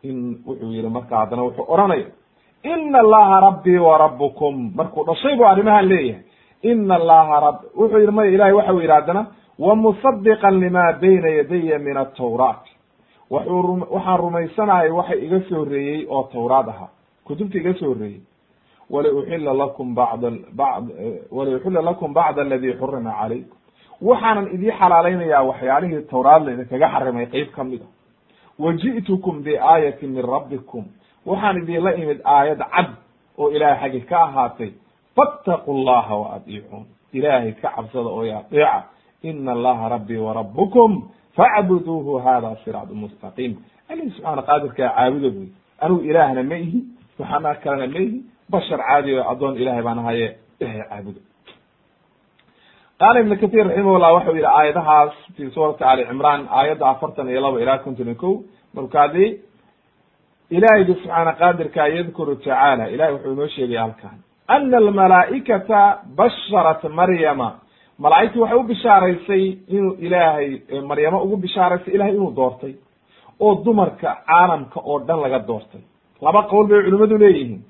In 0.08 0.18
wuxuu 0.46 0.72
yihi 0.72 0.88
marka 0.96 1.16
haddana 1.20 1.42
wuxuu 1.46 1.64
odhanaya 1.74 2.06
ina 2.72 2.98
allaha 3.04 3.40
rabbii 3.46 3.78
wa 3.78 3.98
rabbukum. 3.98 4.54
Markuu 4.76 5.04
dhashay 5.08 5.36
buu 5.36 5.44
arrimahan 5.52 5.86
leeyahay. 5.88 6.22
Ina 6.70 6.94
allaha 7.00 7.40
rab 7.46 7.56
wuxuu 7.80 7.98
yidhi 8.02 8.12
maya 8.12 8.30
ilahay 8.30 8.52
waxa 8.58 8.72
u 8.74 8.80
yidhi 8.80 8.92
haddana 8.98 9.22
wamusadiqan 9.58 10.54
lima 10.60 10.84
bayna 11.02 11.28
yadaya 11.38 11.78
min 11.78 11.96
atawraat 12.04 12.64
waxuu 13.34 13.86
waxaan 13.94 14.18
rumaysanahay 14.20 14.90
waxa 14.98 15.14
iga 15.24 15.40
soo 15.48 15.58
horreeyey 15.58 16.06
oo 16.10 16.22
tawraad 16.32 16.68
ahaa. 16.68 16.88
Kutubta 17.26 17.58
iga 17.58 17.74
soo 17.80 17.88
horreeyey 17.92 18.20
waliuxila 18.90 19.52
lakum 19.62 19.94
bad 19.94 20.20
bad 20.60 20.84
waliuxila 21.36 21.80
lakum 21.82 22.12
bacd 22.14 22.38
aladi 22.38 22.72
xurima 22.80 23.12
calaykum. 23.20 23.56
Waxaanan 24.08 24.46
idii 24.54 24.72
xalaalaynayaa 24.80 25.42
waxyaalihii 25.50 26.02
tawraad 26.12 26.42
la 26.46 26.52
idinkaga 26.52 26.88
xarimay 26.94 27.26
qeyb 27.26 27.48
ka 27.56 27.64
mid 27.64 27.80
a. 27.82 27.88
Waji'tukum 28.58 29.42
biaayatin 29.44 30.10
min 30.14 30.24
rabbikum. 30.24 30.84
Waxaan 31.26 31.56
idinla 31.62 31.90
imid 31.96 32.20
aayad 32.24 32.58
cad 32.74 32.88
oo 33.38 33.50
ilahay 33.50 33.78
xaggi 33.80 34.00
ka 34.10 34.18
ahaatay. 34.26 34.70
Fattaqu 35.16 35.72
llaha 35.86 36.14
wa 36.22 36.28
adiicuun 36.36 36.84
ilaahay 37.12 37.52
ka 37.62 37.68
cabsada 37.76 38.08
oo 38.10 38.22
adeeca 38.22 38.84
ina 39.22 39.52
allaha 39.52 39.88
rabbii 39.88 40.16
warabukum 40.26 40.90
facbuduuhu 41.36 42.18
hada 42.26 42.56
siraatu 42.64 42.94
mustaqiim 42.94 43.52
alih 43.90 44.06
subxaana 44.16 44.42
qaadirkaa 44.48 44.90
caabuda 44.96 45.28
buy 45.36 45.48
anigu 45.84 46.00
ilaahna 46.10 46.42
ma 46.50 46.56
ihi 46.64 46.78
waxaana 47.18 47.54
kalena 47.62 47.86
ma 47.94 48.00
ihi 48.06 48.22
bashar 48.52 48.80
caadi 48.88 49.10
o 49.18 49.22
addoon 49.32 49.54
ilahay 49.62 49.82
baan 49.82 49.98
ahaye 49.98 50.28
ilahay 50.60 50.82
caabuda 50.90 51.20
qaala 53.00 53.20
ibn 53.20 53.32
katir 53.42 53.64
raximahullah 53.68 54.10
waxau 54.16 54.34
yihi 54.38 54.50
aayadahaas 54.58 55.14
fi 55.36 55.50
suurati 55.56 55.84
ali 55.84 56.02
cimraan 56.10 56.40
aayadda 56.58 56.84
afartan 56.92 57.28
iyo 57.28 57.40
laba 57.46 57.58
ilaa 57.64 57.78
konton 57.84 58.06
iyo 58.06 58.16
ko 58.22 58.30
markaadi 58.76 59.26
ilahaygi 60.56 60.94
subxaana 61.00 61.32
qaadirka 61.40 61.88
yadkuru 61.96 62.36
tacaala 62.36 62.84
ilahay 62.94 63.12
wuxuu 63.14 63.32
inoo 63.32 63.48
sheegaya 63.56 63.82
halkan 63.86 64.18
ana 64.56 64.76
almalaa'ikata 64.84 65.80
basharat 66.18 66.82
maryama 66.98 67.48
malaa'igtii 67.98 68.40
waxay 68.40 68.58
u 68.58 68.62
bishaaraysay 68.62 69.44
inuu 69.68 69.94
ilaahay 70.06 70.48
maryamo 70.88 71.22
ugu 71.24 71.36
bishaaraysay 71.36 71.94
ilahay 71.94 72.14
inuu 72.14 72.30
doortay 72.36 72.74
oo 73.40 73.54
dumarka 73.64 74.10
caalamka 74.26 74.80
oo 74.84 74.98
dhan 75.06 75.20
laga 75.20 75.38
doortay. 75.48 75.80
Laba 76.22 76.42
qowl 76.50 76.66
bay 76.68 76.82
culimmadu 76.84 77.18
leeyihiin. 77.18 77.62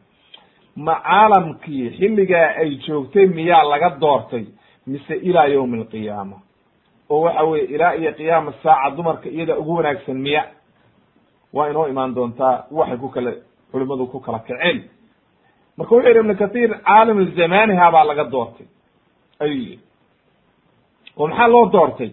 Ma 0.76 0.94
caalamkii 1.08 1.90
xilligaa 1.98 2.48
ay 2.60 2.70
joogtay 2.86 3.26
miyaa 3.26 3.64
laga 3.72 3.90
doortay 4.00 4.44
mise 4.86 5.14
ilaa 5.28 5.46
yawmi 5.46 5.78
alqiyaama 5.80 6.36
oo 7.10 7.20
waxa 7.24 7.42
weye 7.50 7.64
ilaa 7.74 7.92
iyo 7.94 8.12
qiyaama 8.12 8.52
saaca 8.62 8.96
dumarka 8.96 9.28
iyada 9.28 9.58
ugu 9.58 9.74
wanaagsan 9.76 10.16
miya. 10.26 10.44
Waa 11.54 11.68
inoo 11.70 11.86
imaan 11.88 12.14
doontaa 12.14 12.64
waxay 12.70 12.96
ku 12.98 13.08
kala 13.08 13.32
culimadu 13.72 14.06
ku 14.06 14.20
kala 14.20 14.38
kaceen. 14.38 14.78
Marka 15.76 15.94
wuxuu 15.94 16.08
yihi 16.08 16.20
ibnu 16.20 16.34
kathir 16.36 16.70
caalam 16.86 17.18
zamaniha 17.36 17.90
baa 17.94 18.04
laga 18.04 18.24
doortay. 18.24 18.66
Ayuu 19.40 19.54
yihi 19.62 19.78
oo 21.18 21.26
maxaa 21.26 21.48
loo 21.48 21.66
doortay? 21.72 22.10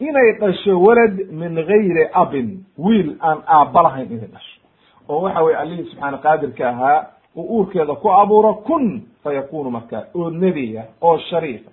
Inay 0.00 0.32
dhasho 0.40 0.80
walad 0.80 1.14
min 1.30 1.54
gayri 1.54 2.04
abin 2.12 2.64
wiil 2.78 3.16
aan 3.20 3.38
aabba 3.46 3.82
lahayn 3.82 4.12
inay 4.12 4.28
dhasho. 4.34 4.60
Oo 5.08 5.20
waxa 5.22 5.42
weye 5.42 5.56
allihii 5.56 5.84
subxaana 5.90 6.18
qaadirka 6.18 6.68
ahaa 6.68 7.06
uu 7.36 7.46
uurkeeda 7.58 7.94
ku 7.94 8.08
abuuro 8.12 8.54
kun 8.54 9.02
fa 9.22 9.32
yakunu 9.34 9.70
markaa 9.70 10.04
oo 10.14 10.30
nebiya 10.30 10.84
oo 11.02 11.18
shariifa 11.18 11.70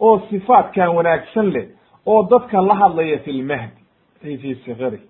oo 0.00 0.18
sifaatkan 0.30 0.88
wanaagsan 0.96 1.50
leh 1.52 1.66
oo 2.06 2.22
dadka 2.30 2.62
la 2.62 2.74
hadlaya 2.74 3.18
fi 3.18 3.32
lmahdi 3.32 3.80
ay 4.24 4.36
fi 4.36 4.54
sikari 4.64 5.00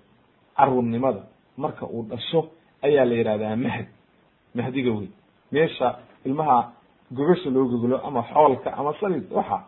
carruurnimada. 0.57 1.21
Marka 1.57 1.87
uu 1.87 2.03
dhasho 2.11 2.49
ayaa 2.83 3.05
la 3.05 3.15
yihahdaa 3.15 3.57
mahdi 3.57 3.89
mahdiga 4.55 4.91
wey 4.91 5.09
meesha 5.53 5.97
ilmaha 6.25 6.73
gogasha 7.13 7.51
loo 7.51 7.65
goglo 7.65 8.01
ama 8.07 8.23
xoolka 8.33 8.73
ama 8.79 8.93
salid 9.01 9.25
waxa 9.33 9.59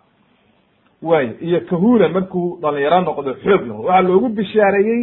waayo 1.03 1.33
iyo 1.41 1.61
kahula 1.61 2.09
markuu 2.09 2.59
dhalinyaro 2.63 3.01
noqdo 3.01 3.35
xoog 3.45 3.63
la 3.69 3.75
waxaa 3.75 4.03
loogu 4.03 4.29
bishaareeyey 4.29 5.03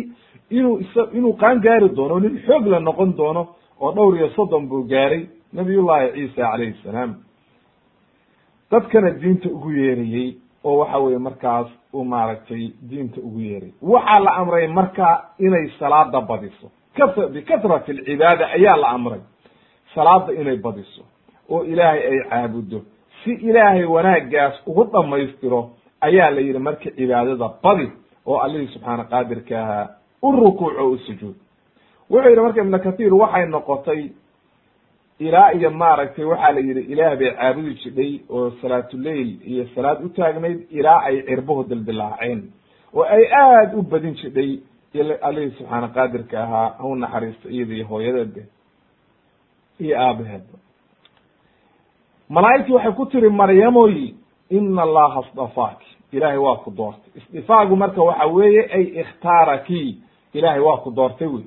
inuu 0.50 0.78
is 0.80 0.94
inuu 1.14 1.34
qaan 1.34 1.60
gaari 1.62 1.90
doono 1.90 2.20
nin 2.20 2.40
xoog 2.46 2.66
la 2.68 2.80
noqon 2.80 3.16
doono 3.18 3.48
oo 3.82 3.92
dhowr 3.92 4.16
iyo 4.18 4.30
soddon 4.30 4.68
buu 4.70 4.84
gaaray 4.84 5.26
nabiyullahi 5.54 6.12
ciisa 6.14 6.42
calayhi 6.52 6.76
salaam. 6.84 7.16
Dadkana 8.72 9.10
diinta 9.22 9.50
ugu 9.50 9.72
yeerayey 9.72 10.38
oo 10.64 10.78
waxa 10.80 10.98
weye 11.00 11.18
markaas 11.18 11.68
uu 11.94 12.04
maaragtay 12.04 12.72
diinta 12.90 13.22
ugu 13.22 13.40
yeeray 13.40 13.72
waxaa 13.82 14.20
la 14.20 14.32
amray 14.36 14.68
marka 14.68 15.08
inay 15.40 15.70
salaada 15.80 16.22
badiso. 16.22 16.72
Ka 16.98 17.08
bikatrati 17.34 17.92
alcibaada 17.92 18.46
ayaa 18.48 18.76
la 18.78 18.88
amray. 18.90 19.20
Salaada 19.96 20.34
inay 20.34 20.58
badiso 20.58 21.04
oo 21.50 21.64
ilaahay 21.64 22.02
ay 22.08 22.20
caabuddo 22.30 22.82
si 23.24 23.32
ilaahay 23.32 23.84
wanaaggaas 23.86 24.56
ugu 24.68 24.84
dhammaystiro 24.84 25.70
ayaa 26.02 26.30
la 26.32 26.42
yidhi 26.42 26.60
marka 26.60 26.90
cibaadada 26.98 27.48
badi 27.64 27.88
oo 28.26 28.38
allihii 28.40 28.68
subxaana 28.74 29.04
qaadirka 29.04 29.56
ahaa 29.64 29.88
u 30.22 30.32
rukuuc 30.32 30.74
oo 30.80 30.90
u 30.92 30.98
sujuud. 30.98 31.36
Wuxuu 32.10 32.30
yidhi 32.30 32.42
marka 32.42 32.62
ibnu 32.62 32.80
kathiir 32.80 33.14
waxay 33.14 33.46
noqotay 33.46 34.02
ilaa 35.20 35.52
iyo 35.54 35.70
maaragtay 35.72 36.26
waxaa 36.26 36.52
la 36.52 36.60
yidhi 36.60 36.82
ilaah 36.94 37.16
bay 37.20 37.32
caabudi 37.32 37.74
jidhay 37.84 38.12
oo 38.30 38.52
salaatuleil 38.62 39.30
iyo 39.52 39.66
salaad 39.76 40.04
u 40.06 40.10
taagnayd 40.10 40.60
ilaa 40.72 41.00
ay 41.08 41.22
cirbuhu 41.28 41.64
dildilaaceen 41.70 42.42
oo 42.94 43.04
ay 43.04 43.24
aad 43.34 43.74
u 43.78 43.82
badin 43.82 44.16
jidhay 44.22 44.60
allihii 45.22 45.52
subxaana 45.58 45.88
qaadirka 45.88 46.44
ahaa 46.44 46.70
hau 46.80 46.96
naxariisto 46.96 47.50
iyada 47.50 47.74
iyo 47.74 47.86
hooyadeedba 47.88 48.42
iyo 49.80 49.96
aabaheedba 50.02 50.58
malaa'igtii 52.30 52.74
waxay 52.74 52.92
ku 52.94 53.06
tiri 53.06 53.30
maryamoy 53.30 54.14
ina 54.50 54.82
allaha 54.82 55.22
isdafaaki 55.28 55.88
ilahay 56.12 56.38
waa 56.38 56.56
ku 56.56 56.72
doortay. 56.72 57.12
Isdifaagu 57.16 57.76
marka 57.76 58.02
waxa 58.04 58.26
weeye 58.26 58.62
ay 58.74 58.84
ikhtaaraki. 59.02 59.98
Ilahay 60.34 60.60
waa 60.60 60.78
ku 60.78 60.92
doortay 60.92 61.28
wey. 61.28 61.44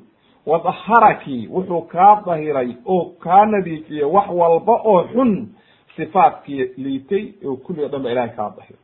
Wadaharaki 0.47 1.49
wuxuu 1.53 1.81
kaa 1.83 2.23
dahiray 2.27 2.77
oo 2.87 3.05
kaa 3.19 3.45
nadiifiyey 3.47 4.05
wax 4.05 4.29
walba 4.31 4.73
oo 4.85 5.05
xun 5.13 5.49
sifaadkii 5.97 6.65
liitay 6.77 7.25
oo 7.47 7.57
kulli 7.57 7.85
o 7.85 7.89
dhan 7.89 8.03
ba 8.03 8.11
ilahay 8.11 8.31
kaa 8.37 8.51
dahiray 8.57 8.83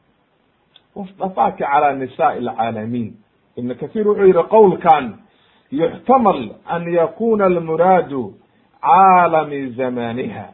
wasdafaaki 0.96 1.62
calaa 1.64 1.92
nisaai 1.92 2.38
alcaalamiin. 2.38 3.14
Ibn 3.56 3.74
kathir 3.74 4.08
wuxuu 4.08 4.26
yihi 4.26 4.42
qowlkan 4.48 5.14
yuxtamal 5.72 6.50
an 6.66 6.92
yakuna 6.92 7.44
almuraadu 7.44 8.34
caalami 8.80 9.66
zamaniha 9.76 10.46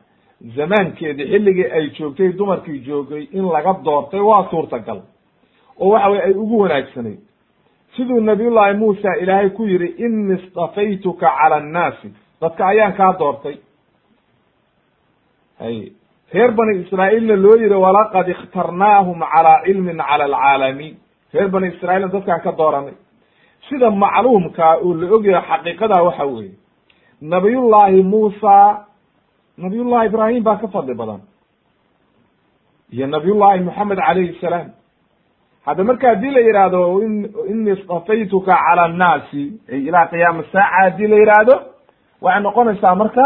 zamaankeedii 0.57 1.27
xilligii 1.33 1.71
ay 1.73 1.91
joogtay 1.99 2.33
dumarkii 2.39 2.79
joogay 2.87 3.29
in 3.33 3.45
laga 3.53 3.73
doortay 3.85 4.21
waa 4.21 4.49
suurtagal. 4.51 5.01
Oo 5.81 5.89
waxa 5.89 6.09
weye 6.11 6.23
ay 6.23 6.33
ugu 6.33 6.59
wanaagsanayd 6.61 7.19
siduu 7.97 8.21
nabiyullahi 8.21 8.77
muusa 8.77 9.15
ilaahay 9.23 9.51
ku 9.51 9.65
yihi 9.65 9.87
ini 10.05 10.35
istafaytuka 10.35 11.27
cala 11.39 11.57
annaasi. 11.57 12.09
Dadka 12.41 12.67
ayaan 12.67 12.93
kaa 12.93 13.13
doortay. 13.19 13.57
Hay 15.61 15.93
reer 16.33 16.53
bani 16.53 16.81
israa'iilna 16.83 17.37
loo 17.37 17.57
yihi 17.57 17.75
walaqad 17.75 18.29
ikhtarnaahum 18.29 19.21
calaa 19.33 19.63
cilmin 19.65 19.97
cala 19.99 20.25
alcaalamiin 20.25 20.97
reer 21.35 21.49
bani 21.49 21.69
israiilna 21.69 22.09
dadkaan 22.13 22.41
ka 22.41 22.53
dooranay. 22.59 22.95
Sida 23.69 23.91
macluumkaa 23.91 24.77
oo 24.77 24.95
la 24.95 25.07
ogyahay 25.17 25.45
xaqiiqadaa 25.51 26.03
waxa 26.03 26.25
weeye. 26.27 26.55
Nabiyullahi 27.21 28.03
muusa 28.03 28.87
nabiyullahi 29.65 30.07
ibraahim 30.11 30.43
baa 30.45 30.57
ka 30.63 30.69
fadli 30.75 30.95
badan. 31.01 31.21
Iyo 32.93 33.07
nabiyullahi 33.07 33.61
moxamed 33.69 33.99
calayhi 33.99 34.39
salaam. 34.41 34.69
Hadda 35.67 35.85
marka 35.85 36.07
haddii 36.09 36.31
la 36.37 36.41
yihahdo 36.41 36.81
ini 37.53 37.71
istafaytuka 37.77 38.55
cala 38.65 38.83
annaasi 38.89 39.43
ilaa 39.69 40.07
qiyaama 40.13 40.43
saaca 40.53 40.77
haddii 40.85 41.07
la 41.13 41.17
yihahdo 41.23 41.55
waxay 42.25 42.43
noqonaysaa 42.47 42.95
marka 43.03 43.25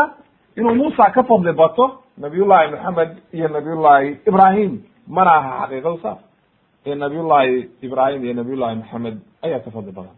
inuu 0.59 0.75
muusa 0.81 1.11
ka 1.15 1.23
fadli 1.29 1.53
bato 1.53 1.85
nabiyullahi 2.19 2.71
moxamed 2.75 3.11
iyo 3.37 3.49
nabiyullahi 3.49 4.09
ibrahim. 4.29 4.73
Mana 5.09 5.31
aha 5.39 5.53
xaqiiqadu 5.67 5.99
saas 6.03 6.19
ee 6.87 6.95
nabiyullahi 6.95 7.69
ibrahim 7.87 8.21
iyo 8.25 8.35
nabiyullahi 8.41 8.75
moxamed 8.83 9.17
ayaa 9.45 9.61
ka 9.65 9.71
fadli 9.71 9.93
badan. 9.99 10.17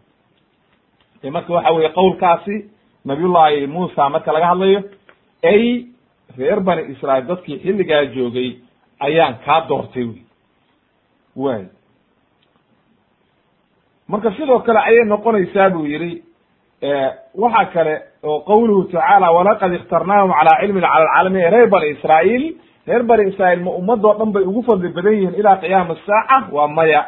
Marka 1.35 1.53
waxa 1.53 1.71
weye 1.75 1.89
qowlkaasi 1.99 2.55
nabiyullahi 3.05 3.67
muusa 3.67 4.09
marka 4.09 4.31
laga 4.35 4.47
hadlayo 4.51 4.79
ay 5.51 5.61
reer 6.37 6.59
bani 6.59 6.81
israail 6.93 7.25
dadkii 7.27 7.59
xilligaa 7.63 8.03
joogay 8.15 8.49
ayaan 8.99 9.35
kaa 9.45 9.61
doortay 9.69 10.03
wy 10.03 10.21
way 11.35 11.63
marka 14.07 14.31
sidoo 14.37 14.59
kale 14.59 14.79
ayay 14.79 15.05
noqonaysaa 15.05 15.69
buu 15.69 15.85
yihi 15.85 16.23
waxa 17.35 17.65
kale 17.73 17.93
oo 18.23 18.39
qawluhu 18.39 18.83
tacaala 18.91 19.31
walaqad 19.31 19.73
ikhtarnaahum 19.73 20.31
calaa 20.31 20.59
cilmin 20.61 20.81
cala 20.81 20.95
alcaalamiin 21.05 21.51
reer 21.53 21.69
bani 21.69 21.87
israail 21.95 22.43
reer 22.87 23.03
bani 23.03 23.23
israail 23.31 23.59
ma 23.63 23.71
ummadoo 23.71 24.13
dhan 24.19 24.31
bay 24.35 24.43
ugu 24.43 24.61
fadli 24.69 24.89
badan 24.97 25.13
yihiin 25.13 25.35
ilaa 25.41 25.55
qiyaama 25.63 25.95
saaca 26.07 26.37
waa 26.55 26.67
maya 26.67 27.01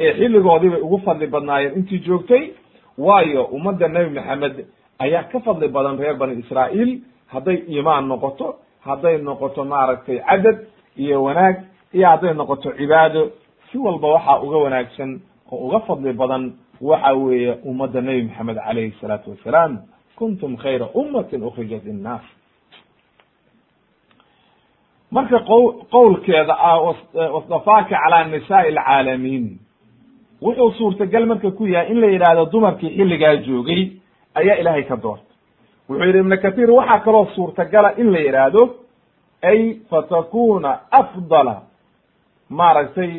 ee 0.00 0.12
xilligoodii 0.18 0.70
bay 0.74 0.80
ugu 0.86 0.98
fadli 1.06 1.26
badnaayeen 1.26 1.74
intii 1.78 1.98
joogtay. 2.06 2.44
Waayo 2.98 3.44
ummadda 3.56 3.88
nebi 3.88 4.10
maxamed 4.18 4.56
ayaa 5.04 5.22
ka 5.32 5.40
fadli 5.40 5.68
badan 5.68 5.98
reer 5.98 6.14
bani 6.16 6.34
israail 6.42 6.90
hadday 7.32 7.56
iimaan 7.68 8.08
noqoto 8.08 8.46
hadday 8.86 9.18
noqoto 9.18 9.64
maaragtay 9.64 10.18
cadad 10.28 10.58
iyo 10.96 11.22
wanaag 11.24 11.56
iyo 11.92 12.06
hadday 12.08 12.34
noqoto 12.34 12.72
cibaado 12.78 13.30
si 13.72 13.78
walba 13.78 14.08
waxaa 14.08 14.40
uga 14.42 14.56
wanaagsan 14.64 15.20
oo 15.52 15.58
uga 15.66 15.80
fadli 15.86 16.12
badan 16.12 16.52
waxa 16.80 17.12
weeye 17.14 17.52
ummadda 17.64 18.00
nebi 18.00 18.22
maxamed 18.28 18.56
calayhi 18.66 18.92
salaatu 19.00 19.30
wasalaam 19.30 19.78
kuntum 20.18 20.56
khayra 20.56 20.86
ummatin 20.94 21.42
ukrijat 21.42 21.84
innaas 21.86 22.22
marka 25.10 25.38
q 25.48 25.50
qowlkeeda 25.90 26.54
ah 26.58 26.78
wasdafaaka 27.34 27.96
calaa 28.02 28.24
nisaai 28.24 28.68
alcaalamiin. 28.68 29.58
Wuxuu 30.42 30.70
suurtagal 30.78 31.26
marka 31.26 31.50
ku 31.50 31.66
yahay 31.66 31.90
in 31.92 32.00
la 32.00 32.06
yidhaahdo 32.06 32.44
dumarkii 32.52 32.90
xilligaa 32.96 33.36
joogay 33.46 33.82
ayaa 34.34 34.56
ilaahay 34.60 34.82
ka 34.90 34.96
doortay 34.96 35.33
wuxuu 35.88 36.04
yidhi 36.06 36.18
ibnu 36.18 36.36
kathiir 36.44 36.70
waxaa 36.70 37.00
kaloo 37.04 37.26
suurtagala 37.34 37.90
in 38.00 38.12
la 38.12 38.18
yidhaahdo 38.26 38.62
ay 39.42 39.60
fatakuna 39.90 40.70
afdala 40.90 41.56
maaragtay 42.50 43.12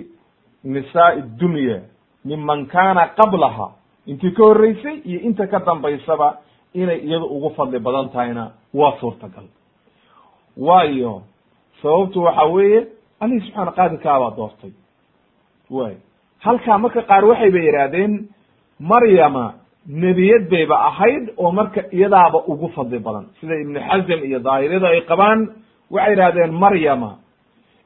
nisaai 0.64 1.22
dunya 1.40 1.80
miman 2.26 2.66
kana 2.66 3.08
qablaha. 3.18 3.68
Intii 4.08 4.32
ka 4.38 4.44
horreysay 4.44 4.96
iyo 5.06 5.20
inta 5.28 5.48
ka 5.48 5.60
dambaysaba 5.60 6.38
inay 6.74 7.00
iyadu 7.08 7.26
ugu 7.26 7.50
fadli 7.58 7.80
badan 7.80 8.10
tahayna 8.10 8.52
waa 8.74 8.98
suurtagal. 9.00 9.46
Waayo 10.58 11.22
sababtu 11.82 12.24
waxa 12.24 12.44
weeye 12.54 12.88
alihi 13.20 13.42
subxaana 13.46 13.72
qaadirkaabaa 13.72 14.36
doortay. 14.38 14.72
Way 15.70 15.96
halkaa 16.40 16.78
marka 16.78 17.02
qaar 17.02 17.26
waxay 17.26 17.52
ba 17.52 17.60
yidhaahdeen 17.60 18.14
maryama 18.80 19.54
nebiyad 19.88 20.50
bayba 20.50 20.76
ahayd 20.90 21.30
oo 21.38 21.52
marka 21.52 21.82
iyadaaba 21.92 22.44
ugu 22.48 22.68
fadli 22.76 23.00
badan. 23.00 23.26
Sida 23.42 23.56
ibnu 23.62 23.80
xazm 23.80 24.20
iyo 24.26 24.40
daahiriyadu 24.40 24.86
ay 24.88 25.02
qabaan 25.02 25.40
waxay 25.92 26.12
yidhahdeen 26.12 26.52
maryama 26.54 27.12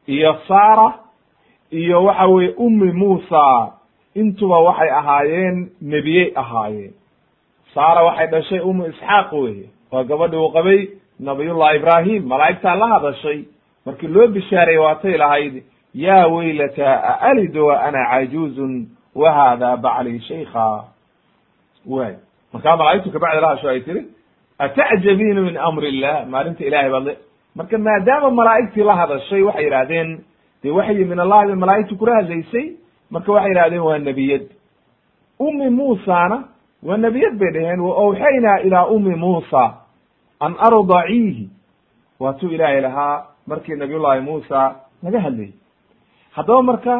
iyo 0.07 0.35
sara 0.47 0.93
iyo 1.71 2.03
waxa 2.03 2.27
weye 2.27 2.53
ummi 2.57 2.91
muusa. 2.93 3.73
Intuba 4.15 4.57
waxay 4.59 4.89
ahaayeen 4.89 5.69
nebiyey 5.81 6.31
ahaayeen. 6.35 6.93
Saara 7.73 8.03
waxay 8.03 8.27
dhashay 8.27 8.59
umu 8.59 8.85
isxaaq 8.87 9.31
weye 9.33 9.69
waa 9.91 10.03
gabadhi 10.03 10.35
uu 10.37 10.51
qabay 10.51 10.87
nabiyullahi 11.19 11.75
ibrahim 11.77 12.23
malaa'igtaa 12.27 12.75
la 12.75 12.87
hadashay 12.87 13.39
markii 13.85 14.07
loo 14.07 14.27
bishaareeyey 14.27 14.79
waatay 14.81 15.17
lahayd 15.17 15.63
ya 15.93 16.27
waylata 16.27 16.87
aalidu 17.27 17.65
wa 17.67 17.81
ana 17.83 18.05
cajuuzun 18.11 18.87
wa 19.15 19.31
hada 19.33 19.77
bacli 19.77 20.19
shaykha 20.21 20.83
way. 21.85 22.13
Markaa 22.53 22.75
malaa'igtu 22.77 23.11
kabacdi 23.11 23.41
la 23.41 23.47
hadasho 23.47 23.69
ay 23.69 23.81
tiri 23.81 24.01
atacjabiina 24.59 25.41
min 25.41 25.57
amri 25.57 25.87
illah 25.89 26.25
maalinta 26.27 26.63
ilahay 26.65 26.89
baad 26.91 27.17
marka 27.55 27.77
maadaama 27.77 28.29
malaa'igtii 28.31 28.83
la 28.83 28.95
hadashay 28.95 29.41
waxay 29.41 29.63
yidhahdeen 29.65 30.09
dee 30.63 30.71
waxyi 30.71 31.05
min 31.05 31.19
allahi 31.19 31.47
bay 31.47 31.55
malaa'igtu 31.55 31.97
kula 31.97 32.15
hadlaysay 32.15 32.65
marka 33.11 33.31
waxay 33.31 33.49
yidhahdeen 33.51 33.81
waa 33.81 33.97
nebiyad 33.97 34.45
ummi 35.39 35.69
muusana 35.69 36.37
waa 36.83 36.97
nebiyad 36.97 37.37
bay 37.39 37.51
dhaheen 37.53 37.79
wa 37.79 37.93
awxaynaa 38.03 38.57
ilaa 38.67 38.85
ummi 38.95 39.15
muusa 39.15 39.63
an 40.39 40.53
ardaciihi 40.67 41.49
waatuu 42.19 42.49
ilaahay 42.49 42.81
lahaa 42.81 43.25
markii 43.47 43.75
nabiyullahi 43.75 44.21
muusa 44.21 44.75
naga 45.03 45.19
hadlayay 45.19 45.53
haddaba 46.35 46.61
marka 46.63 46.95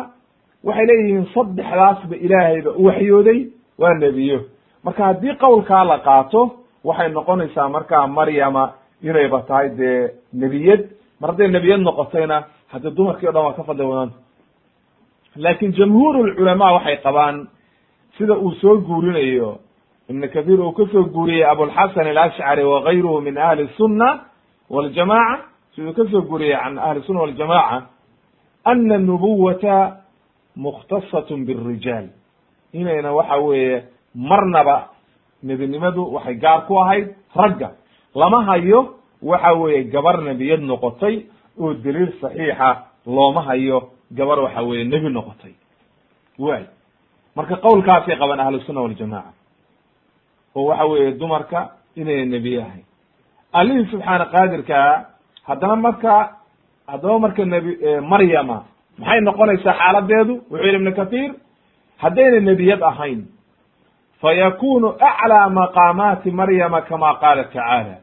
waxay 0.64 0.86
leeyihiin 0.86 1.26
saddexdaasba 1.36 2.16
ilaahayba 2.16 2.72
u 2.72 2.86
waxyooday 2.86 3.40
waa 3.78 3.94
nebiyo 3.94 4.40
marka 4.84 5.04
haddii 5.06 5.36
qowlkaa 5.44 5.84
la 5.86 5.98
qaato 6.00 6.42
waxay 6.84 7.10
noqonaysaa 7.10 7.70
markaa 7.70 8.08
maryama 8.08 8.64
inayba 9.04 9.42
tahay 9.48 9.70
dee 9.80 10.12
nebiyad. 10.34 10.82
Mar 11.22 11.30
hadday 11.32 11.48
nebiyad 11.48 11.82
noqotayna 11.82 12.44
haddi 12.72 12.90
dumarkii 12.96 13.28
o 13.28 13.32
dhan 13.32 13.44
waa 13.46 13.54
ka 13.54 13.64
fadli 13.64 13.84
wadanta 13.86 14.16
laakin 15.36 15.72
jamhuur 15.78 16.16
lculamaa 16.28 16.74
waxay 16.74 16.98
qabaan 17.04 17.48
sida 18.18 18.34
uu 18.38 18.52
soo 18.62 18.78
guurinayo. 18.88 19.58
Ibn 20.10 20.22
kathir 20.34 20.60
uu 20.60 20.72
ka 20.72 20.84
soo 20.92 21.04
guuriyey 21.04 21.46
abulxasan 21.46 22.08
alashcari 22.08 22.64
wagayruhu 22.64 23.22
min 23.22 23.38
ahli 23.38 23.68
sunna 23.78 24.08
waljamaca 24.70 25.44
siduu 25.76 25.94
ka 25.94 26.04
soo 26.12 26.22
guuriyey 26.22 26.58
can 26.64 26.78
ahli 26.78 27.02
sunna 27.04 27.22
waljamaca 27.22 27.78
ana 28.66 28.98
nubuwata 28.98 29.98
mukhtasat 30.56 31.30
birijaal 31.48 32.08
inayna 32.74 33.12
waxa 33.14 33.38
weeye 33.38 33.84
marnaba 34.16 34.90
nebinimadu 35.44 36.14
waxay 36.14 36.36
gaar 36.36 36.66
ku 36.68 36.78
ahayd 36.80 37.16
ragga. 37.36 37.72
Lama 38.16 38.44
hayo 38.46 38.96
waxa 39.22 39.54
weeye 39.54 39.84
gabar 39.84 40.22
nebiyad 40.22 40.62
noqotay 40.62 41.26
oo 41.60 41.74
daliil 41.74 42.12
saxiixa 42.22 42.70
looma 43.06 43.42
hayo 43.42 43.90
gabar 44.12 44.40
waxa 44.40 44.62
weeye 44.64 44.84
nebi 44.86 45.10
noqotay. 45.10 45.54
Way 46.40 46.64
marka 47.36 47.56
qowlkaasay 47.56 48.16
qabaan 48.18 48.40
ahlusunna 48.40 48.82
waljamaca 48.82 49.32
oo 50.56 50.66
waxa 50.70 50.86
weeye 50.86 51.12
dumarka 51.20 51.70
inayna 51.96 52.26
nebiye 52.26 52.62
ahayn. 52.62 52.86
Allihii 53.54 53.86
subxaana 53.92 54.26
qaadirkaa 54.26 55.06
haddana 55.48 55.76
marka 55.76 56.14
haddaba 56.88 57.20
marka 57.20 57.46
nebi 57.46 57.72
maryama 58.12 58.64
maxay 58.98 59.22
noqonaysaa 59.22 59.74
xaaladeedu? 59.80 60.34
Wuxuu 60.52 60.66
yihi 60.66 60.76
ibnu 60.76 60.92
kathiir 61.00 61.32
haddayna 61.98 62.40
nebiyad 62.40 62.82
ahayn 62.82 63.26
fayakunu 64.22 64.96
aclى 65.00 65.50
maqaamaati 65.50 66.32
maryama 66.32 66.82
kama 66.82 67.14
qaala 67.20 67.44
tacaala 67.44 67.96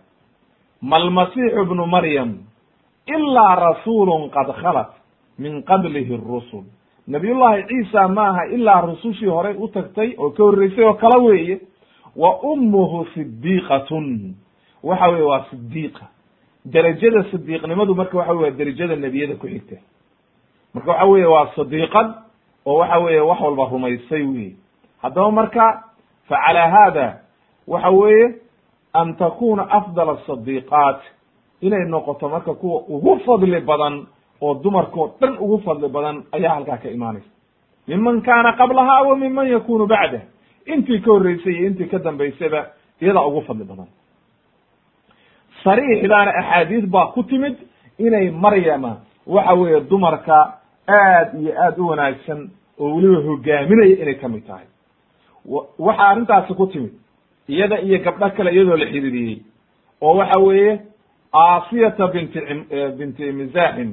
ma 0.82 0.96
almasiixu 0.96 1.64
bnu 1.64 1.86
maryam 1.86 2.38
ilaa 3.06 3.54
rasuulu 3.54 4.30
qad 4.30 4.52
khalat 4.62 4.90
min 5.38 5.62
qablihi 5.62 6.16
rusul 6.16 6.64
nabiyullahi 7.08 7.62
ciisa 7.68 8.08
maaha 8.08 8.46
ilaa 8.46 8.80
rusushii 8.80 9.26
horay 9.28 9.54
u 9.58 9.68
tagtay 9.68 10.14
oo 10.18 10.30
ka 10.30 10.42
horreysay 10.42 10.84
oo 10.84 10.94
kala 10.94 11.18
weeye 11.18 11.60
wa 12.16 12.40
ummuhu 12.42 13.06
sidiiqatun 13.14 14.34
waxa 14.82 15.08
weye 15.08 15.22
waa 15.22 15.44
sidiiqa 15.50 16.04
derajada 16.64 17.24
sidiiqnimadu 17.30 17.94
marka 17.94 18.18
waxa 18.18 18.32
wey 18.32 18.50
waa 18.50 18.56
derajada 18.58 18.96
nebiyada 18.96 19.34
ku 19.36 19.46
xigta 19.46 19.76
marka 20.74 20.90
waxa 20.90 21.04
weye 21.06 21.26
waa 21.26 21.46
sadiiqad 21.56 22.08
oo 22.66 22.78
waxa 22.78 22.98
weeye 22.98 23.20
wax 23.20 23.40
walba 23.40 23.64
rumaysay 23.72 24.22
wey 24.22 24.56
haddaba 25.02 25.30
marka 25.30 25.82
fa 26.28 26.36
calaa 26.46 26.68
haada 26.74 27.06
waxa 27.66 27.90
weeye 27.90 28.34
an 28.92 29.14
takuna 29.16 29.62
afdal 29.78 30.08
asadiiqaat 30.10 31.00
inay 31.60 31.84
noqoto 31.88 32.28
marka 32.28 32.54
kuwa 32.54 32.80
ugu 32.88 33.18
fadli 33.26 33.60
badan 33.60 34.06
oo 34.40 34.54
dumarkao 34.54 35.14
dhan 35.20 35.36
ugu 35.38 35.58
fadli 35.58 35.88
badan 35.88 36.22
ayaa 36.32 36.54
halkaa 36.54 36.76
ka 36.76 36.88
imaanaysa 36.90 37.28
miman 37.88 38.22
kaana 38.22 38.52
qablaha 38.52 39.02
wa 39.08 39.16
miman 39.16 39.46
yakunu 39.48 39.86
bacdah 39.86 40.20
intii 40.66 41.00
ka 41.00 41.10
horreysay 41.10 41.52
iyo 41.54 41.66
intii 41.66 41.86
ka 41.86 41.98
dambaysaba 41.98 42.66
iyadaa 43.00 43.26
ugu 43.26 43.40
fadli 43.42 43.64
badan 43.64 43.86
sariixdaana 45.64 46.30
axaadiis 46.40 46.86
baa 46.86 47.06
ku 47.14 47.22
timid 47.22 47.56
inay 47.98 48.30
maryama 48.30 48.96
waxa 49.26 49.54
weeye 49.54 49.80
dumarka 49.80 50.38
aad 50.88 51.28
iyo 51.40 51.52
aad 51.64 51.78
u 51.78 51.86
wanaagsan 51.88 52.50
oo 52.80 52.94
weliba 52.94 53.20
hogaaminaya 53.28 53.96
inay 54.02 54.14
ka 54.14 54.28
mid 54.28 54.46
tahay 54.46 54.66
waxaa 55.78 56.08
arrintaasi 56.10 56.54
ku 56.54 56.66
timid 56.66 56.92
iyada 57.48 57.80
iyo 57.80 57.98
gabdho 58.04 58.30
kale 58.36 58.50
iyadoo 58.52 58.76
la 58.76 58.86
xiriiriyey 58.86 59.38
oo 60.02 60.14
waxa 60.16 60.40
weeye 60.40 60.80
aasiyata 61.34 62.06
binti 62.08 62.40
binti 62.98 63.32
mizaxim 63.32 63.90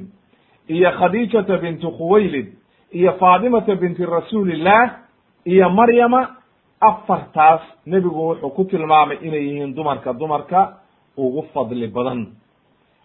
iyo 0.68 0.90
khadiijata 0.98 1.56
binti 1.58 1.86
khuwaylid 1.86 2.46
iyo 2.92 3.12
faadimata 3.12 3.74
binti 3.74 4.06
rasuulillah 4.06 4.90
iyo 5.44 5.70
maryama 5.70 6.36
afartaas 6.80 7.60
nebigu 7.86 8.28
wuxuu 8.28 8.50
ku 8.50 8.64
tilmaamay 8.64 9.18
inay 9.22 9.44
yihiin 9.46 9.74
dumarka 9.74 10.12
dumarka 10.12 10.76
ugu 11.16 11.42
fadli 11.54 11.86
badan. 11.88 12.26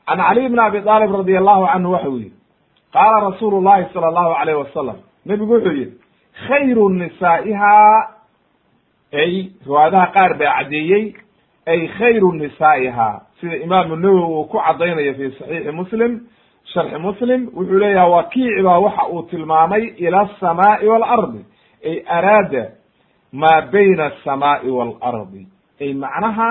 Can 0.07 0.17
caliy 0.17 0.49
bn 0.49 0.59
abi 0.59 0.77
aalib 0.77 1.11
radi 1.15 1.37
allahu 1.37 1.67
canhu 1.67 1.91
waxa 1.91 2.09
uu 2.09 2.17
yihi 2.17 2.33
qaala 2.93 3.29
rasuulu 3.29 3.61
llahi 3.61 3.85
sala 3.93 4.07
allahu 4.07 4.31
alayh 4.41 4.55
wasalam 4.57 4.97
nebigu 5.25 5.53
wuxuu 5.53 5.71
yihi 5.71 5.93
khayru 6.47 6.89
nisaa'iha 6.89 7.75
ay 9.13 9.49
riwaayadaha 9.65 10.07
qaar 10.13 10.37
baa 10.39 10.53
caddeeyey 10.63 11.13
ay 11.67 11.87
khayru 11.87 12.31
nisaa'iha. 12.33 13.21
Sida 13.41 13.55
imaamu 13.57 13.95
nawowi 13.95 14.33
uu 14.33 14.43
ku 14.45 14.57
caddaynayo 14.57 15.13
fi 15.13 15.31
saxiixi 15.39 15.71
muslim 15.71 16.19
sharxi 16.73 16.97
muslim 16.99 17.49
wuxuu 17.55 17.79
leeyaha 17.79 18.07
wakiic 18.07 18.63
baa 18.63 18.79
waxa 18.79 19.07
uu 19.13 19.21
tilmaamay 19.23 19.83
ila 19.97 20.19
asamaai 20.21 20.87
waalardi 20.87 21.45
ay 21.85 22.03
araada 22.07 22.63
maa 23.33 23.61
bayna 23.71 24.05
asamaai 24.05 24.69
waalardi 24.69 25.47
ay 25.81 25.93
macnaha 25.93 26.49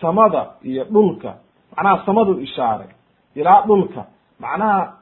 samada 0.00 0.46
iyo 0.62 0.84
dhulka. 0.84 1.34
Macnaha 1.76 2.04
samadu 2.06 2.40
ishaaray 2.40 2.88
ilaa 3.34 3.62
dhulka. 3.66 4.06
Macnaha 4.40 4.92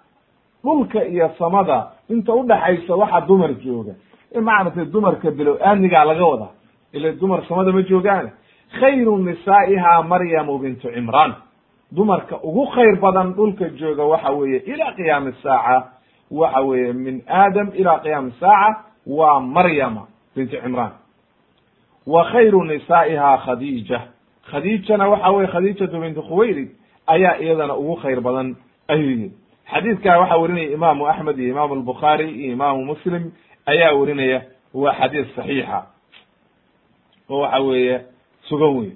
dhulka 0.65 1.05
iyo 1.05 1.31
samada 1.39 1.87
inta 2.11 2.33
udhaxaysa 2.35 2.95
waxa 2.95 3.21
dumar 3.27 3.55
jooga. 3.65 3.95
Macnatay 4.35 4.85
dumarka 4.85 5.31
bilow 5.31 5.57
aamnigaa 5.61 6.05
laga 6.05 6.25
wadaa 6.25 6.53
ila 6.93 7.13
dumar 7.13 7.45
samada 7.49 7.73
ma 7.73 7.83
joogaan 7.83 8.31
khayru 8.81 9.19
nisaa'iha 9.19 10.03
maryamu 10.03 10.59
bintu 10.59 10.89
cimraan 10.95 11.35
dumarka 11.93 12.37
ugu 12.43 12.67
khayr 12.75 12.97
badan 13.01 13.33
dhulka 13.35 13.69
jooga 13.69 14.05
waxa 14.05 14.31
weeye 14.33 14.59
ila 14.67 14.93
qiyaami 14.97 15.33
saaca 15.43 15.87
waxa 16.31 16.61
weeye 16.61 16.93
min 16.93 17.23
aadam 17.29 17.71
ila 17.75 17.99
qiyaami 18.01 18.33
saaca 18.41 18.85
waa 19.07 19.41
maryama 19.41 20.07
binti 20.37 20.57
cimraan 20.57 20.93
wa 22.07 22.25
khayru 22.25 22.65
nisaa'iha 22.65 23.39
khadiija. 23.45 24.01
Khadiijana 24.51 25.09
waxa 25.09 25.31
weye 25.31 25.47
khadiijatu 25.47 26.01
binti 26.01 26.21
khuwaylid 26.21 26.69
ayaa 27.07 27.37
iyadana 27.39 27.75
ugu 27.77 27.97
khayr 27.97 28.21
badan 28.21 28.57
ayuu 28.89 29.11
yihi 29.11 29.31
xadiidkaa 29.73 30.19
waxaa 30.19 30.39
werinaya 30.39 30.71
imaamu 30.71 31.07
axmed 31.09 31.39
iyo 31.39 31.49
imaamu 31.51 31.75
albukhaari 31.75 32.31
iyo 32.31 32.53
imaamu 32.53 32.85
muslim 32.85 33.33
ayaa 33.67 33.93
werinaya 33.93 34.43
waa 34.75 34.95
xadiis 34.95 35.27
saxiixa 35.37 35.87
oo 37.33 37.41
waxa 37.41 37.61
weeye 37.69 37.97
sugan 38.49 38.77
wey 38.79 38.91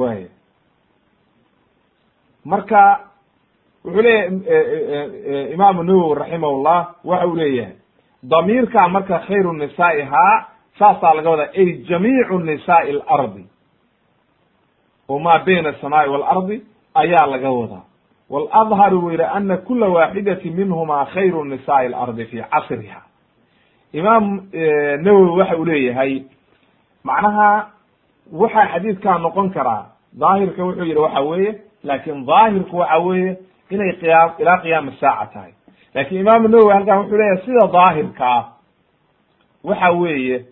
way 0.00 0.26
marka 2.44 3.00
wuxuu 3.84 4.02
leeyahay 4.02 5.52
imaamu 5.54 5.82
nawowi 5.82 6.14
raximahullah 6.20 6.94
waxa 7.04 7.26
uu 7.26 7.34
leeyahay 7.36 7.74
damiirka 8.22 8.88
marka 8.88 9.18
khayru 9.18 9.52
nisaa'ihaa 9.52 10.46
saasaa 10.78 11.14
laga 11.14 11.30
wadaa 11.30 11.50
ay 11.60 11.72
jamiicu 11.88 12.38
nisaa'i 12.38 12.90
alardi. 13.08 13.44
Oo 15.08 15.18
maa 15.18 15.38
bayna 15.46 15.68
asamaai 15.68 16.08
waalardi 16.08 16.56
ayaa 16.94 17.26
laga 17.26 17.50
wadaa. 17.50 17.84
Waladharu 18.30 19.00
buu 19.00 19.10
yidhi 19.10 19.24
ana 19.24 19.56
kula 19.56 19.88
waaxidati 19.88 20.50
minhuma 20.50 21.06
khayru 21.06 21.44
nisaa'i 21.44 21.86
alardi 21.86 22.24
fi 22.26 22.36
casriha 22.52 23.02
imaam 23.92 24.24
nawowi 25.04 25.30
waxa 25.40 25.56
uu 25.56 25.64
leeyahay 25.64 26.22
macnaha 27.04 27.66
waxaa 28.32 28.66
xadiidkaa 28.72 29.18
noqon 29.18 29.50
karaa 29.50 29.84
daahirka 30.20 30.64
wuxuu 30.64 30.84
yidhi 30.84 31.00
waxa 31.00 31.20
weeye 31.20 31.52
laakin 31.84 32.26
daahirku 32.26 32.76
waxa 32.76 32.98
weeye 32.98 33.36
inay 33.70 33.92
qiyaam 34.00 34.30
ilaa 34.38 34.58
qiyaami 34.62 34.92
saaca 35.00 35.26
tahay. 35.32 35.52
Lakin 35.94 36.18
imaamu 36.20 36.48
nawowi 36.48 36.72
halkan 36.72 36.98
wuxuu 36.98 37.16
leeyahay 37.16 37.44
sida 37.44 37.66
daahirka 37.72 38.24
ah 38.26 38.44
waxa 39.64 39.90
weeye 39.92 40.44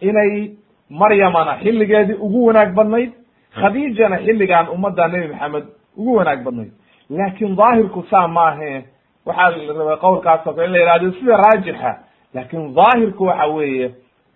inay 0.00 0.50
maryamana 0.90 1.58
xilligeedii 1.62 2.14
ugu 2.20 2.46
wanaag 2.46 2.74
badnayd 2.74 3.12
khadiijana 3.60 4.16
xilligan 4.18 4.68
ummadda 4.68 5.08
nebi 5.08 5.28
maxamed 5.32 5.64
ugu 5.96 6.14
wanaag 6.16 6.44
badnayd. 6.44 6.72
Laakin 7.10 7.56
daahirku 7.56 8.02
saa 8.10 8.28
maahe 8.28 8.84
waxaa 9.26 9.50
la 9.50 9.72
rabay 9.78 9.96
qowlkaas 9.96 10.46
oo 10.46 10.52
kale 10.52 10.66
in 10.66 10.72
la 10.72 10.78
yihahdo 10.78 11.12
sida 11.12 11.36
raajixa. 11.36 11.92
Laakin 12.34 12.74
daahirku 12.74 13.24
waxa 13.24 13.46
weeye 13.46 13.94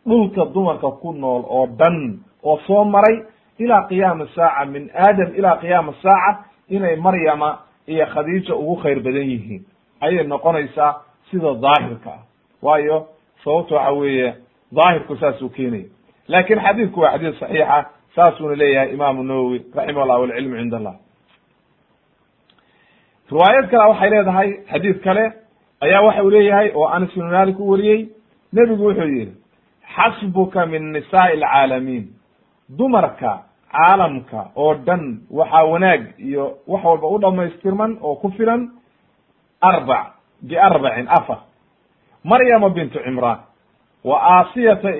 dhulka 0.08 0.44
dumarka 0.54 0.90
ku 1.00 1.12
nool 1.12 1.42
oo 1.48 1.66
dhan 1.78 2.18
oo 2.42 2.58
soo 2.66 2.84
maray 2.84 3.22
ilaa 3.58 3.86
qiyaami 3.88 4.26
saaca 4.34 4.64
min 4.66 4.90
aadam 4.94 5.34
ilaa 5.38 5.56
qiyaami 5.56 5.92
saaca 6.02 6.44
inay 6.68 6.96
maryama 6.96 7.58
iyo 7.86 8.06
khadiija 8.06 8.54
ugu 8.54 8.76
khayr 8.82 9.00
badan 9.00 9.30
yihiin. 9.30 9.62
Ayay 10.00 10.24
noqonaysaa 10.24 10.94
sida 11.30 11.54
daahirka 11.54 12.10
ah. 12.10 12.22
Waayo 12.62 13.06
sababta 13.44 13.74
waxa 13.74 13.92
weeye 13.92 14.34
daahirku 14.72 15.16
saasuu 15.16 15.48
keenaya 15.48 15.84
laakiin 16.28 16.60
xadiidku 16.60 17.00
waa 17.00 17.12
xadiid 17.12 17.34
saxiixa 17.40 17.84
saasuuna 18.14 18.54
leeyahay 18.56 18.92
imaamu 18.94 19.22
nawowi 19.22 19.58
raximah 19.74 20.06
llah 20.06 20.20
walcilmu 20.20 20.56
cind 20.56 20.74
allah 20.74 20.94
riwaayad 23.30 23.70
kale 23.70 23.84
waxay 23.90 24.10
leedahay 24.10 24.50
xadiid 24.72 25.00
kale 25.04 25.24
ayaa 25.80 26.02
waxa 26.02 26.22
uu 26.24 26.30
leeyahay 26.30 26.70
oo 26.74 26.86
anas 26.86 27.10
ibnu 27.16 27.30
malik 27.30 27.60
u 27.60 27.70
wariyey. 27.70 28.08
Nebigu 28.52 28.84
wuxuu 28.84 29.08
yihi 29.08 29.32
xasbuka 29.94 30.66
min 30.66 30.92
nisaa'i 30.92 31.32
alcaalamiin. 31.42 32.04
Dumarka 32.78 33.42
caalamka 33.72 34.50
oo 34.56 34.74
dhan 34.74 35.20
waxaa 35.30 35.64
wanaag 35.64 36.02
iyo 36.18 36.44
wax 36.66 36.84
walba 36.84 37.06
u 37.08 37.18
dhamaystirman 37.18 37.98
oo 38.00 38.14
ku 38.16 38.30
filan 38.36 38.70
arbac 39.60 40.06
biarbacin 40.48 41.06
afar. 41.08 41.38
Maryama 42.24 42.68
bintu 42.70 42.98
cimraan. 43.04 43.38
Wa 44.04 44.16
aasiyata 44.22 44.90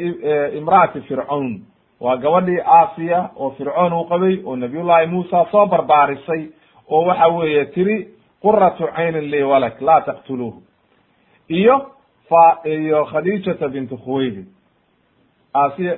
imraati 0.59 1.01
fircawn 1.01 1.61
waa 2.01 2.17
gabadhii 2.17 2.61
aasiya 2.61 3.31
oo 3.37 3.51
fircoon 3.51 3.93
uu 3.93 4.05
qabay 4.09 4.43
oo 4.45 4.57
nabiyullahi 4.57 5.07
muusa 5.07 5.47
soo 5.51 5.67
barbaarisay 5.67 6.49
oo 6.91 7.05
waxa 7.07 7.29
weeye 7.29 7.65
tiri 7.65 8.09
quratu 8.43 8.87
caynin 8.97 9.31
li 9.31 9.43
walak 9.43 9.81
laa 9.81 10.01
taqtuluuhu. 10.01 10.63
Iyo 11.49 11.91
fa 12.29 12.59
iyo 12.65 13.05
khadiijata 13.05 13.69
bintu 13.69 13.97
khuwaylid 13.97 14.47
asiya 15.65 15.95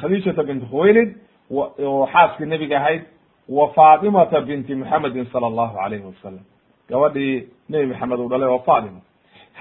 khadiijata 0.00 0.42
bintu 0.42 0.66
khuwaylid 0.66 1.10
oo 1.50 2.06
xaaskii 2.12 2.46
nebiga 2.46 2.76
ahayd 2.76 3.02
wa 3.48 3.68
faatimata 3.74 4.40
binti 4.40 4.74
muxamedin 4.74 5.26
sala 5.32 5.46
allahu 5.46 5.78
alayhi 5.78 6.04
wasalam 6.04 6.44
gabadhii 6.88 7.48
nebi 7.68 7.86
maxamed 7.86 8.18
uu 8.20 8.28
dhalay 8.28 8.48
oo 8.48 8.58
faatima 8.58 9.00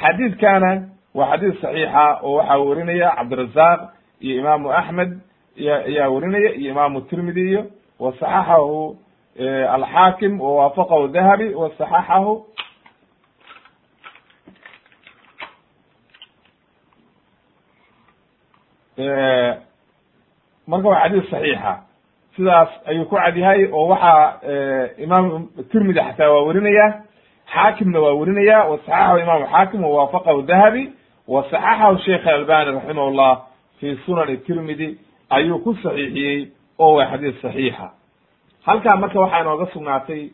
xadiidkana 0.02 0.72
waa 1.14 1.30
xadiid 1.32 1.56
saxiixa 1.62 2.20
oo 2.24 2.36
waxaa 2.38 2.58
werinaya 2.58 3.10
cabdirazaq 3.18 3.80
iyo 4.22 4.36
imaamu 4.42 4.72
axmed 4.72 5.12
ayaa 5.60 6.10
werinaya 6.10 6.54
iyo 6.56 6.72
imaamu 6.72 7.02
tirmidi 7.02 7.42
iyo 7.50 7.66
wa 8.00 8.12
saxaxahu 8.20 8.98
alxaakim 9.76 10.42
wawaafaqahu 10.42 11.08
dahabi 11.08 11.54
wa 11.54 11.72
marka 20.68 20.88
waa 20.90 21.02
xadiis 21.04 21.30
saxiixa. 21.32 21.74
Sidaas 22.36 22.70
ayuu 22.86 23.06
ku 23.06 23.16
cad 23.16 23.38
yahay 23.38 23.66
oo 23.72 23.88
waxaa 23.88 24.40
imaam 24.98 25.48
tirmidi 25.72 26.00
xataa 26.00 26.30
waa 26.34 26.46
werinaya 26.48 26.88
xaakimna 27.54 28.00
waa 28.00 28.14
werinaya 28.20 28.58
wa 28.70 28.78
saxaxahu 28.78 29.18
imaamu 29.20 29.46
xaakim 29.54 29.84
wawaafaqahu 29.84 30.42
dahabi 30.42 30.84
wa 31.28 31.44
saxaxahu 31.52 31.98
sheikh 32.06 32.28
albani 32.28 32.72
raximah 32.72 33.10
llah 33.18 33.36
fi 33.80 33.98
sunani 34.06 34.38
tirmidi 34.38 34.98
ayuu 35.30 35.60
ku 35.64 35.74
saxiixiyey 35.84 36.48
oo 36.80 36.96
waa 36.98 37.06
xadiis 37.12 37.42
saxiixa. 37.42 37.92
Halkaa 38.66 38.96
marka 38.98 39.20
waxaa 39.20 39.42
inooga 39.42 39.66
sugnaatay 39.74 40.30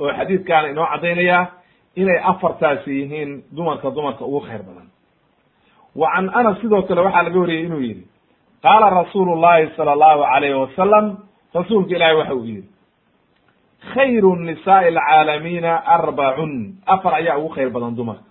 oo 0.00 0.10
xadiidkaana 0.18 0.68
inoo 0.68 0.86
caddaynaya 0.92 1.46
inay 1.96 2.18
afartaasi 2.30 2.90
yihiin 3.00 3.42
dumarka 3.56 3.90
dumarka 3.90 4.24
ugu 4.24 4.40
khayr 4.40 4.62
badan 4.62 4.88
wa 5.96 6.08
can 6.14 6.30
anas 6.34 6.60
sidoo 6.60 6.82
kale 6.82 7.00
waxaa 7.00 7.22
laga 7.22 7.38
wariyey 7.40 7.64
inuu 7.66 7.80
yihi 7.80 8.06
qaala 8.62 8.90
rasuulu 8.90 9.36
llahi 9.40 9.70
sala 9.76 9.92
allahu 9.92 10.22
alayhi 10.24 10.54
wasalam 10.54 11.16
rasuulka 11.54 11.94
ilaahi 11.96 12.16
waxa 12.16 12.34
uu 12.34 12.44
yihi 12.44 12.64
khayru 13.94 14.36
nisaai 14.36 14.88
alcaalamiina 14.88 15.72
arbacun 15.86 16.74
afar 16.86 17.14
ayaa 17.14 17.38
ugu 17.38 17.48
khayr 17.54 17.70
badan 17.70 17.96
dumarka 17.96 18.24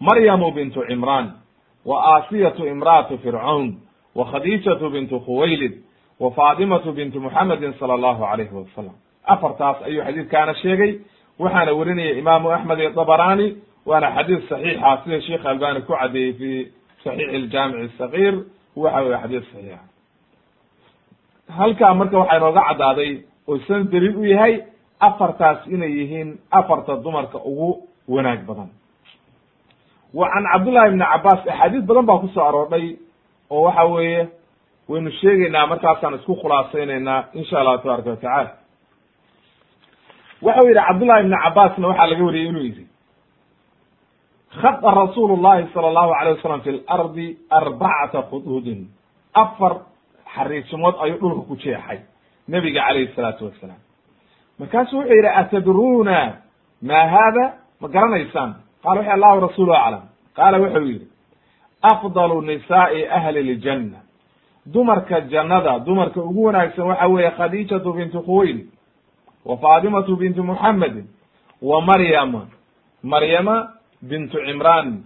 maryamu 0.00 0.50
bintu 0.52 0.84
cimraan 0.88 1.32
wa 1.84 1.96
aasiyatu 2.16 2.66
imra'atu 2.66 3.18
fircawn 3.18 3.74
wa 4.14 4.24
khadiijatu 4.32 4.90
bintu 4.90 5.20
khuwaylid 5.20 5.74
wa 6.20 6.30
faatimatu 6.30 6.92
bintu 6.92 7.20
muxamedin 7.20 7.74
sala 7.78 7.94
allahu 7.94 8.24
alayhi 8.24 8.54
wasalam. 8.54 8.94
Afartaas 9.26 9.82
ayuu 9.84 10.02
xadiidkaana 10.02 10.54
sheegay 10.54 10.98
waxaana 11.38 11.72
werinaya 11.72 12.14
imaamu 12.18 12.50
axmed 12.52 12.78
iyo 12.80 12.90
dabarani 12.90 13.56
waana 13.86 14.10
xadiis 14.16 14.48
saxiixa 14.48 14.98
sida 15.04 15.20
sheikh 15.20 15.46
albani 15.46 15.80
ku 15.82 15.92
caddeeyey 15.92 16.32
fi 16.32 16.50
saxiix 17.06 17.30
iljaamic 17.38 17.90
sagiir 18.00 18.34
waxa 18.82 19.00
weye 19.04 19.18
xadiis 19.22 19.44
saxiixa 19.52 19.78
halkaa 21.58 21.94
marka 22.00 22.16
waxaa 22.20 22.36
inooga 22.40 22.62
caddaaday 22.68 23.12
oo 23.50 23.58
san 23.68 23.82
daliil 23.92 24.16
u 24.16 24.24
yahay 24.32 24.54
afartaas 25.08 25.58
inay 25.74 25.92
yihiin 25.98 26.30
afarta 26.58 26.92
dumarka 27.04 27.38
ugu 27.50 27.68
wanaag 28.14 28.40
badan. 28.48 28.68
Wa 30.18 30.26
can 30.32 30.44
cabdullahi 30.52 30.88
ibni 30.90 31.04
cabaas 31.12 31.40
axaadiis 31.52 31.84
badan 31.88 32.06
baa 32.08 32.18
ku 32.22 32.28
soo 32.34 32.44
aroordhay 32.48 32.86
oo 33.50 33.62
waxa 33.66 33.84
weeye 33.94 34.22
waynu 34.88 35.10
sheegeynaa 35.20 35.66
markaasaan 35.72 36.14
isku 36.18 36.34
khulaasayneynaa 36.40 37.20
insha 37.38 37.58
allahu 37.60 37.78
tabaraka 37.82 38.10
watacala 38.10 38.50
waxa 40.42 40.62
u 40.62 40.66
yidhi 40.68 40.80
cabdullahi 40.88 41.20
ibni 41.24 41.36
cabaasna 41.44 41.88
waxaa 41.90 42.06
laga 42.10 42.24
wariyey 42.28 42.48
inuu 42.50 42.62
yidhi 42.68 42.84
khada 44.60 44.90
rasuulu 44.90 45.36
llahi 45.36 45.68
sala 45.74 45.88
allahu 45.88 46.12
alayh 46.20 46.36
wasalam 46.36 46.60
fi 46.60 46.70
lardi 46.88 47.36
arbacata 47.50 48.22
khududin 48.30 48.88
afar 49.34 49.72
xariisimood 50.34 50.94
ayuu 51.00 51.18
dhulka 51.20 51.42
ku 51.48 51.56
jeexay 51.56 52.00
nebiga 52.48 52.80
calayhi 52.86 53.12
salaatu 53.16 53.44
wasalaam 53.44 53.80
markaasu 54.58 54.96
wuxuu 54.96 55.12
yidhi 55.14 55.28
atadruuna 55.28 56.18
ma 56.82 57.00
hada 57.08 57.44
ma 57.80 57.88
garanaysaan 57.88 58.54
qala 58.82 59.00
wxu 59.00 59.10
allahu 59.10 59.40
rasulu 59.48 59.72
aclam 59.74 60.02
qaala 60.36 60.58
wuxuu 60.58 60.86
yidhi 60.86 61.06
afdalu 61.82 62.42
nisaai 62.42 63.06
ahli 63.08 63.54
ljanna 63.54 63.98
dumarka 64.66 65.20
jannada 65.20 65.78
dumarka 65.78 66.20
ugu 66.20 66.44
wanaagsan 66.44 66.86
waxa 66.86 67.06
weeye 67.08 67.30
khadiijatu 67.30 67.92
bintu 67.92 68.22
khuwaylid 68.22 68.68
wa 69.44 69.56
faatimatu 69.56 70.16
bintu 70.16 70.44
muxamedin 70.44 71.06
wa 71.62 71.80
maryama 71.82 72.46
maryama 73.02 73.75
bintu 74.02 74.38
cimraan 74.46 75.02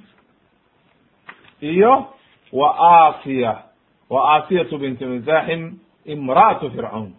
iyo 1.61 2.07
wa 2.53 2.68
asiya. 3.09 3.59
Wa 4.11 4.36
asiyatu 4.36 4.78
bintu 4.78 5.07
mizaxim 5.07 5.78
imra'atu 6.07 6.70
fircawn 6.70 7.12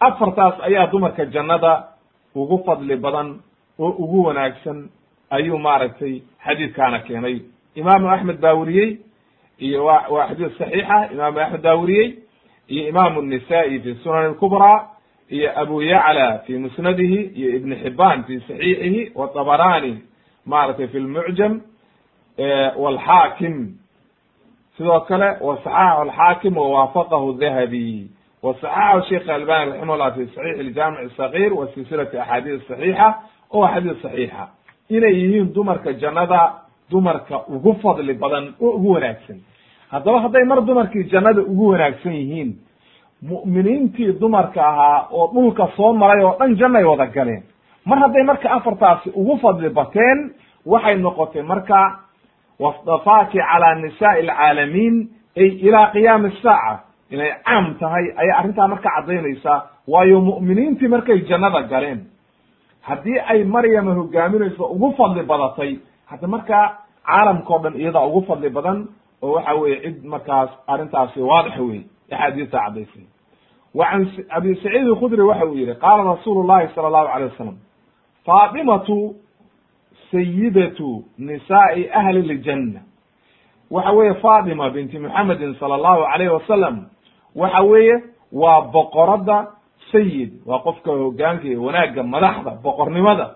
afartaas 0.00 0.54
ayaa 0.62 0.86
dumarka 0.86 1.24
jannada 1.26 1.84
ugu 2.34 2.62
fadli 2.66 2.96
badan 2.96 3.40
oo 3.78 3.90
ugu 3.90 4.24
wanaagsan 4.24 4.90
ayuu 5.30 5.58
maaragtay 5.58 6.22
xadiidkaana 6.44 6.98
keenay. 6.98 7.40
Imaamu 7.74 8.10
axmed 8.10 8.40
baa 8.40 8.54
weriyey 8.54 8.98
iyo 9.58 9.84
wa 9.84 10.04
waa 10.10 10.28
xadiis 10.28 10.58
saxiixa 10.58 11.08
imaamu 11.12 11.40
axmed 11.40 11.62
baa 11.62 11.74
weriyey 11.74 12.08
iyo 12.68 12.88
imaamu 12.88 13.22
nisaa-i 13.22 13.80
fi 13.80 13.94
sunan 14.02 14.24
alkubraa 14.24 14.88
iyo 15.30 15.60
abu 15.60 15.82
yacla 15.82 16.38
fi 16.46 16.58
musnadihi 16.58 17.20
iyo 17.34 17.56
ibn 17.56 17.74
xibaan 17.82 18.24
fi 18.24 18.40
saxiixihi 18.40 19.12
watabarani 19.14 20.02
maaragtay 20.46 20.86
fi 20.88 20.98
lmucjam 21.00 21.60
walxaakim 22.76 23.54
sidoo 24.76 25.00
kale 25.00 25.28
wasaxaxahu 25.40 26.00
alxaakim 26.02 26.56
wawaafaqahu 26.56 27.32
dahabi 27.40 28.10
wasaxaxahu 28.42 29.02
sheikh 29.08 29.28
albani 29.28 29.70
raximah 29.72 29.96
llah 29.98 30.14
fi 30.14 30.26
saxiix 30.26 30.58
aljamic 30.60 31.10
sagir 31.16 31.52
wa 31.54 31.66
silsilati 31.74 32.18
axaadiis 32.18 32.62
saxiixa 32.68 33.08
oo 33.52 33.66
xadiis 33.68 34.02
saxiixa. 34.02 34.48
Inay 34.90 35.14
yihiin 35.20 35.52
dumarka 35.54 35.92
jannada 35.92 36.40
dumarka 36.90 37.36
ugu 37.48 37.72
fadli 37.82 38.14
badan 38.14 38.54
oo 38.60 38.70
ugu 38.76 38.92
wanaagsan. 38.92 39.38
Haddaba 39.90 40.20
hadday 40.20 40.44
mar 40.44 40.60
dumarkii 40.66 41.04
jannada 41.12 41.40
ugu 41.42 41.68
wanaagsan 41.72 42.12
yihiin 42.12 42.50
mu'miniintii 43.22 44.12
dumarka 44.20 44.60
ahaa 44.68 45.08
oo 45.10 45.30
dhulka 45.34 45.68
soo 45.76 45.92
maray 45.92 46.24
oo 46.24 46.36
dhan 46.38 46.56
jannay 46.56 46.84
wada 46.84 47.06
galeen 47.06 47.42
mar 47.84 47.98
hadday 47.98 48.22
marka 48.30 48.48
afartaasi 48.50 49.10
ugu 49.14 49.36
fadli 49.42 49.68
bateen 49.68 50.18
waxay 50.66 50.96
noqotay 50.98 51.42
marka 51.42 51.80
wastafaaki 52.60 53.38
calaa 53.38 53.74
nisaai 53.74 54.20
alcaalamiin 54.28 55.08
ay 55.36 55.48
ilaa 55.66 55.86
qiyaami 55.94 56.28
asaaca 56.28 56.84
inay 57.10 57.32
caam 57.46 57.74
tahay 57.80 58.04
ayay 58.16 58.32
arrintaa 58.38 58.68
marka 58.68 58.88
caddaynaysaa. 58.96 59.58
Waayo 59.88 60.20
mu'miniintii 60.20 60.88
markay 60.88 61.18
jannada 61.28 61.62
galeen 61.62 62.00
haddii 62.82 63.18
ay 63.32 63.44
maryama 63.44 63.94
hogaaminayso 63.94 64.64
ugu 64.74 64.92
fadli 64.98 65.22
badatay 65.22 65.78
hadda 66.10 66.26
markaa 66.28 66.64
caalamka 67.06 67.54
o 67.54 67.58
dhan 67.58 67.74
iyadaa 67.80 68.06
ugu 68.06 68.20
fadli 68.28 68.48
badan 68.50 68.78
oo 69.22 69.32
waxa 69.34 69.54
weye 69.54 69.76
cid 69.82 70.04
markaas 70.04 70.50
arrintaasi 70.66 71.20
waadix 71.20 71.58
wey 71.58 71.80
axaadiista 72.10 72.58
caddaysay. 72.64 73.04
Wa 73.74 73.86
can 73.90 74.06
abi 74.30 74.54
saciid 74.54 74.86
alkhudri 74.86 75.22
waxa 75.22 75.44
uu 75.46 75.54
yihi 75.56 75.74
qaala 75.74 76.02
rasuulu 76.14 76.46
llahi 76.48 76.68
sala 76.74 76.86
allahu 76.88 77.08
alay 77.14 77.28
wasalam 77.28 77.56
faatimatu 78.26 79.14
sayidatu 80.10 81.04
nisaai 81.18 81.90
ahli 81.94 82.22
ljanna 82.34 82.80
waxa 83.70 83.92
weeye 83.92 84.14
fatima 84.14 84.70
binti 84.70 84.98
muxamedin 84.98 85.54
sala 85.60 85.74
allahu 85.74 86.02
alayhi 86.04 86.32
wasalam 86.32 86.84
waxa 87.36 87.62
weeye 87.62 88.02
waa 88.32 88.60
boqoradda 88.60 89.46
sayid 89.92 90.30
waa 90.46 90.58
qofka 90.58 90.90
hogaanka 90.90 91.44
iyo 91.48 91.62
wanaagga 91.62 92.02
madaxda 92.02 92.50
boqornimada 92.62 93.30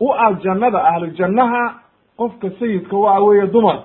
u 0.00 0.12
ah 0.14 0.32
jannada 0.44 0.84
ahlu 0.84 1.06
jannaha 1.06 1.74
qofka 2.16 2.50
sayidka 2.58 2.96
waa 2.96 3.20
weeye 3.20 3.46
dumar. 3.46 3.78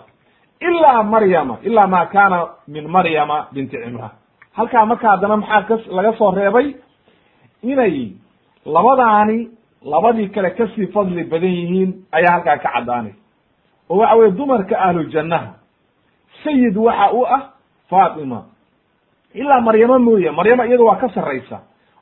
Ilaa 0.60 1.04
maryama 1.04 1.58
ilaa 1.64 1.88
ma 1.88 2.06
kana 2.06 2.48
min 2.68 2.88
maryama 2.88 3.48
binti 3.54 3.78
cimran 3.78 4.10
halkaa 4.54 4.86
marka 4.86 5.10
haddana 5.10 5.38
maxaa 5.38 5.62
ka 5.62 5.76
laga 5.92 6.14
soo 6.18 6.32
reebay? 6.32 6.76
Inay 7.64 8.12
labadaani 8.66 9.50
labadii 9.92 10.30
kale 10.30 10.50
ka 10.52 10.68
sii 10.76 10.88
fadli 10.88 11.24
badan 11.24 11.50
yihiin 11.50 11.92
ayaa 12.12 12.32
halkaa 12.32 12.58
ka 12.58 12.70
caddaanay. 12.74 13.14
Oo 13.90 13.98
waxa 13.98 14.16
weye 14.16 14.32
dumarka 14.32 14.76
ahlu 14.80 15.04
jannaha 15.14 15.54
sayid 16.44 16.78
waxa 16.78 17.12
u 17.14 17.26
ah 17.26 17.42
fatima 17.90 18.44
ilaa 19.34 19.62
maryamo 19.62 20.00
mooye 20.00 20.32
maryamo 20.32 20.64
iyada 20.66 20.84
waa 20.84 20.96
ka 21.02 21.10
sarraysa. 21.10 21.60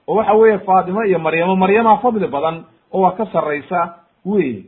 Oo 0.07 0.15
waxa 0.15 0.33
weeye 0.33 0.57
fatima 0.59 1.05
iyo 1.07 1.19
maryamo 1.19 1.55
maryama 1.55 1.97
fadli 1.97 2.27
badan 2.27 2.63
oo 2.93 3.01
waa 3.01 3.11
ka 3.11 3.25
sarraysa 3.25 3.93
wey 4.25 4.63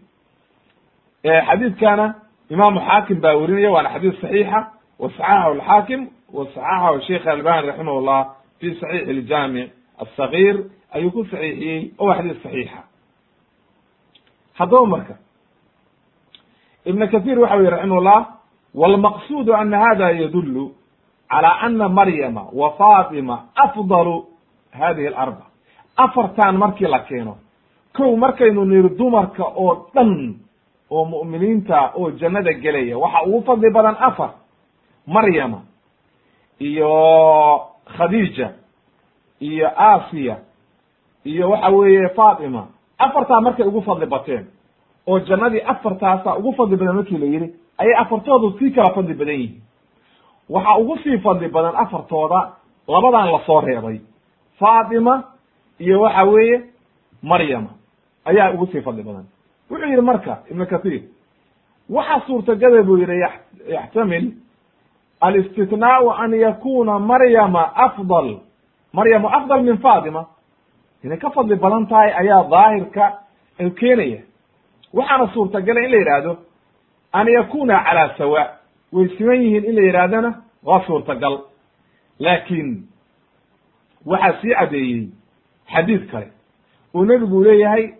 xadiidkana 1.24 2.14
imaamu 2.50 2.80
xaakim 2.80 3.22
baa 3.22 3.34
werinaya 3.36 3.72
waana 3.72 3.90
xadiis 3.90 4.22
saxiixa 4.22 4.60
wa 5.00 5.10
saxaxahu 5.10 5.52
alxaakim 5.52 6.08
wa 6.34 6.46
saxaxahu 6.46 7.02
sheikh 7.08 7.28
albani 7.28 7.68
raximah 7.68 8.02
llah 8.08 8.24
fi 8.60 8.68
saxiix 8.80 9.10
aljaamic 9.10 9.70
asagir 10.04 10.56
ayuu 10.94 11.12
ku 11.12 11.26
saxiixiyey 11.26 11.92
oo 12.00 12.06
waa 12.08 12.16
xadiis 12.18 12.40
saxiixa 12.44 12.80
haddaba 14.58 14.86
marka 14.86 15.16
ibn 16.86 17.08
kathir 17.08 17.40
waxa 17.40 17.56
yihi 17.56 17.70
raximah 17.70 18.02
llah 18.02 18.22
walmaqsudu 18.76 19.54
ana 19.56 19.78
hada 19.80 20.12
yadulu 20.12 20.72
calى 21.30 21.48
ana 21.62 21.90
maryama 21.90 22.44
wa 22.54 22.70
fatima 22.78 23.46
afdalu 23.56 24.26
hadihi 24.72 25.08
alarba. 25.08 25.46
Afartan 25.98 26.58
markii 26.58 26.88
la 26.88 27.00
keeno 27.00 27.38
kow 27.94 28.16
markaynu 28.16 28.66
niri 28.66 28.90
dumarka 28.90 29.44
oo 29.44 29.90
dhan 29.96 30.36
oo 30.92 31.06
mu'miniinta 31.06 31.92
oo 31.96 32.12
jannada 32.12 32.54
gelaya 32.54 32.98
waxa 32.98 33.24
ugu 33.28 33.42
fadli 33.44 33.70
badan 33.74 33.96
afar 34.00 34.30
maryama 35.08 35.62
iyo 36.60 36.92
khadiija 37.98 38.52
iyo 39.40 39.68
asiya 39.80 40.38
iyo 41.26 41.50
waxa 41.50 41.70
weeye 41.70 42.10
fatima 42.10 42.68
afartaa 42.98 43.42
markay 43.42 43.66
ugu 43.68 43.82
fadli 43.82 44.06
bateen 44.06 44.46
oo 45.08 45.20
jannadii 45.20 45.62
afartaasa 45.62 46.36
ugu 46.38 46.54
fadli 46.54 46.76
badan 46.78 46.96
markii 46.96 47.18
la 47.18 47.26
yidhi 47.26 47.54
ayay 47.78 47.96
afartoodu 47.98 48.58
sii 48.60 48.72
kala 48.72 48.94
fadli 48.94 49.14
badan 49.14 49.34
yihiin. 49.36 49.62
Waxaa 50.50 50.78
ugu 50.78 50.98
sii 50.98 51.18
fadli 51.18 51.48
badan 51.50 51.76
afartooda 51.76 52.40
labadan 52.88 53.32
la 53.32 53.40
soo 53.46 53.62
reebay 53.62 54.00
fatima 54.60 55.24
iyo 55.80 56.02
waxa 56.02 56.24
weeye 56.24 56.62
maryama 57.24 57.70
ayaa 58.26 58.52
ugu 58.54 58.68
sii 58.68 58.82
fadli 58.82 59.04
badan. 59.04 59.26
Wuxuu 59.70 59.90
yidhi 59.90 60.02
marka 60.02 60.38
ibn 60.52 60.66
kathir 60.66 61.02
waxa 61.90 62.22
suurtagala 62.28 62.84
buu 62.84 62.98
yihi 62.98 63.20
yaxtamil 63.74 64.32
alistitnaau 65.22 66.10
an 66.12 66.34
yakuna 66.34 67.00
maryama 67.00 67.76
afdal. 67.76 68.38
Maryama 68.94 69.30
afdal 69.38 69.64
min 69.64 69.78
fatima 69.78 70.26
inay 71.08 71.18
ka 71.18 71.30
fadli 71.32 71.56
badan 71.56 71.88
tahay 71.88 72.12
ayaa 72.22 72.44
daahirka 72.52 73.06
keenaya. 73.80 74.22
Waxaana 74.94 75.28
suurtagala 75.34 75.80
in 75.86 75.92
la 75.92 75.98
yidhaahdo 75.98 76.34
an 77.14 77.28
yakuna 77.28 77.84
calaa 77.84 78.18
sawa. 78.18 78.44
Way 78.92 79.08
siman 79.18 79.42
yihiin 79.42 79.64
in 79.66 79.76
la 79.76 79.82
yidhahdana 79.88 80.30
waa 80.64 80.84
suurtagal. 80.88 81.36
Laakiin 82.20 82.88
waxaa 84.06 84.42
sii 84.42 84.54
caddeeyey 84.60 85.10
xadiid 85.74 86.04
kale. 86.12 86.28
Oo 86.94 87.06
nebigu 87.06 87.44
leeyahay 87.44 87.94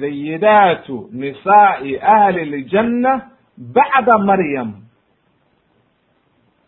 zayidaatu 0.00 1.08
nisaai 1.12 1.98
ahli 2.00 2.44
ljanna 2.44 3.12
bacda 3.58 4.18
maryam. 4.18 4.70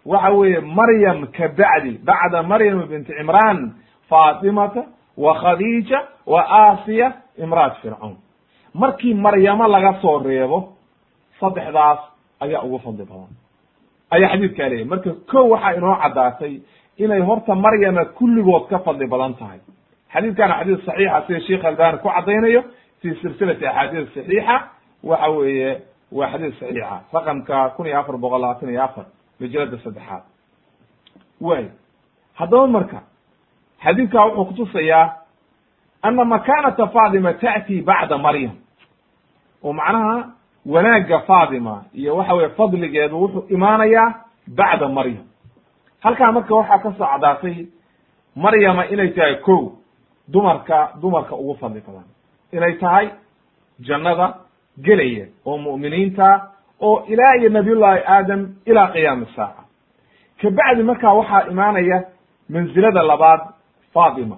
Waxa 0.06 0.30
weeye 0.30 0.60
maryam 0.60 1.26
ka 1.26 1.48
bacdi 1.48 1.98
bacda 2.04 2.42
maryam 2.42 2.86
binti 2.88 3.12
cimran 3.12 3.74
fatimata 4.08 4.82
wa 5.16 5.34
khadiija 5.40 5.98
wa 6.26 6.40
asiya 6.48 7.12
imraat 7.38 7.76
fircawn. 7.82 8.16
Markii 8.74 9.14
maryamo 9.14 9.66
laga 9.68 9.92
soo 10.02 10.18
reebo 10.18 10.72
saddexdaas 11.40 11.98
ayaa 12.40 12.62
ugu 12.62 12.78
fadli 12.78 13.04
badan. 13.04 13.32
Ayaa 14.10 14.28
xadiidkaa 14.32 14.68
leeyahy 14.68 14.84
marka 14.84 15.10
ko 15.30 15.48
waxaa 15.48 15.72
inoo 15.74 15.96
caddaatay 16.02 16.60
inay 16.98 17.20
horta 17.20 17.54
maryama 17.54 18.04
kulligood 18.04 18.68
ka 18.68 18.78
fadli 18.78 19.06
badan 19.06 19.34
tahay. 19.34 19.58
Xadiidkana 20.12 20.54
xadiis 20.60 20.84
saxiixa 20.86 21.22
sida 21.26 21.40
sheikh 21.46 21.64
albani 21.64 21.98
ku 21.98 22.08
caddaynayo 22.08 22.62
fi 23.00 23.14
silsilati 23.22 23.66
axaadiis 23.66 24.08
saxiixa 24.14 24.56
waxa 25.02 25.28
weeye 25.30 25.82
waa 26.12 26.28
xadiis 26.32 26.54
saxiixa. 26.60 27.00
Raqamka 27.12 27.70
kun 27.76 27.86
iyo 27.86 27.98
afar 28.00 28.16
boqol 28.18 28.40
labaatan 28.40 28.68
iyo 28.70 28.82
afar 28.84 29.06
majalada 29.40 29.76
saddexaad. 29.84 30.22
Way. 31.40 31.64
Haddaba 32.34 32.66
marka 32.66 32.98
xadiidkaa 33.84 34.24
wuxuu 34.24 34.44
kutusayaa 34.44 35.14
ana 36.02 36.24
makanata 36.24 36.86
fatima 36.86 37.32
ta'ti 37.32 37.82
bacda 37.82 38.18
maryam. 38.18 38.54
Oo 39.64 39.72
macnaha 39.72 40.32
wanaagga 40.66 41.18
fatima 41.20 41.84
iyo 41.94 42.16
waxa 42.16 42.34
weye 42.34 42.48
fadligeedu 42.48 43.20
wuxuu 43.22 43.46
imaanayaa 43.48 44.14
bacda 44.48 44.88
maryam. 44.88 45.24
Halkaa 46.00 46.32
marka 46.32 46.54
waxaa 46.54 46.78
ka 46.78 46.92
soo 46.98 47.06
caddaatay 47.06 47.66
maryama 48.36 48.86
inay 48.86 49.08
tahay 49.08 49.34
ko 49.36 49.72
dumarka 50.28 50.92
dumarka 51.02 51.34
ugu 51.36 51.54
fadli 51.60 51.80
badan. 51.80 52.04
Inay 52.52 52.72
tahay 52.72 53.10
jannada 53.80 54.34
gelaya 54.84 55.26
oo 55.46 55.58
mu'miniinta 55.58 56.28
oo 56.80 57.04
ilaa 57.08 57.34
iyo 57.40 57.48
nabiyullahi 57.50 58.00
aadam 58.06 58.40
ilaa 58.66 58.88
qiyaami 58.92 59.26
saaca. 59.36 59.62
Kabacdi 60.42 60.82
markaa 60.82 61.12
waxaa 61.14 61.48
imaanaya 61.50 62.04
mansilada 62.48 63.02
labaad 63.02 63.40
fatima 63.96 64.36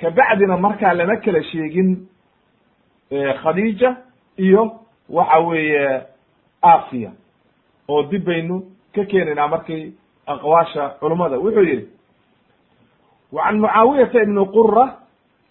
kabacdina 0.00 0.56
markaa 0.56 0.94
lama 0.94 1.16
kala 1.24 1.42
sheegin 1.50 1.90
khadiija 3.42 3.96
iyo 4.36 4.62
waxa 5.10 5.38
weeye 5.48 6.02
asiya 6.62 7.10
oo 7.88 8.02
dib 8.10 8.24
baynu 8.26 8.56
ka 8.94 9.04
keenaynaa 9.04 9.48
markii 9.48 9.92
aqwaasha 10.26 10.88
culummada 11.00 11.38
wuxuu 11.38 11.62
yihi 11.70 11.86
wa 13.32 13.42
can 13.44 13.58
mucaawiyata 13.60 14.22
ibni 14.22 14.44
qura 14.54 14.84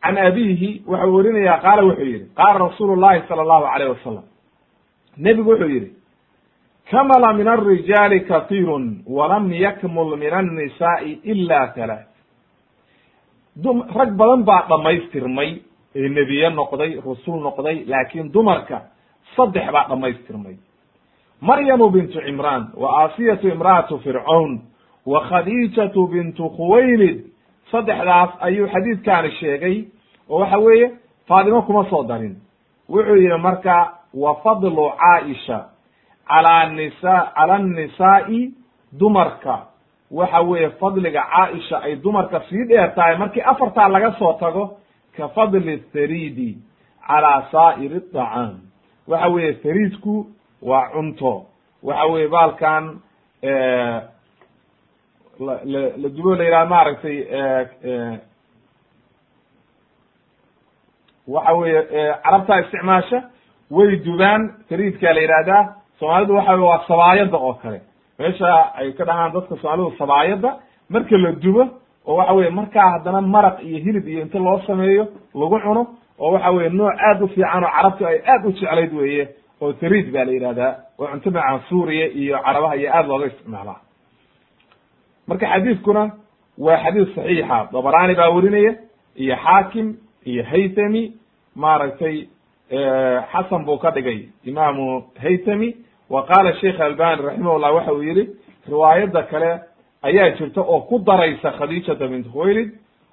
can 0.03 0.18
abihi 0.18 0.70
waxau 0.88 1.14
werinayaa 1.16 1.59
qaala 1.66 1.82
wuxuu 1.88 2.05
yihi 2.12 2.26
qaala 2.39 2.59
rasuulu 2.66 2.95
llahi 2.95 3.28
sala 3.28 3.41
allahu 3.41 3.66
alayh 3.74 3.89
wasalam 3.95 4.24
nebigu 5.18 5.49
wuxuu 5.51 5.70
yihi 5.76 5.89
kamala 6.91 7.34
min 7.34 7.47
alrijaali 7.47 8.20
kahiirun 8.30 9.03
walam 9.07 9.51
yakmul 9.53 10.18
min 10.18 10.34
annisaai 10.34 11.20
ila 11.24 11.59
halaath 11.76 12.11
dum 13.56 13.84
rag 13.95 14.12
badan 14.18 14.43
baa 14.43 14.66
dhammaystirmay 14.70 15.62
nebiye 15.95 16.49
noqday 16.49 16.99
rasul 17.06 17.41
noqday 17.41 17.86
laakiin 17.88 18.32
dumarka 18.34 18.82
saddex 19.36 19.72
baa 19.72 19.88
dhammaystirmay 19.89 20.56
maryamu 21.41 21.89
bintu 21.89 22.20
cimraan 22.26 22.72
wa 22.78 22.88
aasiyatu 23.04 23.47
imra'atu 23.47 23.99
fircawn 23.99 24.60
wa 25.06 25.20
khadiijatu 25.30 26.08
bintu 26.08 26.49
khuwaylid 26.49 27.26
saddexdaas 27.72 28.30
ayuu 28.39 28.68
xadiidkaani 28.68 29.32
sheegay 29.39 29.86
oo 30.30 30.39
waxa 30.39 30.58
weeye 30.58 30.91
faatimo 31.28 31.62
kuma 31.62 31.89
soo 31.89 32.04
darin. 32.04 32.36
Wuxuu 32.89 33.16
yihi 33.16 33.38
marka 33.38 33.93
wa 34.14 34.36
fadlu 34.43 34.91
caaisha 34.99 35.66
calaa 36.28 36.66
nisa 36.70 37.32
cala 37.36 37.56
annisaa'i 37.56 38.52
dumarka 38.99 39.70
waxa 40.12 40.41
weeye 40.41 40.70
fadliga 40.70 41.22
caaisha 41.32 41.78
ay 41.84 41.95
dumarka 41.95 42.41
sii 42.49 42.66
dheer 42.70 42.95
tahay 42.95 43.18
markii 43.18 43.41
afartaa 43.41 43.88
laga 43.89 44.12
soo 44.20 44.34
tago 44.39 44.78
ka 45.18 45.28
fadli 45.28 45.78
tharidi 45.93 46.57
calaa 47.07 47.41
saa'iri 47.51 47.97
aطacaam 47.97 48.55
waxa 49.07 49.28
weeye 49.28 49.53
thariidku 49.53 50.16
waa 50.62 50.89
cunto. 50.93 51.45
Waxa 51.84 52.05
weye 52.05 52.28
baalkan 52.28 52.84
la 56.01 56.09
dubo 56.16 56.36
la 56.36 56.43
yidhaha 56.43 56.66
maaragtay 56.66 57.18
waxa 61.28 61.53
weeye 61.53 61.82
carabtaa 62.24 62.59
isticmaasha 62.59 63.20
way 63.72 63.95
dubaan. 64.05 64.41
Tariidkaa 64.70 65.14
la 65.14 65.22
yidhahdaa 65.22 65.76
soomaalidu 65.99 66.36
waxa 66.36 66.51
wey 66.53 66.64
waa 66.70 66.84
sabaayada 66.88 67.38
oo 67.38 67.53
kale 67.53 67.82
meesha 68.22 68.51
ay 68.80 68.91
ka 68.97 69.03
dhahaan 69.09 69.32
dadka 69.36 69.55
soomaalidu 69.61 69.97
sabaayada 70.01 70.49
marka 70.93 71.17
la 71.24 71.32
dubo 71.43 71.63
oo 72.07 72.15
waxa 72.19 72.34
weye 72.38 72.49
markaa 72.59 72.88
haddana 72.93 73.22
maraq 73.36 73.55
iyo 73.67 73.78
hilib 73.86 74.07
iyo 74.07 74.22
inta 74.26 74.39
loo 74.39 74.59
sameeyo 74.67 75.03
lagu 75.41 75.57
cuno 75.65 75.84
oo 76.19 76.32
waxa 76.36 76.51
weye 76.57 76.69
nooc 76.69 76.93
aad 77.07 77.22
u 77.24 77.28
fiican 77.28 77.63
oo 77.63 77.72
carabtu 77.76 78.05
ay 78.11 78.17
aad 78.34 78.45
u 78.45 78.51
jeclayd 78.59 78.93
weye 78.99 79.24
oo 79.61 79.74
tariid 79.82 80.07
ba 80.13 80.26
la 80.26 80.32
yidhahdaa 80.32 80.72
oo 80.99 81.07
cunto 81.11 81.32
macaan 81.32 81.59
suuriya 81.69 82.07
iyo 82.22 82.38
carabaha 82.45 82.76
iyo 82.76 82.89
aad 82.97 83.07
looga 83.07 83.26
isticmaalaa. 83.32 83.80
Marka 85.28 85.45
xadiidkuna 85.53 86.03
waa 86.65 86.78
xadiis 86.84 87.09
saxiixa 87.15 87.57
dabaraani 87.74 88.15
baa 88.19 88.30
werinaya 88.36 88.74
iyo 89.24 89.36
xaakim 89.45 89.88
iyo 90.32 90.43
haythami 90.51 91.03
maaragtay 91.55 92.15
xasan 93.32 93.65
buu 93.65 93.78
ka 93.84 93.89
dhigay 93.95 94.19
imaamu 94.49 94.86
haythami 95.24 95.69
wa 96.14 96.22
qaala 96.30 96.53
sheikh 96.62 96.80
albani 96.82 97.22
raximahullah 97.28 97.72
waxa 97.76 97.93
uu 97.93 98.03
yihi 98.03 98.24
riwaayadda 98.70 99.22
kale 99.32 99.51
ayaa 100.09 100.30
jirta 100.38 100.62
oo 100.62 100.80
ku 100.89 100.99
daraysa 100.99 101.51
khadiijata 101.59 102.07
bint 102.07 102.28
khuwaylid 102.34 102.70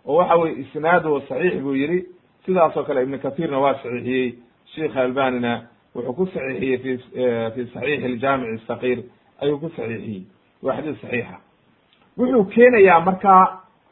oo 0.06 0.16
waxa 0.16 0.36
weye 0.36 0.54
isnaaduhu 0.62 1.20
saxiix 1.28 1.60
buu 1.62 1.74
yihi 1.82 1.98
sidaas 2.46 2.76
oo 2.76 2.84
kale 2.84 3.02
ibn 3.02 3.18
kathirna 3.18 3.58
waa 3.58 3.74
saxiixiyey 3.82 4.34
sheikh 4.74 4.96
albanina 4.96 5.52
wuxuu 5.94 6.12
ku 6.18 6.26
saxiixiyey 6.26 6.78
fi 6.82 6.90
fi 7.54 7.60
saxiixi 7.74 8.04
aljaamic 8.06 8.60
sakiir 8.66 8.98
ayuu 9.42 9.58
ku 9.62 9.68
saxiixiyey 9.76 10.22
waa 10.62 10.76
xadiis 10.76 11.00
saxiixa 11.02 11.36
wuxuu 12.18 12.44
keenayaa 12.54 13.00
markaa 13.00 13.42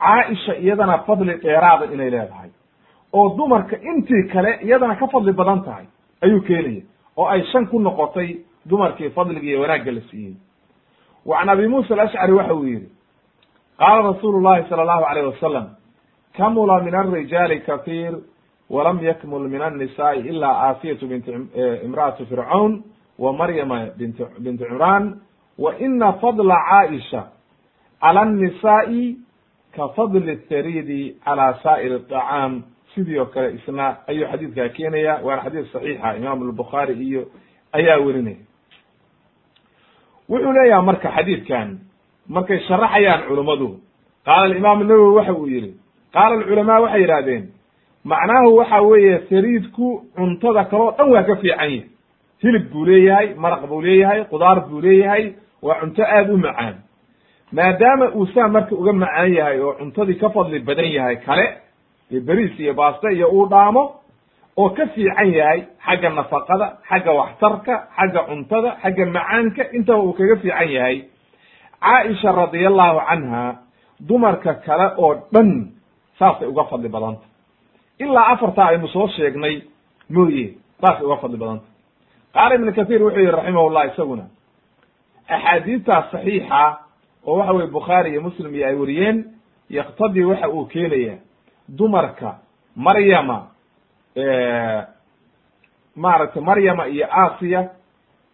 caaisha 0.00 0.54
iyadana 0.64 0.98
fadli 1.06 1.34
dheeraada 1.44 1.84
inay 1.94 2.10
leedahay 2.10 2.50
oo 3.12 3.28
dumarka 3.36 3.76
intii 3.90 4.24
kale 4.32 4.58
iyadana 4.66 4.94
ka 4.96 5.06
fadli 5.14 5.32
badan 5.32 5.62
tahay 5.64 5.86
ayuu 6.24 6.40
keenaya 6.48 6.82
oo 7.16 7.26
ay 7.34 7.42
shan 7.52 7.66
ku 7.66 7.78
noqotay 7.78 8.30
dumarkii 8.68 9.10
fadliga 9.10 9.46
iyo 9.46 9.60
wanaagga 9.60 9.92
la 9.92 10.00
siiyey. 10.10 10.34
Wa 11.26 11.38
can 11.38 11.48
abi 11.48 11.66
muusa 11.68 11.94
alashcari 11.94 12.32
waxa 12.32 12.54
uu 12.54 12.64
yihi 12.66 12.88
qaala 13.78 14.02
rasuulu 14.12 14.40
llahi 14.40 14.68
sala 14.68 14.82
allahu 14.82 15.04
alayh 15.04 15.26
wasalam 15.32 15.66
kamula 16.36 16.82
min 16.82 16.94
alrijaali 16.94 17.60
kahiir 17.60 18.14
walam 18.70 18.98
yakmul 19.04 19.48
min 19.48 19.62
annisaai 19.62 20.20
ila 20.28 20.48
aasiyatu 20.68 21.06
bint 21.08 21.26
imra'atu 21.84 22.26
fircawn 22.26 22.82
wa 23.18 23.32
maryama 23.32 23.86
bint 23.98 24.16
bintu 24.38 24.64
cimraan 24.64 25.20
wa 25.58 25.74
ina 25.78 26.12
fadla 26.12 26.54
caaisha 26.70 27.22
cala 28.00 28.20
annisaai 28.22 29.16
ka 29.76 29.88
fadli 29.96 30.36
tharidi 30.48 31.16
cala 31.24 31.58
saa'ir 31.62 31.92
aطacaam 31.94 32.62
sidii 32.94 33.18
oo 33.18 33.26
kale 33.26 33.54
isna 33.54 33.96
ayuu 34.06 34.26
xadiidkaa 34.32 34.68
keenaya 34.68 35.20
waana 35.24 35.42
xadiis 35.42 35.72
saxiixa 35.72 36.16
imaamu 36.16 36.44
albukhaari 36.44 36.94
iyo 37.08 37.22
ayaa 37.72 37.98
werinaya 38.06 38.36
wuxuu 40.30 40.52
leeyaha 40.52 40.82
marka 40.82 41.08
xadiidkan 41.16 41.68
markay 42.28 42.58
sharaxayaan 42.68 43.22
culummadu 43.28 43.68
qaala 44.26 44.44
alimaam 44.44 44.82
nawowi 44.88 45.16
waxa 45.18 45.32
uu 45.34 45.46
yihi 45.46 45.70
qaala 46.14 46.34
alculamaa 46.38 46.80
waxay 46.84 47.00
yidhahdeen 47.02 47.44
macnaahu 48.04 48.56
waxa 48.56 48.80
weeye 48.82 49.18
sariidku 49.30 49.86
cuntada 50.16 50.64
kaleo 50.70 50.90
dhan 50.98 51.08
waa 51.12 51.22
ka 51.22 51.36
fiican 51.36 51.70
yahay. 51.70 51.82
Hilib 52.42 52.64
buu 52.72 52.84
leeyahay 52.84 53.34
maraq 53.34 53.62
buu 53.70 53.80
leeyahay 53.82 54.24
qudaar 54.32 54.58
buu 54.68 54.80
leeyahay 54.80 55.24
waa 55.62 55.80
cunto 55.80 56.02
aada 56.02 56.32
u 56.34 56.36
macaan. 56.38 56.74
Maadaama 57.52 58.06
uu 58.14 58.26
saa 58.34 58.48
marka 58.48 58.74
uga 58.74 58.92
macaan 58.92 59.32
yahay 59.34 59.60
oo 59.60 59.72
cuntadii 59.78 60.18
ka 60.20 60.28
fadli 60.30 60.58
badan 60.58 60.90
yahay 60.96 61.16
kale 61.26 61.46
iyo 62.10 62.20
beriis 62.20 62.58
iyo 62.60 62.74
baaste 62.74 63.08
iyo 63.14 63.28
uu 63.30 63.46
dhaamo 63.48 63.82
oo 64.56 64.70
ka 64.76 64.86
fiican 64.94 65.30
yahay 65.32 65.60
xagga 65.86 66.10
nafaqada 66.10 66.66
xagga 66.88 67.12
waxtarka 67.20 67.74
xagga 67.96 68.20
cuntada 68.28 68.70
xagga 68.82 69.04
macaanka 69.06 69.62
intaba 69.76 70.02
uu 70.02 70.12
kaga 70.18 70.36
fiican 70.42 70.68
yahay. 70.76 70.96
Caaisha 71.80 72.32
radiallahu 72.32 72.98
canha 73.08 73.42
dumarka 74.08 74.54
kale 74.66 74.86
oo 74.98 75.14
dhan 75.32 75.50
saasay 76.18 76.48
uga 76.48 76.64
fadli 76.70 76.88
badanta. 76.88 77.26
Ilaa 77.98 78.26
afartaa 78.32 78.66
aynu 78.72 78.88
soo 78.88 79.08
sheegnay 79.16 79.62
mooye 80.10 80.54
saasay 80.80 81.04
uga 81.06 81.16
fadli 81.22 81.36
badanta. 81.36 81.66
Qaala 82.34 82.54
ibn 82.54 82.72
kathir 82.72 83.02
wuxuu 83.02 83.20
yihi 83.20 83.30
raximahullah 83.36 83.84
isaguna 83.92 84.24
axaadiidtaas 85.28 86.10
saxiixa 86.12 86.62
oo 87.26 87.36
waxa 87.38 87.52
weye 87.52 87.66
bukhaari 87.76 88.10
iyo 88.10 88.20
muslim 88.22 88.54
iyo 88.54 88.66
ay 88.68 88.74
wariyeen 88.74 89.24
yaktadii 89.70 90.24
waxa 90.24 90.48
uu 90.48 90.64
keenaya 90.66 91.14
dumarka 91.68 92.38
maryama 92.76 93.38
maaragtay 95.96 96.42
maryama 96.42 96.86
iyo 96.88 97.06
asiya 97.10 97.70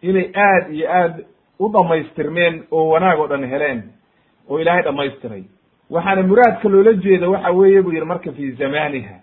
inay 0.01 0.31
aad 0.35 0.73
iyo 0.73 0.89
aad 0.91 1.25
u 1.59 1.69
dhamaystirmeen 1.69 2.63
oo 2.71 2.89
wanaag 2.89 3.19
oo 3.19 3.27
dhan 3.27 3.43
heleen 3.49 3.83
oo 4.49 4.59
ilaahay 4.59 4.83
dhamaystiray 4.83 5.43
waxaana 5.89 6.21
muraadka 6.23 6.69
loola 6.69 6.93
jeeda 6.93 7.29
waxa 7.29 7.51
weeye 7.51 7.81
buu 7.81 7.91
yihi 7.91 8.05
marka 8.05 8.31
fi 8.31 8.51
zamaniha 8.51 9.15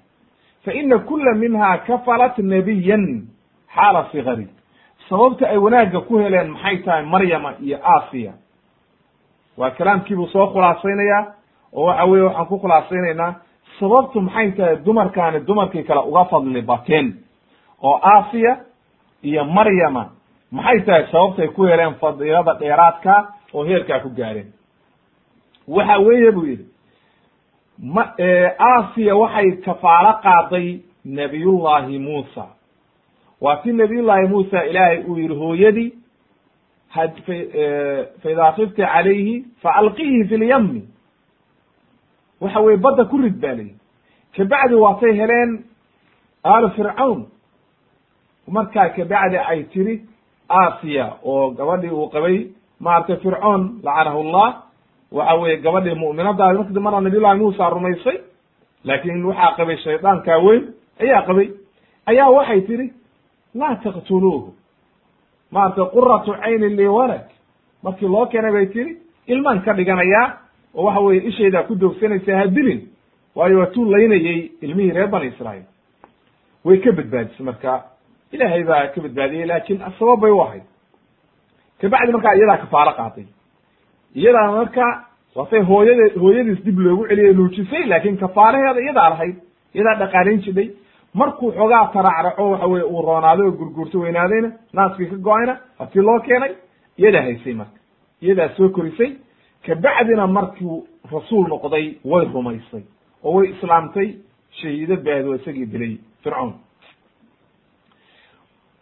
fa 0.64 0.72
ina 0.72 0.98
kula 0.98 1.34
minha 1.34 1.78
kafalat 1.78 2.38
nabiyan 2.38 3.26
xaala 3.74 4.08
sigari. 4.12 4.48
Sababta 5.08 5.48
ay 5.48 5.56
wanaagga 5.58 6.00
ku 6.00 6.18
heleen 6.18 6.50
maxay 6.50 6.76
tahay 6.78 7.02
maryama 7.04 7.54
iyo 7.62 7.78
asiya 7.82 8.32
waa 9.56 9.70
kalaamkiibuu 9.70 10.26
soo 10.28 10.46
khulaasaynayaa 10.46 11.34
oo 11.72 11.84
waxa 11.84 12.04
weye 12.04 12.22
waxaan 12.24 12.46
ku 12.46 12.58
khulaasaynaynaa 12.58 13.34
sababtu 13.78 14.20
maxay 14.20 14.50
tahay 14.52 14.76
dumarkaani 14.84 15.40
dumarkii 15.46 15.82
kale 15.82 16.00
uga 16.00 16.24
fadli 16.24 16.62
bateen? 16.62 17.14
oo 17.82 18.00
asiya 18.02 18.56
iyo 19.22 19.44
maryama 19.44 20.10
maxay 20.52 20.80
tahay 20.80 21.04
sababtay 21.12 21.48
ku 21.48 21.64
heleen 21.64 21.94
fadiilada 21.94 22.54
dheeraadka 22.54 23.28
oo 23.54 23.64
heerkaa 23.64 24.00
ku 24.00 24.08
gaareen? 24.08 24.52
waxa 25.68 25.98
weeye 25.98 26.30
buu 26.32 26.46
yidhi 26.46 26.66
ma 27.78 28.02
asiya 28.58 29.16
waxay 29.16 29.50
kafaalo 29.64 30.12
qaaday 30.22 30.80
nabiyullahi 31.04 31.98
muusa. 31.98 32.46
Waa 33.40 33.56
ti 33.56 33.72
nabiyullahi 33.72 34.26
muusa 34.28 34.64
ilaahay 34.66 34.98
uu 35.08 35.16
yihi 35.18 35.34
hooyadii 35.34 35.92
fa 38.22 38.30
idaa 38.30 38.52
kifti 38.52 38.82
calayhi 38.82 39.44
faalqihi 39.62 40.24
fi 40.28 40.36
lyami 40.36 40.82
waxa 42.40 42.60
weye 42.60 42.76
badda 42.76 43.04
ku 43.04 43.16
rid 43.18 43.36
ba 43.40 43.48
layihi 43.54 43.74
kabacdi 44.36 44.74
waatay 44.74 45.12
heleen 45.20 45.64
aalu 46.44 46.68
fircawn. 46.76 47.26
Markaa 48.48 48.88
kabacdi 48.96 49.36
ay 49.38 49.64
tiri 49.72 49.94
asiya 50.48 51.06
oo 51.24 51.50
gabadhii 51.50 51.90
uu 51.90 52.08
qabay 52.10 52.46
maaragtay 52.80 53.16
fircoon 53.16 53.80
lacanahu 53.84 54.22
llah. 54.32 54.50
Waxa 55.12 55.34
weye 55.40 55.56
gabadhii 55.56 55.94
mu'minadaadi 55.94 56.58
marki 56.58 56.72
dambana 56.72 57.00
nabiy 57.00 57.20
llahi 57.20 57.38
muusa 57.38 57.70
rumaysay 57.70 58.18
laakin 58.84 59.24
waxaa 59.24 59.56
qabay 59.56 59.76
shaydaankaa 59.84 60.38
weyn 60.46 60.62
ayaa 61.00 61.22
qabay. 61.26 61.48
Ayaa 62.06 62.30
waxay 62.30 62.60
tihi 62.66 62.92
laa 63.54 63.74
taqtuluuhu. 63.84 64.54
Maaragtay 65.52 65.84
quratu 65.94 66.32
caynin 66.42 66.76
li 66.76 66.86
walad 66.88 67.26
markii 67.82 68.08
loo 68.08 68.26
keenay 68.26 68.52
bay 68.52 68.66
tihi 68.66 68.96
ilmaan 69.26 69.62
ka 69.62 69.72
dhiganayaa 69.74 70.39
oo 70.74 70.84
waxa 70.86 71.00
weye 71.00 71.20
ishaydaa 71.30 71.62
ku 71.68 71.74
doogsanaysa 71.80 72.36
ha 72.38 72.46
dilin 72.46 72.80
waayo 73.36 73.58
waa 73.58 73.66
tuu 73.74 73.84
laynayey 73.92 74.50
ilmihii 74.64 74.92
reer 74.96 75.08
bani 75.08 75.26
israa'iil. 75.32 75.66
Way 76.64 76.78
ka 76.84 76.92
badbaadisay 76.92 77.44
marka. 77.46 77.72
Ilaahay 78.32 78.64
baa 78.64 78.86
ka 78.94 79.00
badbaadiyey 79.00 79.46
laakin 79.46 79.78
sabab 79.98 80.20
bay 80.20 80.30
u 80.30 80.40
ahayd. 80.42 80.62
Kabacdi 81.80 82.12
markaa 82.12 82.34
iyadaa 82.36 82.56
kafaalo 82.62 82.92
qaaday 82.98 83.26
iyadaa 84.14 84.50
marka 84.52 84.84
waatay 85.36 85.62
hooyade 85.70 86.04
hooyadiis 86.22 86.60
dib 86.64 86.78
loogu 86.78 87.06
celiye 87.08 87.32
nuujisay 87.32 87.84
laakin 87.92 88.16
kafaalaheeda 88.22 88.80
iyadaa 88.80 89.08
lahayd 89.10 89.36
iyadaa 89.74 89.94
dhaqaalayn 90.02 90.40
jidhay 90.44 90.68
markuu 91.14 91.52
xoogaa 91.52 91.86
taraacraco 91.94 92.50
waxa 92.50 92.66
weye 92.72 92.84
uu 92.84 93.02
roonaaday 93.08 93.46
oo 93.46 93.52
gurguurto 93.60 94.00
weynaadayna 94.04 94.50
naaskii 94.72 95.06
ka 95.12 95.16
go'ayna 95.26 95.54
hatii 95.78 96.02
loo 96.08 96.18
keenay 96.26 96.52
iyadaa 96.98 97.22
haysay 97.22 97.54
marka. 97.60 97.78
Iyadaa 98.22 98.48
soo 98.56 98.68
korisay 98.68 99.10
kabacdina 99.66 100.26
markuu 100.26 100.86
rasuul 101.12 101.48
noqday 101.48 101.86
way 102.04 102.24
rumaysay 102.34 102.82
oo 103.24 103.32
way 103.38 103.50
islaamtay 103.50 104.08
shahiido 104.60 104.96
baado 104.96 105.34
isagii 105.34 105.66
dilay 105.66 105.94
fircoon. 106.22 106.52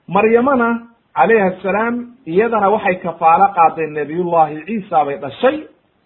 Maryamana 0.09 0.69
calayhi 1.15 1.43
assalaam 1.43 1.95
iyadana 2.27 2.69
waxay 2.75 2.95
kafaalo 3.03 3.47
qaaday 3.59 3.87
nabiyullahi 3.99 4.65
ciisa 4.67 5.05
bay 5.05 5.17
dhashay 5.19 5.57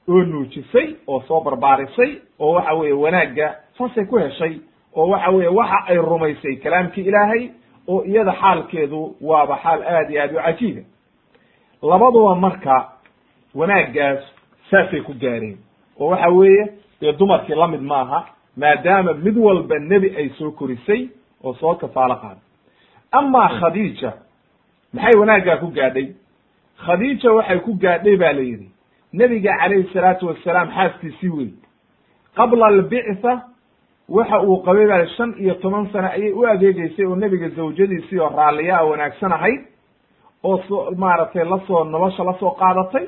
oo 0.08 0.22
nuujisay 0.24 0.88
oo 1.06 1.20
soo 1.28 1.40
barbaarisay 1.40 2.10
oo 2.40 2.52
waxa 2.54 2.72
weeye 2.74 2.92
wanaagga 2.92 3.48
saasay 3.78 4.04
ku 4.06 4.16
heshay 4.18 4.54
oo 4.96 5.08
waxa 5.08 5.30
weeye 5.30 5.48
waxa 5.48 5.78
ay 5.86 5.96
rumaysay 5.96 6.56
kalaamkii 6.56 7.04
ilaahay 7.04 7.48
oo 7.88 8.04
iyada 8.04 8.32
xaalkeedu 8.40 9.16
waaba 9.20 9.56
xaal 9.62 9.82
aad 9.82 10.10
iyo 10.10 10.22
aad 10.22 10.32
u 10.32 10.40
cajiiba 10.42 10.82
labaduba 11.82 12.34
marka 12.34 12.88
wanaaggaas 13.54 14.24
saasay 14.72 15.00
ku 15.00 15.12
gaareen. 15.20 15.58
oo 16.00 16.08
waxa 16.10 16.28
weeye 16.30 16.64
dee 17.00 17.12
dumarkii 17.12 17.54
la 17.54 17.66
mid 17.68 17.80
maaha 17.92 18.24
maadaama 18.56 19.12
mid 19.14 19.36
walba 19.36 19.78
nebi 19.78 20.08
ay 20.16 20.28
soo 20.38 20.50
korisay 20.50 21.08
oo 21.44 21.54
soo 21.60 21.74
kafaalo 21.74 22.14
qaaday 22.22 22.42
amaa 23.12 23.48
khadiija 23.60 24.12
maxay 24.94 25.14
wanaaggaa 25.20 25.56
ku 25.56 25.66
gaadhay? 25.76 26.08
Khadiija 26.84 27.32
waxay 27.32 27.58
ku 27.60 27.72
gaadhay 27.82 28.16
ba 28.16 28.32
la 28.32 28.40
yidhi 28.50 28.68
nebiga 29.12 29.52
calayhi 29.60 29.88
salaatu 29.92 30.26
wasalaam 30.26 30.68
xaaskiisii 30.76 31.28
wey 31.36 31.50
qabla 32.36 32.66
albictha 32.66 33.32
waxa 34.08 34.40
uu 34.42 34.56
qabay 34.66 34.86
baa 34.86 35.06
shan 35.16 35.34
iyo 35.38 35.54
toban 35.62 35.86
sano 35.92 36.08
ayay 36.08 36.32
u 36.32 36.46
adeegeysay 36.46 37.04
oo 37.06 37.16
nebiga 37.16 37.48
zawjadiisii 37.48 38.18
oo 38.18 38.28
raalliyaa 38.36 38.82
wanaagsan 38.84 39.32
ahayd 39.32 39.60
oo 40.44 40.58
so 40.68 40.90
maaragtay 40.96 41.44
la 41.44 41.58
soo 41.66 41.84
nolosha 41.84 42.24
la 42.24 42.34
soo 42.40 42.50
qaadatay 42.60 43.06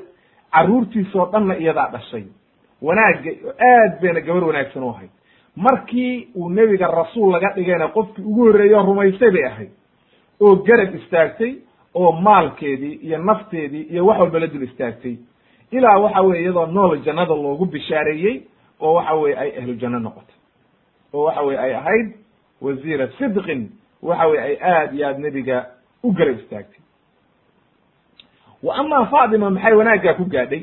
carruurtiisoo 0.54 1.26
dhanna 1.32 1.54
iyadaa 1.58 1.88
dhashay. 1.92 2.24
Wanaagga 2.82 3.30
aad 3.70 4.00
bayna 4.02 4.20
gabar 4.20 4.44
wanaagsan 4.44 4.82
u 4.82 4.88
ahayd. 4.90 5.10
Markii 5.56 6.28
uu 6.34 6.48
nebiga 6.50 6.86
rasuul 6.86 7.32
laga 7.32 7.52
dhigayna 7.56 7.88
qofkii 7.88 8.22
ugu 8.24 8.44
horreeyo 8.44 8.82
rumaysay 8.82 9.30
bay 9.30 9.44
ahayd. 9.44 9.70
Oo 10.40 10.56
garab 10.56 10.94
istaagtay 10.94 11.52
oo 11.94 12.12
maalkeedii 12.12 12.94
iyo 13.02 13.18
nafteedii 13.18 13.82
iyo 13.90 14.06
wax 14.06 14.18
walba 14.20 14.38
la 14.38 14.46
dul 14.46 14.62
istaagtay. 14.62 15.16
Ilaa 15.70 15.98
waxa 15.98 16.20
weye 16.22 16.42
iyadoo 16.42 16.66
nool 16.66 16.98
jannada 17.04 17.34
loogu 17.34 17.66
bishaareeyey 17.66 18.42
oo 18.80 18.94
waxa 18.94 19.14
weye 19.14 19.36
ay 19.38 19.50
ahlu 19.58 19.74
janno 19.74 19.98
noqotay. 19.98 20.36
Oo 21.12 21.24
waxa 21.24 21.42
weye 21.42 21.58
ay 21.58 21.74
ahayd 21.74 22.12
wasiira 22.60 23.08
sidqin 23.18 23.68
waxa 24.02 24.26
weye 24.26 24.40
ay 24.42 24.56
aad 24.62 24.94
iyo 24.94 25.06
aad 25.08 25.18
nebiga 25.18 25.66
u 26.02 26.12
garab 26.12 26.38
istaagtay 26.38 26.80
wa 28.66 28.72
amaa 28.80 29.04
faatima 29.12 29.50
maxay 29.50 29.74
wanaaggaa 29.80 30.14
ku 30.20 30.24
gaadhay? 30.34 30.62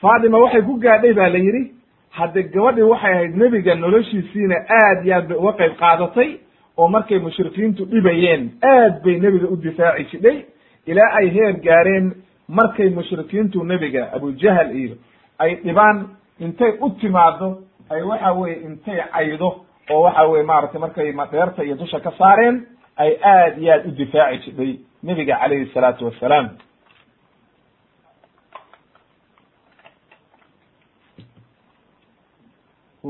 Faatima 0.00 0.38
waxay 0.44 0.62
ku 0.62 0.74
gaadhay 0.84 1.12
ba 1.18 1.28
la 1.28 1.38
yidhi 1.38 1.62
hadde 2.10 2.42
gabadhii 2.54 2.82
waxay 2.92 3.12
ahayd 3.12 3.36
nebiga 3.42 3.74
noloshiisiina 3.74 4.56
aad 4.80 4.98
iyo 5.06 5.14
aad 5.16 5.26
bay 5.28 5.38
uga 5.38 5.52
qayb 5.60 5.72
qaadatay 5.82 6.30
oo 6.78 6.88
markay 6.88 7.18
mushrikiintu 7.18 7.84
dhibayeen 7.92 8.42
aad 8.72 9.02
bay 9.04 9.16
nebiga 9.24 9.46
u 9.48 9.56
difaaci 9.56 10.04
jidhay 10.12 10.38
ilaa 10.86 11.10
ay 11.18 11.28
heer 11.36 11.52
gaareen 11.66 12.06
markay 12.48 12.88
mushrikiintu 12.98 13.64
nebiga 13.64 14.02
abujahal 14.16 14.70
iyo 14.76 14.94
ay 15.38 15.54
dhibaan 15.64 15.98
intay 16.40 16.72
u 16.80 16.90
timaado 17.00 17.48
ay 17.90 18.02
waxa 18.02 18.32
weye 18.32 18.56
intay 18.66 19.00
caydo 19.12 19.48
oo 19.90 20.00
waxa 20.02 20.22
weye 20.28 20.44
maaragtay 20.44 20.80
markay 20.80 21.12
madheerta 21.12 21.64
iyo 21.64 21.74
dusha 21.76 22.00
ka 22.00 22.12
saareen 22.18 22.56
ay 22.96 23.12
aad 23.34 23.58
iyo 23.62 23.72
aad 23.72 23.86
u 23.88 23.90
difaaci 23.90 24.38
jidhay 24.50 24.72
nebiga 25.02 25.36
calayhi 25.40 25.66
salaatu 25.74 26.04
wassalaam 26.04 26.48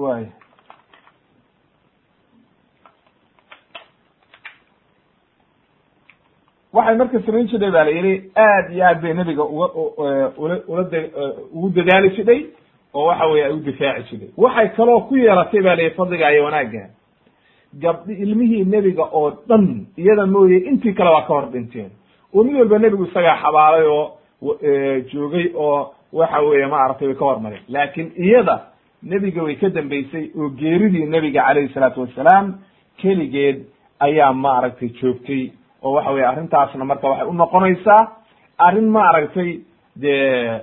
way 0.03 0.25
waxay 6.73 6.97
marka 7.01 7.19
samayn 7.27 7.47
jidhay 7.51 7.71
ba 7.77 7.85
la 7.85 7.91
yidhi 7.91 8.15
aad 8.37 8.67
iyo 8.75 8.85
aad 8.85 9.01
bay 9.03 9.15
nebiga 9.15 9.45
uga 9.45 9.67
ula 10.43 10.57
ula 10.69 10.83
da 10.93 10.99
ugu 11.55 11.69
dadaali 11.77 12.11
jidhay 12.17 12.41
oo 12.95 13.07
waxa 13.07 13.27
weye 13.27 13.45
ay 13.45 13.53
u 13.53 13.61
difaaci 13.61 14.03
jidhay 14.11 14.31
waxay 14.37 14.69
kaloo 14.77 15.01
ku 15.09 15.17
yeelatay 15.17 15.63
ba 15.63 15.77
la 15.77 15.83
yidhi 15.83 15.95
fadliga 15.97 16.33
iyo 16.33 16.45
wanaagga. 16.45 16.85
Gabdhi 17.83 18.13
ilmihii 18.15 18.65
nebiga 18.65 19.05
oo 19.13 19.31
dhan 19.49 19.87
iyada 19.97 20.27
mooye 20.27 20.59
intii 20.59 20.93
kale 20.95 21.11
waa 21.11 21.23
ka 21.23 21.35
hor 21.35 21.47
dhinteen. 21.53 21.91
Oo 22.35 22.45
mid 22.45 22.55
walba 22.57 22.79
nebigu 22.79 23.05
isagaa 23.05 23.37
xabaalay 23.43 23.87
oo 23.87 24.19
joogay 25.13 25.53
oo 25.55 25.95
waxa 26.13 26.41
weeye 26.41 26.67
maaragtay 26.67 27.09
way 27.09 27.17
ka 27.17 27.25
hormareen 27.25 27.63
laakiin 27.69 28.13
iyada 28.17 28.61
nebiga 29.03 29.43
way 29.43 29.57
ka 29.57 29.69
dambeysay 29.69 30.31
oo 30.39 30.49
geeridii 30.61 31.07
nebiga 31.07 31.43
calayhi 31.47 31.73
salaatu 31.75 32.01
wassalaam 32.01 32.55
keligeed 33.01 33.65
ayaa 34.01 34.33
maaragtay 34.33 34.89
joogtay 35.01 35.51
oo 35.83 35.93
waxa 35.93 36.11
weye 36.11 36.27
arrintaasna 36.27 36.85
marka 36.85 37.09
waxay 37.09 37.29
u 37.29 37.33
noqonaysaa 37.33 38.03
arrin 38.59 38.89
maaragtay 38.97 39.51
dee 39.97 40.61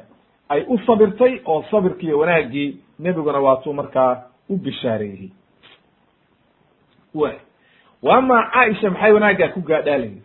ay 0.50 0.62
u 0.68 0.78
sabirtay 0.86 1.40
oo 1.46 1.64
sabirki 1.72 2.06
iyo 2.06 2.20
wanaaggii 2.20 2.78
nebiguna 3.00 3.40
waatuu 3.40 3.74
markaa 3.74 4.24
u 4.50 4.58
bishaareeyey. 4.58 5.30
Way 7.16 7.36
wa 8.04 8.18
amaa 8.18 8.50
caaisha 8.54 8.90
maxay 8.92 9.12
wanaaggaa 9.14 9.48
ku 9.54 9.62
gaadhaa 9.62 9.98
la 9.98 10.06
yidhi 10.06 10.22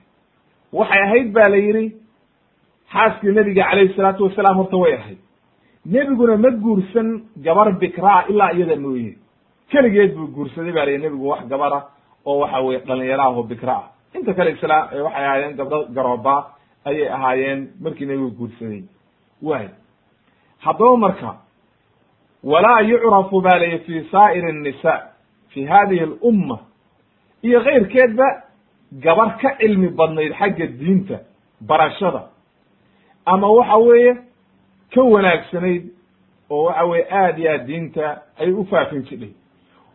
waxay 0.72 1.02
ahayd 1.02 1.32
ba 1.32 1.48
la 1.48 1.56
yidhi 1.56 1.86
xaaskii 2.92 3.32
nebiga 3.32 3.64
calayhi 3.70 3.94
salaatu 3.96 4.24
wasalaam 4.24 4.56
horta 4.56 4.76
way 4.76 4.92
ahayd 4.94 5.18
nebiguna 5.87 6.37
ma 6.37 6.49
guursan 6.49 7.21
gabar 7.37 7.73
bikraa 7.79 8.25
ilaa 8.29 8.51
iyada 8.53 8.75
mooye 8.75 9.17
keligeed 9.71 10.15
buu 10.15 10.27
guursaday 10.27 10.71
ba 10.71 10.85
la 10.85 10.91
yidhi 10.91 11.03
nebigu 11.03 11.27
wax 11.29 11.47
gabara 11.47 11.79
oo 12.25 12.39
waxa 12.39 12.59
weye 12.61 12.79
dhalinyaro 12.79 13.23
ah 13.23 13.29
oo 13.37 13.43
bikra 13.43 13.73
ah 13.73 13.87
inta 14.15 14.33
kale 14.33 14.51
isla 14.51 14.77
waxay 15.05 15.25
ahaayeen 15.25 15.55
gabdho 15.57 15.85
garooba 15.95 16.35
ayay 16.85 17.07
ahaayeen 17.09 17.67
markii 17.81 18.05
nebigu 18.05 18.31
guursaday 18.39 18.83
way 19.41 19.67
haddaba 20.59 20.97
marka 20.97 21.35
walaa 22.43 22.81
yucrafu 22.81 23.41
ba 23.41 23.57
layihi 23.59 23.79
fi 23.79 24.07
saa'iri 24.11 24.47
الnisa 24.51 24.93
fi 25.49 25.65
hadihi 25.65 26.03
اlumma 26.03 26.57
iyo 27.43 27.61
keyrkeedba 27.63 28.27
gabar 28.93 29.37
ka 29.41 29.49
cilmi 29.59 29.87
badnayd 29.89 30.33
xagga 30.39 30.67
diinta 30.67 31.19
barashada 31.61 32.21
ama 33.25 33.47
waxa 33.47 33.77
weeye 33.77 34.17
ka 34.94 35.02
wanaagsanayd 35.02 35.84
oo 36.50 36.62
waxa 36.64 36.84
weye 36.84 37.06
aad 37.10 37.38
iyo 37.38 37.50
aad 37.52 37.66
diinta 37.66 38.22
ay 38.38 38.50
u 38.52 38.64
faafin 38.70 39.02
jidhay 39.02 39.32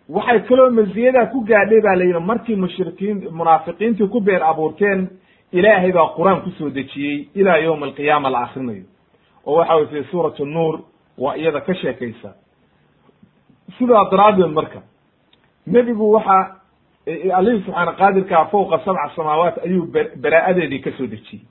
waxay 0.10 0.40
kaloo 0.40 0.70
masiyadaa 0.72 1.26
ku 1.26 1.42
gaadhay 1.46 1.82
ba 1.82 1.96
la 1.96 2.04
yidhi 2.04 2.20
markii 2.20 2.56
mushrikiin 2.56 3.28
munaafiqiintii 3.32 4.08
ku 4.08 4.20
been 4.22 4.44
abuurteen 4.44 5.08
ilaahay 5.52 5.92
baa 5.92 6.08
qur'aan 6.18 6.42
ku 6.44 6.50
soo 6.58 6.70
dejiyey 6.70 7.28
ilaa 7.36 7.58
yowma 7.58 7.86
alqiyaama 7.86 8.30
la 8.30 8.40
akrinayo 8.40 8.84
oo 9.46 9.56
waxa 9.58 9.76
weye 9.76 9.88
fi 9.88 10.04
suurat 10.12 10.40
nuur 10.40 10.80
waa 11.18 11.36
iyada 11.38 11.62
ka 11.62 11.74
sheekaysa. 11.76 12.34
Sidaa 13.78 14.10
daraaddeed 14.12 14.52
marka 14.54 14.82
nebigu 15.68 16.12
waxa 16.14 16.56
allihii 17.34 17.64
subxaana 17.66 17.92
qaadirkaa 17.94 18.46
fawqa 18.46 18.80
sabca 18.86 19.10
samaawaat 19.16 19.58
ayuu 19.66 19.88
beraa'adeedii 20.22 20.80
ka 20.80 20.92
soo 20.98 21.08
dejiyey 21.08 21.42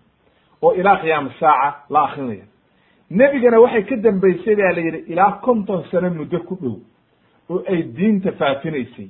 oo 0.62 0.72
ilaa 0.74 0.96
qiyaama 0.96 1.30
saaca 1.40 1.74
la 1.90 2.02
akrinaya 2.04 2.44
nebigana 3.18 3.60
waxay 3.64 3.82
ka 3.90 3.96
dambeysay 4.04 4.54
ba 4.60 4.72
la 4.76 4.80
yidhi 4.86 5.00
ilaa 5.12 5.32
konton 5.44 5.84
sano 5.90 6.10
muddo 6.18 6.38
ku 6.48 6.54
dhow 6.62 6.76
oo 7.50 7.62
ay 7.72 7.82
diinta 7.96 8.32
faafinaysay 8.40 9.08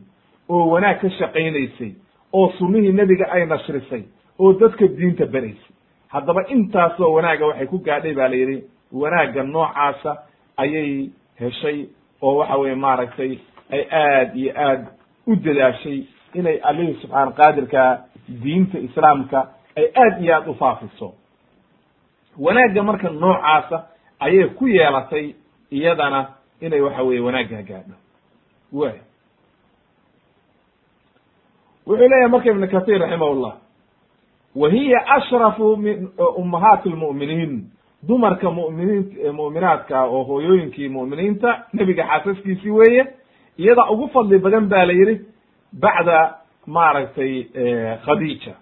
oo 0.48 0.64
wanaag 0.72 1.00
ka 1.00 1.08
shaqaynaysay 1.18 1.92
oo 2.32 2.46
sunnihii 2.58 2.92
nebiga 2.92 3.26
ay 3.32 3.46
nashrisay 3.46 4.02
oo 4.38 4.52
dadka 4.60 4.86
diinta 4.98 5.26
beraysay 5.26 5.72
haddaba 6.08 6.42
intaasoo 6.54 7.12
wanaaga 7.16 7.46
waxay 7.46 7.66
ku 7.66 7.78
gaadhay 7.78 8.14
ba 8.14 8.28
la 8.28 8.36
yidhi 8.36 8.58
wanaagga 8.92 9.42
noocaasa 9.42 10.12
ayay 10.56 11.10
heshay 11.40 11.78
oo 12.22 12.36
waxa 12.38 12.56
weye 12.62 12.74
maaragtay 12.74 13.32
ay 13.70 13.82
aad 14.02 14.36
iyo 14.36 14.52
aad 14.66 14.82
u 15.26 15.36
dadaashay 15.36 15.98
inay 16.34 16.58
allihii 16.68 16.98
subxaana 17.02 17.32
qaadirka 17.40 17.80
diinta 18.42 18.78
islaamka 18.78 19.38
ay 19.76 19.86
aad 20.02 20.22
iyo 20.24 20.34
aad 20.36 20.48
u 20.48 20.54
faafiso. 20.54 21.08
Wanaagga 22.38 22.82
marka 22.82 23.08
noocaasa 23.10 23.78
ayay 24.26 24.48
ku 24.58 24.64
yeelatay 24.68 25.34
iyadana 25.70 26.20
inay 26.60 26.80
waxa 26.80 27.02
weye 27.02 27.20
wanaaggaa 27.20 27.62
gaadho. 27.68 27.96
Way 28.72 28.96
wuxuu 31.86 32.08
leeyahay 32.08 32.28
marka 32.28 32.50
ibnu 32.50 32.68
kathir 32.68 32.98
raximahullah 33.00 33.54
wa 34.56 34.68
hiya 34.70 35.06
ashrafu 35.16 35.76
min 35.76 36.08
ummahaati 36.36 36.88
lmu'miniin 36.88 37.64
dumarka 38.08 38.50
muminiin 38.50 39.32
mu'minaadka 39.32 40.04
oo 40.04 40.22
hooyooyinkii 40.24 40.88
mu'miniinta 40.88 41.50
nebiga 41.72 42.04
xaasaskiisii 42.10 42.70
weeye 42.70 43.06
iyada 43.58 43.90
ugu 43.90 44.08
fadli 44.08 44.38
badan 44.38 44.68
ba 44.68 44.84
la 44.86 44.92
yidhi 44.92 45.16
bacda 45.72 46.18
maaragtay 46.66 47.32
khadiija. 48.04 48.54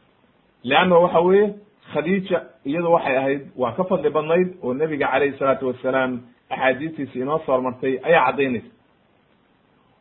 Leanna 0.64 0.96
waxa 0.98 1.20
weeye 1.20 1.54
khadiija 1.92 2.38
iyadu 2.64 2.92
waxay 2.92 3.16
ahayd 3.16 3.42
waa 3.56 3.72
ka 3.76 3.84
fadli 3.84 4.10
badnayd 4.10 4.48
oo 4.62 4.74
nebiga 4.74 5.06
calayhi 5.12 5.38
salaatu 5.38 5.66
wasalaam 5.68 6.20
axaadiistiisi 6.50 7.18
inoo 7.20 7.38
soo 7.46 7.52
hormartay 7.54 7.98
ayaa 8.02 8.26
caddaynaysa. 8.26 8.70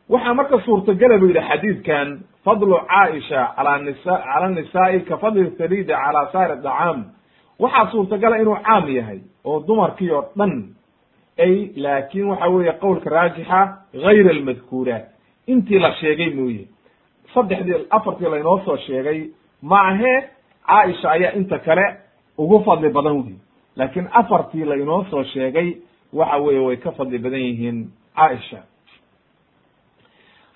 Waxaa 0.08 0.34
marka 0.34 0.60
suurtagala 0.64 1.18
bu 1.18 1.26
yidhi 1.30 1.42
xadiidkan 1.48 2.08
fadlu 2.44 2.76
caaisha 2.90 3.40
ala 3.56 3.78
nisa 3.78 4.14
cala 4.26 4.48
nisaa'i 4.48 5.00
ka 5.08 5.16
fadli 5.22 5.50
tharidi 5.58 5.92
cala 5.92 6.22
saa'ir 6.32 6.56
dacaam 6.62 6.98
waxaa 7.58 7.90
suurtagala 7.92 8.36
inuu 8.42 8.56
caam 8.66 8.88
yahay 8.96 9.20
oo 9.44 9.60
dumarkii 9.66 10.10
oo 10.10 10.24
dhan 10.38 10.52
ay 11.38 11.54
laakin 11.76 12.26
waxa 12.30 12.48
weeye 12.48 12.72
qowlka 12.82 13.10
raajixa 13.10 13.60
gayr 14.04 14.26
almadkuuraat 14.30 15.04
intii 15.46 15.78
la 15.78 15.92
sheegay 16.00 16.30
mooye. 16.34 16.64
Saddexdii 17.34 17.86
afartii 17.90 18.30
laynoo 18.30 18.58
soo 18.64 18.76
sheegay 18.76 19.30
maahee 19.62 20.18
caaisha 20.70 21.10
ayaa 21.16 21.32
inta 21.40 21.58
kale 21.66 21.86
ugu 22.38 22.58
fadli 22.66 22.88
badan 22.96 23.16
wey 23.22 23.34
laakiin 23.76 24.08
afartii 24.20 24.64
laynoo 24.70 25.04
soo 25.10 25.24
sheegay 25.32 25.68
waxa 26.12 26.36
weeye 26.44 26.60
way 26.66 26.76
ka 26.76 26.90
fadli 26.98 27.18
badan 27.24 27.40
yihiin 27.48 27.78
caaisha 28.16 28.60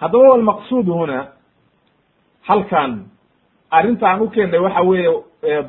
haddaba 0.00 0.28
walmaqsuud 0.32 0.86
huna 0.86 1.18
halkan 2.48 2.92
arrinta 3.70 4.08
aan 4.10 4.20
u 4.22 4.28
keennay 4.34 4.60
waxa 4.60 4.82
weeye 4.82 5.10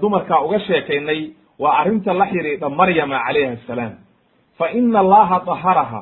dumarkaa 0.01 0.41
uga 0.45 0.59
sheekaynay 0.59 1.21
waa 1.59 1.77
arrinta 1.81 2.13
la 2.13 2.25
xidhiidha 2.31 2.69
maryama 2.69 3.19
calayha 3.27 3.51
assalaam 3.57 3.93
fa 4.57 4.69
ina 4.79 4.99
allaha 4.99 5.39
daharaha 5.45 6.01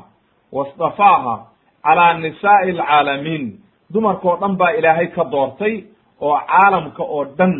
wastafaaha 0.51 1.35
calaa 1.83 2.13
nisaa'i 2.13 2.71
alcaalamiin. 2.71 3.45
Dumarkao 3.93 4.37
dhan 4.41 4.55
baa 4.57 4.69
ilaahay 4.79 5.07
ka 5.07 5.23
doortay 5.31 5.83
oo 6.21 6.37
caalamka 6.51 7.03
oo 7.03 7.25
dhan 7.37 7.53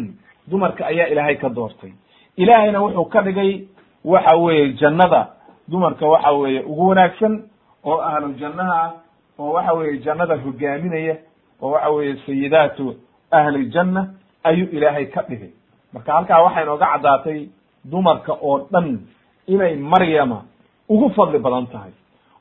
dumarka 0.48 0.86
ayaa 0.86 1.07
ilaahay 1.07 1.36
ka 1.38 1.49
doortay. 1.49 1.91
Ilaahayna 2.38 2.80
wuxuu 2.82 3.06
ka 3.10 3.22
dhigay 3.22 3.68
waxa 4.06 4.36
weeye 4.38 4.74
jannada. 4.74 5.28
Dumarka 5.68 6.06
waxa 6.07 6.32
weeye 6.32 6.61
ugu 6.61 6.88
wanaagsan 6.88 7.44
oo 7.86 8.02
ahlu 8.02 8.34
jannaha 8.40 8.94
oo 9.40 9.52
waxa 9.53 9.74
weeye 9.74 9.98
jannada 10.06 10.36
hogaaminaya 10.38 11.15
oo 11.61 11.72
waxa 11.72 11.90
weeye 11.90 12.15
sayidaatu 12.26 12.95
ahli 13.32 13.65
janna 13.70 14.07
ayuu 14.44 14.68
ilaahay 14.72 15.06
ka 15.06 15.22
dhigay. 15.30 15.52
Marka 15.94 16.14
halkaa 16.14 16.41
waxay 16.44 16.65
nooga 16.65 16.86
caddaatay 16.94 17.48
dumarka 17.86 18.34
oo 18.41 18.68
dhan 18.72 18.99
inay 19.48 19.76
maryama 19.76 20.41
ugu 20.90 21.10
fadli 21.15 21.40
badan 21.40 21.68
tahay 21.68 21.91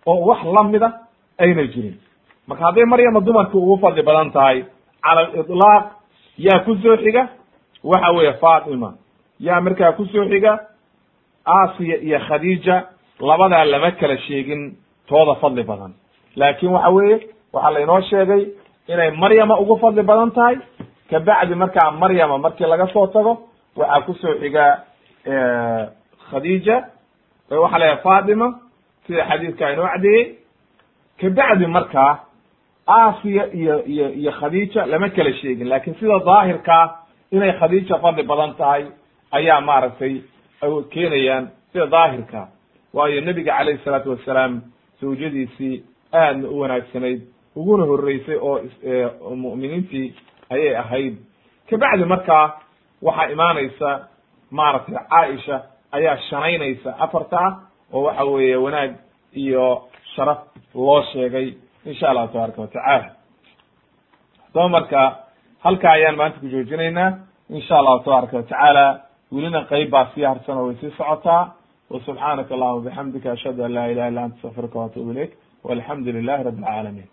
oo 0.07 0.27
wax 0.27 0.45
lamida 0.45 0.89
ayna 1.39 1.67
jirin. 1.67 1.97
Marka 2.47 2.65
hadday 2.65 2.85
maryama 2.85 3.21
dumarka 3.21 3.55
ugu 3.59 3.79
fadli 3.79 4.03
badan 4.03 4.31
tahay 4.33 4.65
cala 5.03 5.21
aliطlaaq 5.21 5.85
yaa 6.39 6.59
ku 6.65 6.75
soo 6.83 6.97
xiga 6.97 7.29
waxa 7.85 8.11
weeye 8.13 8.33
fatima 8.33 8.95
yaa 9.41 9.61
markaa 9.61 9.93
ku 9.93 10.05
soo 10.07 10.25
xiga? 10.29 10.59
Asiya 11.45 11.97
iyo 12.07 12.19
khadiija 12.29 12.87
labadaa 13.21 13.65
lama 13.65 13.91
kala 13.91 14.17
sheegin 14.19 14.77
tooda 15.09 15.35
fadli 15.41 15.63
badan. 15.63 15.93
Laakin 16.37 16.69
waxa 16.71 16.91
weeye 16.91 17.17
waxaa 17.53 17.71
laynoo 17.71 18.01
sheegay 18.01 18.43
inay 18.89 19.11
maryama 19.11 19.59
ugu 19.61 19.77
fadli 19.79 20.03
badan 20.03 20.31
tahay. 20.31 20.57
Kabacdi 21.11 21.55
markaa 21.55 21.91
maryama 21.91 22.39
markii 22.39 22.67
laga 22.67 22.87
soo 22.93 23.07
tago 23.07 23.33
waxaa 23.77 24.01
ku 24.07 24.15
soo 24.15 24.35
xiga 24.41 24.65
khadiija 26.31 26.77
waxaa 27.51 27.79
la 27.79 27.87
yahay 27.87 28.03
fatima 28.03 28.47
sida 29.07 29.25
xadiidka 29.29 29.73
inoo 29.73 29.87
cadeeyey 29.93 30.25
kabacdi 31.21 31.67
markaa 31.67 32.19
asiya 32.87 33.45
iyo 33.55 33.85
iyo 33.87 34.07
iyo 34.15 34.33
khadiija 34.33 34.87
lama 34.87 35.09
kala 35.09 35.33
sheegin. 35.33 35.69
Lakin 35.69 35.95
sida 35.95 36.19
daahirkaa 36.27 36.85
inay 37.33 37.53
khadiija 37.61 37.99
fadli 38.03 38.23
badan 38.23 38.55
tahay 38.61 38.85
ayaa 39.39 39.61
maaragtay 39.61 40.15
keenayaan 40.93 41.45
sida 41.73 41.87
daahirka. 41.87 42.49
Waayo 42.95 43.21
nebiga 43.21 43.53
calayhi 43.59 43.81
salaatu 43.85 44.11
wasalaam 44.11 44.61
zawjadiisii 45.01 45.85
aadna 46.13 46.49
u 46.49 46.61
wanaagsanayd 46.61 47.21
uguna 47.57 47.85
horeysay 47.91 48.37
oo 48.37 48.61
mu'miniintii 49.37 50.15
ayay 50.51 50.77
ahayd. 50.77 51.15
Kabacdi 51.71 52.05
markaa 52.05 52.61
waxaa 53.03 53.31
imaanaysa 53.35 54.09
maaragtay 54.51 54.95
caaisha 55.11 55.57
ayaa 55.93 56.17
shanaynaysa 56.29 56.91
afartaa 57.05 57.49
oo 57.93 58.03
waxa 58.07 58.25
weeye 58.25 58.57
wanaag 58.57 58.93
iyo 59.43 59.89
sharaf 60.15 60.39
loo 60.75 61.03
sheegay 61.13 61.49
insha 61.85 62.11
allahu 62.11 62.29
tabaaraka 62.33 62.61
watacaala 62.63 63.11
haddaba 64.47 64.69
marka 64.69 65.01
halkaa 65.65 65.93
ayaan 65.99 66.17
maanta 66.21 66.39
ku 66.43 66.47
joojinaynaa. 66.55 67.11
Insha 67.57 67.75
allahu 67.81 68.05
tabaaraka 68.05 68.37
watacaala 68.41 68.85
welina 69.35 69.61
qeyb 69.73 69.89
baa 69.95 70.07
sii 70.15 70.25
harsan 70.31 70.57
oo 70.59 70.67
way 70.69 70.77
sii 70.81 70.93
socotaa. 70.99 71.43
Wasubxaanaka 71.91 72.55
allahuma 72.57 72.85
bixamdika 72.87 73.29
ashhadu 73.37 73.61
an 73.67 73.73
laa 73.77 73.87
ilaha 73.93 74.09
illa 74.11 74.23
anta 74.27 74.37
astaqfiruka 74.37 74.77
waatubu 74.83 75.11
ilayk. 75.15 75.33
Walxamdu 75.67 76.09
lilahi 76.19 76.43
rabbi 76.49 76.63
alcaalamiin 76.65 77.09